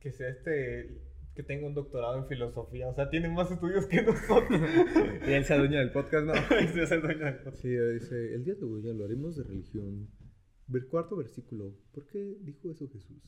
que 0.00 0.10
sea 0.12 0.30
este. 0.30 1.02
Que 1.38 1.44
tenga 1.44 1.68
un 1.68 1.74
doctorado 1.74 2.18
en 2.18 2.26
filosofía. 2.26 2.88
O 2.88 2.94
sea, 2.94 3.10
tiene 3.10 3.28
más 3.28 3.48
estudios 3.48 3.86
que 3.86 4.02
nosotros. 4.02 4.60
y 5.28 5.30
él 5.30 5.44
se 5.44 5.54
adueña 5.54 5.78
del 5.78 5.92
podcast, 5.92 6.26
¿no? 6.26 6.34
sí, 6.72 6.80
es 6.80 6.90
el 6.90 7.00
dueño 7.00 7.26
del 7.26 7.36
podcast. 7.36 7.62
Sí, 7.62 7.68
dice, 7.68 8.34
el 8.34 8.44
día 8.44 8.54
de 8.56 8.64
hoy 8.64 8.90
hablaremos 8.90 9.36
de 9.36 9.44
religión. 9.44 10.08
Ver 10.66 10.88
cuarto 10.88 11.14
versículo. 11.14 11.76
¿Por 11.92 12.08
qué 12.08 12.38
dijo 12.40 12.72
eso 12.72 12.88
Jesús? 12.88 13.22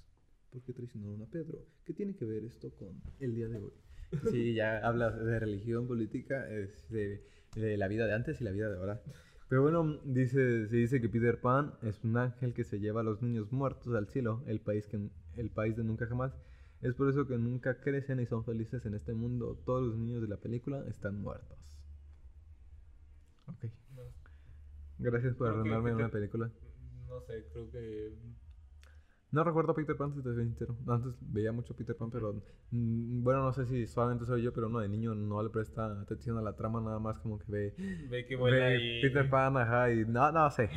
¿Por 0.50 0.60
qué 0.64 0.72
traicionaron 0.72 1.22
a 1.22 1.26
Pedro? 1.26 1.64
¿Qué 1.84 1.94
tiene 1.94 2.16
que 2.16 2.24
ver 2.24 2.42
esto 2.42 2.74
con 2.74 3.00
el 3.20 3.32
día 3.32 3.46
de 3.46 3.58
hoy? 3.58 3.72
Sí, 4.28 4.54
ya 4.54 4.78
habla 4.78 5.12
de 5.12 5.38
religión, 5.38 5.86
política, 5.86 6.44
de, 6.88 7.22
de 7.54 7.76
la 7.76 7.86
vida 7.86 8.08
de 8.08 8.14
antes 8.14 8.40
y 8.40 8.44
la 8.44 8.50
vida 8.50 8.70
de 8.70 8.76
ahora. 8.76 9.00
Pero 9.48 9.62
bueno, 9.62 10.00
dice, 10.04 10.66
se 10.66 10.76
dice 10.76 11.00
que 11.00 11.08
Peter 11.08 11.40
Pan 11.40 11.74
es 11.82 12.02
un 12.02 12.16
ángel 12.16 12.54
que 12.54 12.64
se 12.64 12.80
lleva 12.80 13.02
a 13.02 13.04
los 13.04 13.22
niños 13.22 13.52
muertos 13.52 13.94
al 13.94 14.08
cielo, 14.08 14.42
el 14.48 14.58
país, 14.58 14.88
que, 14.88 14.98
el 15.36 15.50
país 15.50 15.76
de 15.76 15.84
nunca 15.84 16.06
jamás. 16.06 16.32
Es 16.82 16.94
por 16.94 17.10
eso 17.10 17.26
que 17.26 17.36
nunca 17.36 17.80
crecen 17.80 18.20
y 18.20 18.26
son 18.26 18.44
felices 18.44 18.84
en 18.86 18.94
este 18.94 19.12
mundo. 19.12 19.60
Todos 19.66 19.82
los 19.82 19.98
niños 19.98 20.22
de 20.22 20.28
la 20.28 20.38
película 20.38 20.82
están 20.88 21.20
muertos. 21.20 21.58
Ok. 23.46 23.66
Gracias 24.98 25.34
por 25.34 25.48
arruinarme 25.48 25.94
una 25.94 26.08
película. 26.08 26.50
No 27.08 27.20
sé, 27.22 27.44
creo 27.52 27.70
que. 27.70 28.14
No 29.32 29.44
recuerdo 29.44 29.72
a 29.72 29.74
Peter 29.74 29.96
Pan, 29.96 30.12
si 30.12 30.22
te 30.22 30.34
soy 30.34 30.44
sincero. 30.44 30.76
Antes 30.88 31.14
veía 31.20 31.52
mucho 31.52 31.74
Peter 31.76 31.96
Pan, 31.96 32.10
pero 32.10 32.32
mm, 32.70 33.22
bueno, 33.22 33.44
no 33.44 33.52
sé 33.52 33.64
si 33.66 33.86
solamente 33.86 34.24
soy 34.24 34.42
yo, 34.42 34.52
pero 34.52 34.66
uno 34.66 34.80
de 34.80 34.88
niño 34.88 35.14
no 35.14 35.42
le 35.42 35.50
presta 35.50 36.00
atención 36.00 36.36
a 36.36 36.42
la 36.42 36.56
trama, 36.56 36.80
nada 36.80 36.98
más 36.98 37.18
como 37.20 37.38
que 37.38 37.44
ve, 37.46 37.74
Ve 38.08 38.26
que 38.26 38.36
vuela 38.36 38.66
ve 38.66 38.98
y. 38.98 39.02
Peter 39.02 39.28
Pan, 39.30 39.56
ajá, 39.56 39.92
y 39.92 40.04
no, 40.04 40.32
no 40.32 40.50
sé. 40.50 40.68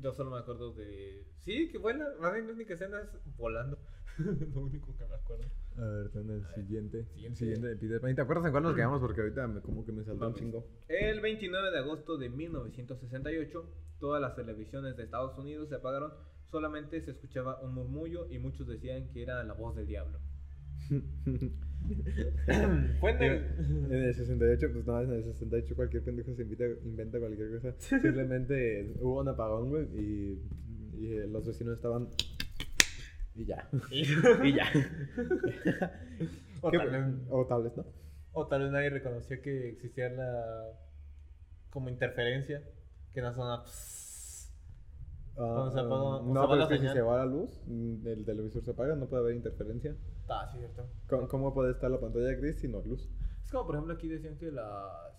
Yo 0.00 0.12
solo 0.12 0.30
me 0.30 0.38
acuerdo 0.38 0.72
de. 0.72 1.26
Sí, 1.40 1.70
que 1.70 1.78
vuela. 1.78 2.06
Más 2.20 2.32
bien 2.32 2.46
la 2.46 2.52
única 2.54 2.74
escena 2.74 3.00
es 3.00 3.36
volando. 3.36 3.78
Lo 4.54 4.60
único 4.60 4.94
que 4.96 5.06
me 5.06 5.14
acuerdo. 5.14 5.44
A 5.76 5.84
ver, 5.84 6.10
en 6.14 6.30
el 6.30 6.46
siguiente, 6.54 7.04
siguiente. 7.06 7.38
siguiente 7.38 7.66
de 7.68 7.76
Peter 7.76 8.00
Pan. 8.00 8.10
¿Y 8.10 8.14
te 8.14 8.22
acuerdas 8.22 8.46
en 8.46 8.52
cuál 8.52 8.64
nos 8.64 8.74
quedamos? 8.74 9.00
Porque 9.00 9.20
ahorita 9.22 9.46
me, 9.46 9.60
como 9.60 9.84
que 9.84 9.92
me 9.92 10.04
saltó 10.04 10.28
un 10.28 10.34
chingo. 10.34 10.66
El 10.88 11.20
29 11.20 11.70
de 11.70 11.78
agosto 11.78 12.18
de 12.18 12.28
1968, 12.28 13.64
todas 13.98 14.20
las 14.20 14.36
televisiones 14.36 14.96
de 14.96 15.04
Estados 15.04 15.38
Unidos 15.38 15.68
se 15.68 15.76
apagaron. 15.76 16.12
Solamente 16.50 17.00
se 17.00 17.12
escuchaba 17.12 17.60
un 17.60 17.74
murmullo 17.74 18.26
y 18.30 18.38
muchos 18.38 18.66
decían 18.66 19.08
que 19.12 19.22
era 19.22 19.42
la 19.44 19.54
voz 19.54 19.76
del 19.76 19.86
diablo. 19.86 20.18
Fue 23.00 23.10
en 23.12 23.22
el. 23.22 23.44
En 23.90 24.04
el 24.04 24.14
68, 24.14 24.68
pues 24.72 24.86
nada, 24.86 25.02
en 25.04 25.12
el 25.12 25.24
68 25.24 25.74
cualquier 25.76 26.04
pendejo 26.04 26.34
se 26.34 26.42
invita, 26.42 26.64
inventa 26.84 27.18
cualquier 27.18 27.52
cosa. 27.52 27.74
Simplemente 27.78 28.92
hubo 29.00 29.20
un 29.20 29.28
apagón, 29.28 29.70
güey, 29.70 29.86
y, 29.96 30.42
y 30.98 31.26
los 31.28 31.46
vecinos 31.46 31.76
estaban... 31.76 32.08
Y 33.34 33.44
ya. 33.46 33.68
y 34.44 34.54
ya. 34.54 34.66
O 36.62 36.70
¿Qué- 36.70 36.76
tal, 36.76 36.90
vez, 36.90 37.04
o 37.30 37.46
tal 37.46 37.62
vez 37.62 37.74
no. 37.76 37.86
o 38.32 38.46
tal 38.46 38.62
vez 38.62 38.70
nadie 38.70 38.90
reconoció 38.90 39.40
que 39.40 39.70
existía 39.70 40.10
la. 40.10 40.72
como 41.70 41.88
interferencia. 41.88 42.62
Que 43.14 43.22
no 43.22 43.32
sonaba. 43.32 43.64
Cuando 45.34 45.70
se 45.70 45.80
apaga- 45.80 46.22
no, 46.22 46.48
pero 46.50 46.62
es 46.64 46.68
que 46.68 46.78
si 46.86 46.88
se 46.92 47.00
va 47.00 47.16
la 47.18 47.24
luz, 47.24 47.50
mm, 47.66 48.06
el 48.06 48.24
televisor 48.26 48.62
se 48.62 48.72
apaga, 48.72 48.94
no 48.94 49.06
puede 49.08 49.22
haber 49.22 49.36
interferencia. 49.36 49.96
Ah, 50.28 50.46
cierto. 50.52 50.86
¿Cómo, 51.08 51.28
cómo 51.28 51.54
puede 51.54 51.72
estar 51.72 51.90
la 51.90 51.98
pantalla 51.98 52.32
gris 52.34 52.58
sin 52.60 52.72
no 52.72 52.82
luz? 52.82 53.08
Es 53.44 53.50
como 53.50 53.64
por 53.66 53.76
ejemplo 53.76 53.94
aquí 53.94 54.08
decían 54.08 54.36
que 54.36 54.50
las. 54.52 55.14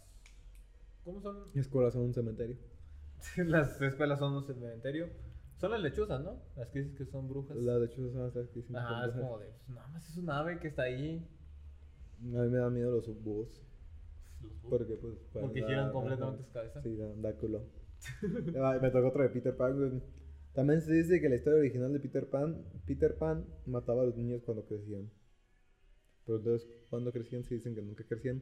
¿Cómo 1.04 1.22
son? 1.22 1.48
Escuelas 1.56 1.94
son 1.94 2.04
un 2.04 2.14
cementerio. 2.14 2.58
las 3.38 3.82
escuelas 3.82 4.20
son 4.20 4.34
un 4.36 4.46
cementerio. 4.46 5.10
Son 5.62 5.72
las 5.72 5.82
lechuzas, 5.82 6.22
¿no? 6.24 6.42
Las 6.58 6.70
que 6.70 6.80
dicen 6.80 6.96
que 6.98 7.06
son 7.06 7.30
brujas. 7.30 7.56
Las 7.56 7.84
hecho 7.84 8.12
son 8.12 8.24
las 8.24 8.34
que 8.34 8.60
dicen 8.60 8.76
Ajá, 8.76 9.06
es 9.06 9.12
como 9.14 9.38
de, 9.40 9.46
pues 9.48 9.70
nada 9.70 9.88
más 9.90 10.10
es 10.10 10.18
un 10.18 10.30
ave 10.30 10.60
que 10.60 10.68
está 10.70 10.82
ahí. 10.84 11.24
A 12.20 12.24
mí 12.24 12.50
me 12.50 12.58
dan 12.58 12.74
miedo 12.74 12.92
los 12.92 13.24
búhos. 13.24 13.64
Porque, 14.68 14.96
pues. 14.96 15.18
pues, 15.32 15.44
Porque 15.44 15.62
da- 15.62 15.68
giran 15.68 15.86
da- 15.88 15.92
completamente 15.94 16.42
da- 16.42 16.48
su 16.48 16.52
cabeza. 16.54 16.82
Sí, 16.82 16.96
da, 16.98 17.14
da 17.16 17.38
culo. 17.38 17.62
Me 18.82 18.90
tocó 18.90 19.08
otro 19.10 19.22
de 19.24 19.30
Peter 19.30 19.56
Pan, 19.56 19.78
güey. 19.78 20.02
También 20.54 20.82
se 20.82 20.92
dice 20.94 21.22
que 21.22 21.30
la 21.30 21.36
historia 21.36 21.60
original 21.60 21.94
de 21.94 22.00
Peter 22.00 22.28
Pan, 22.28 22.66
Peter 22.88 23.16
Pan 23.18 23.46
mataba 23.68 24.02
a 24.02 24.06
los 24.08 24.18
niños 24.18 24.42
cuando 24.44 24.66
crecían. 24.66 25.10
Pero 26.26 26.40
entonces, 26.40 26.68
cuando 26.90 27.12
crecían, 27.12 27.44
se 27.44 27.54
dicen 27.56 27.76
que 27.76 27.82
nunca 27.84 28.04
crecían. 28.04 28.42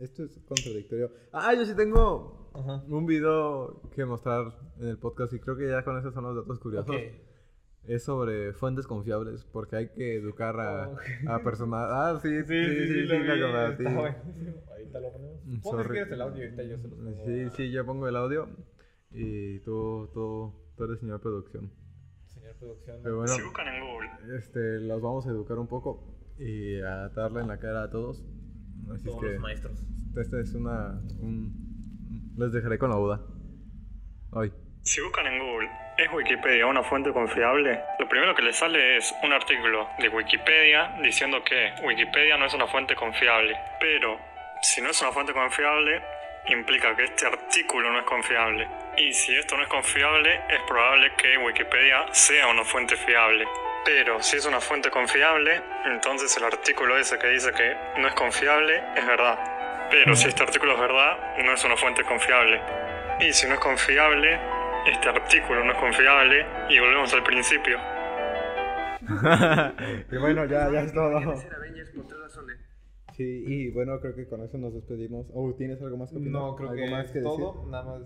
Esto 0.00 0.24
es 0.24 0.38
contradictorio. 0.48 1.10
Ah, 1.32 1.52
yo 1.54 1.64
sí 1.66 1.74
tengo 1.76 2.50
Ajá. 2.54 2.82
un 2.88 3.06
video 3.06 3.82
que 3.94 4.04
mostrar 4.04 4.52
en 4.78 4.88
el 4.88 4.98
podcast 4.98 5.32
y 5.34 5.38
creo 5.40 5.56
que 5.56 5.68
ya 5.68 5.84
con 5.84 5.98
esos 5.98 6.14
son 6.14 6.24
los 6.24 6.36
datos 6.36 6.58
curiosos. 6.58 6.94
Ok. 6.96 7.02
Es 7.84 8.04
sobre 8.04 8.52
fuentes 8.52 8.86
confiables, 8.86 9.44
porque 9.44 9.76
hay 9.76 9.88
que 9.88 10.16
educar 10.16 10.58
a, 10.60 10.88
Oh, 10.88 10.92
ok. 10.92 11.00
a 11.28 11.42
personas. 11.42 11.86
Ah, 11.90 12.18
sí, 12.22 12.28
sí, 12.28 12.44
Sí, 12.46 12.86
sí, 12.86 12.86
sí, 12.86 13.06
lo 13.06 13.52
la 13.52 13.70
vi. 13.70 13.86
Ahorita 13.86 15.00
lo 15.00 15.12
ponemos. 15.12 15.44
Mm, 15.46 15.60
Pon 15.60 15.84
si 15.84 15.96
el 15.98 16.20
audio 16.20 16.38
y 16.38 16.44
ahorita 16.44 16.62
yo 16.64 16.78
se 16.78 16.88
los 16.88 16.98
pongo. 16.98 17.24
Sí, 17.24 17.40
a- 17.40 17.50
sí, 17.50 17.70
yo 17.70 17.86
pongo 17.86 18.08
el 18.08 18.16
audio 18.16 18.48
y 19.10 19.58
tú, 19.60 20.08
tú, 20.12 20.52
tú 20.76 20.84
eres 20.84 21.00
señor 21.00 21.20
producción. 21.20 21.70
Señor 22.26 22.54
producción. 22.56 22.98
Pero 23.02 23.16
bueno, 23.18 23.32
Si 23.32 23.42
buscan 23.42 23.68
en 23.68 23.82
Google, 23.86 24.36
este, 24.38 24.80
los 24.80 25.00
vamos 25.02 25.26
a 25.26 25.30
educar 25.30 25.58
un 25.58 25.66
poco 25.66 26.04
y 26.38 26.80
a 26.80 27.08
darle 27.10 27.40
en 27.40 27.48
la 27.48 27.58
cara 27.58 27.84
a 27.84 27.90
todos. 27.90 28.22
Así 28.94 29.04
Todos 29.04 29.16
es 29.16 29.20
que 29.28 29.32
los 29.34 29.40
maestros. 29.40 29.78
esta 30.16 30.40
es 30.40 30.54
una... 30.54 30.98
un- 31.20 32.34
les 32.36 32.52
dejaré 32.52 32.78
con 32.78 32.90
la 32.90 32.96
duda. 32.96 33.20
Hoy. 34.32 34.52
si 34.82 35.00
buscan 35.02 35.26
en 35.26 35.38
Google, 35.40 35.68
¿es 35.98 36.08
Wikipedia 36.12 36.66
una 36.66 36.82
fuente 36.82 37.12
confiable? 37.12 37.80
Lo 37.98 38.08
primero 38.08 38.34
que 38.34 38.42
les 38.42 38.56
sale 38.56 38.96
es 38.96 39.12
un 39.22 39.32
artículo 39.32 39.88
de 39.98 40.08
Wikipedia 40.08 40.96
diciendo 41.02 41.42
que 41.44 41.72
Wikipedia 41.84 42.36
no 42.38 42.46
es 42.46 42.54
una 42.54 42.66
fuente 42.66 42.94
confiable. 42.94 43.54
Pero, 43.80 44.18
si 44.62 44.80
no 44.80 44.90
es 44.90 45.00
una 45.02 45.12
fuente 45.12 45.32
confiable, 45.34 46.00
implica 46.48 46.96
que 46.96 47.04
este 47.04 47.26
artículo 47.26 47.90
no 47.92 47.98
es 47.98 48.04
confiable. 48.06 48.66
Y 48.96 49.12
si 49.12 49.34
esto 49.36 49.56
no 49.56 49.62
es 49.64 49.68
confiable, 49.68 50.34
es 50.48 50.62
probable 50.66 51.12
que 51.18 51.36
Wikipedia 51.38 52.06
sea 52.12 52.46
una 52.48 52.64
fuente 52.64 52.96
fiable. 52.96 53.44
Pero 53.84 54.22
si 54.22 54.36
es 54.36 54.46
una 54.46 54.60
fuente 54.60 54.90
confiable, 54.90 55.62
entonces 55.86 56.36
el 56.36 56.44
artículo 56.44 56.98
ese 56.98 57.18
que 57.18 57.28
dice 57.28 57.50
que 57.52 57.74
no 58.00 58.08
es 58.08 58.14
confiable 58.14 58.82
es 58.94 59.06
verdad. 59.06 59.38
Pero 59.90 60.14
si 60.14 60.28
este 60.28 60.42
artículo 60.42 60.74
es 60.74 60.80
verdad, 60.80 61.36
no 61.44 61.52
es 61.52 61.64
una 61.64 61.76
fuente 61.76 62.04
confiable. 62.04 62.60
Y 63.20 63.32
si 63.32 63.48
no 63.48 63.54
es 63.54 63.60
confiable, 63.60 64.38
este 64.86 65.08
artículo 65.08 65.64
no 65.64 65.72
es 65.72 65.78
confiable 65.78 66.46
y 66.68 66.78
volvemos 66.78 67.12
al 67.14 67.22
principio. 67.22 67.78
y 70.12 70.16
bueno, 70.16 70.44
ya, 70.44 70.70
ya 70.70 70.82
es 70.82 70.92
todo. 70.92 71.20
Sí, 73.16 73.44
y 73.46 73.70
bueno, 73.70 73.98
creo 74.00 74.14
que 74.14 74.28
con 74.28 74.42
eso 74.42 74.56
nos 74.58 74.72
despedimos. 74.72 75.26
Oh, 75.34 75.52
¿tienes 75.54 75.82
algo 75.82 75.96
más 75.96 76.10
que 76.10 76.16
opinar? 76.16 76.32
No, 76.40 76.56
creo 76.56 76.70
¿Algo 76.70 76.82
que 76.84 76.90
más 76.90 77.06
es 77.06 77.12
que 77.12 77.18
decir? 77.20 77.36
todo. 77.36 77.66
Nada 77.68 77.84
más. 77.84 78.02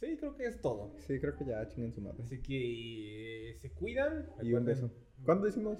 Mm, 0.00 0.04
Sí, 0.04 0.16
creo 0.18 0.36
que 0.36 0.46
es 0.46 0.60
todo. 0.60 0.94
Sí, 0.98 1.18
creo 1.20 1.36
que 1.36 1.44
ya 1.44 1.66
chinguen 1.68 1.92
su 1.92 2.00
madre. 2.00 2.22
Así 2.22 2.40
que 2.42 3.50
eh, 3.50 3.58
se 3.60 3.72
cuidan. 3.72 4.26
Y 4.42 4.52
un 4.52 4.64
beso. 4.64 4.90
¿Cuánto 5.24 5.46
hicimos? 5.48 5.78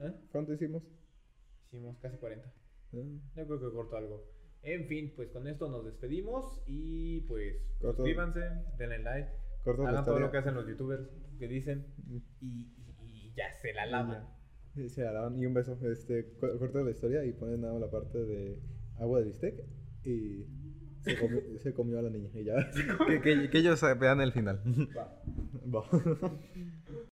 ¿Eh? 0.00 0.12
¿Cuánto 0.32 0.52
hicimos? 0.54 0.82
Hicimos 1.66 1.98
casi 1.98 2.16
40. 2.16 2.46
Ah, 2.48 2.52
Yo 3.36 3.46
creo 3.46 3.60
que 3.60 3.70
corto 3.76 3.96
algo. 3.96 4.24
En 4.62 4.86
fin, 4.86 5.12
pues 5.14 5.28
con 5.30 5.46
esto 5.46 5.68
nos 5.68 5.84
despedimos 5.84 6.62
y 6.66 7.20
pues 7.22 7.56
Corto. 7.80 7.98
suscríbanse, 7.98 8.40
denle 8.76 8.98
like, 9.00 9.30
Corto 9.62 9.82
la 9.84 9.90
hagan 9.90 10.04
todo 10.04 10.18
lo 10.18 10.30
que 10.32 10.38
hacen 10.38 10.54
los 10.54 10.66
youtubers, 10.66 11.08
que 11.38 11.46
dicen 11.46 11.86
y, 12.08 12.16
y- 12.40 12.74
y 13.02 13.32
ya 13.36 13.52
se 13.60 13.72
la 13.72 13.86
lavan. 13.86 14.26
Sí, 14.74 14.88
se 14.88 15.06
alaban. 15.06 15.38
Y 15.38 15.46
un 15.46 15.54
beso. 15.54 15.78
Este, 15.90 16.32
corta 16.38 16.80
la 16.82 16.90
historia 16.90 17.24
y 17.24 17.32
ponen 17.32 17.60
nada 17.60 17.74
más 17.74 17.82
la 17.82 17.90
parte 17.90 18.18
de 18.18 18.58
agua 18.98 19.20
de 19.20 19.26
bistec 19.26 19.64
y 20.04 20.44
se 21.08 21.18
comió, 21.18 21.40
se 21.62 21.72
comió 21.72 21.98
a 21.98 22.02
la 22.02 22.10
niña. 22.10 22.28
Y 22.34 22.44
ya. 22.44 22.70
que, 23.06 23.20
que, 23.20 23.50
que 23.50 23.58
ellos 23.58 23.80
vean 23.98 24.20
el 24.20 24.32
final. 24.32 24.60
Va. 24.96 25.20
Va. 25.74 25.84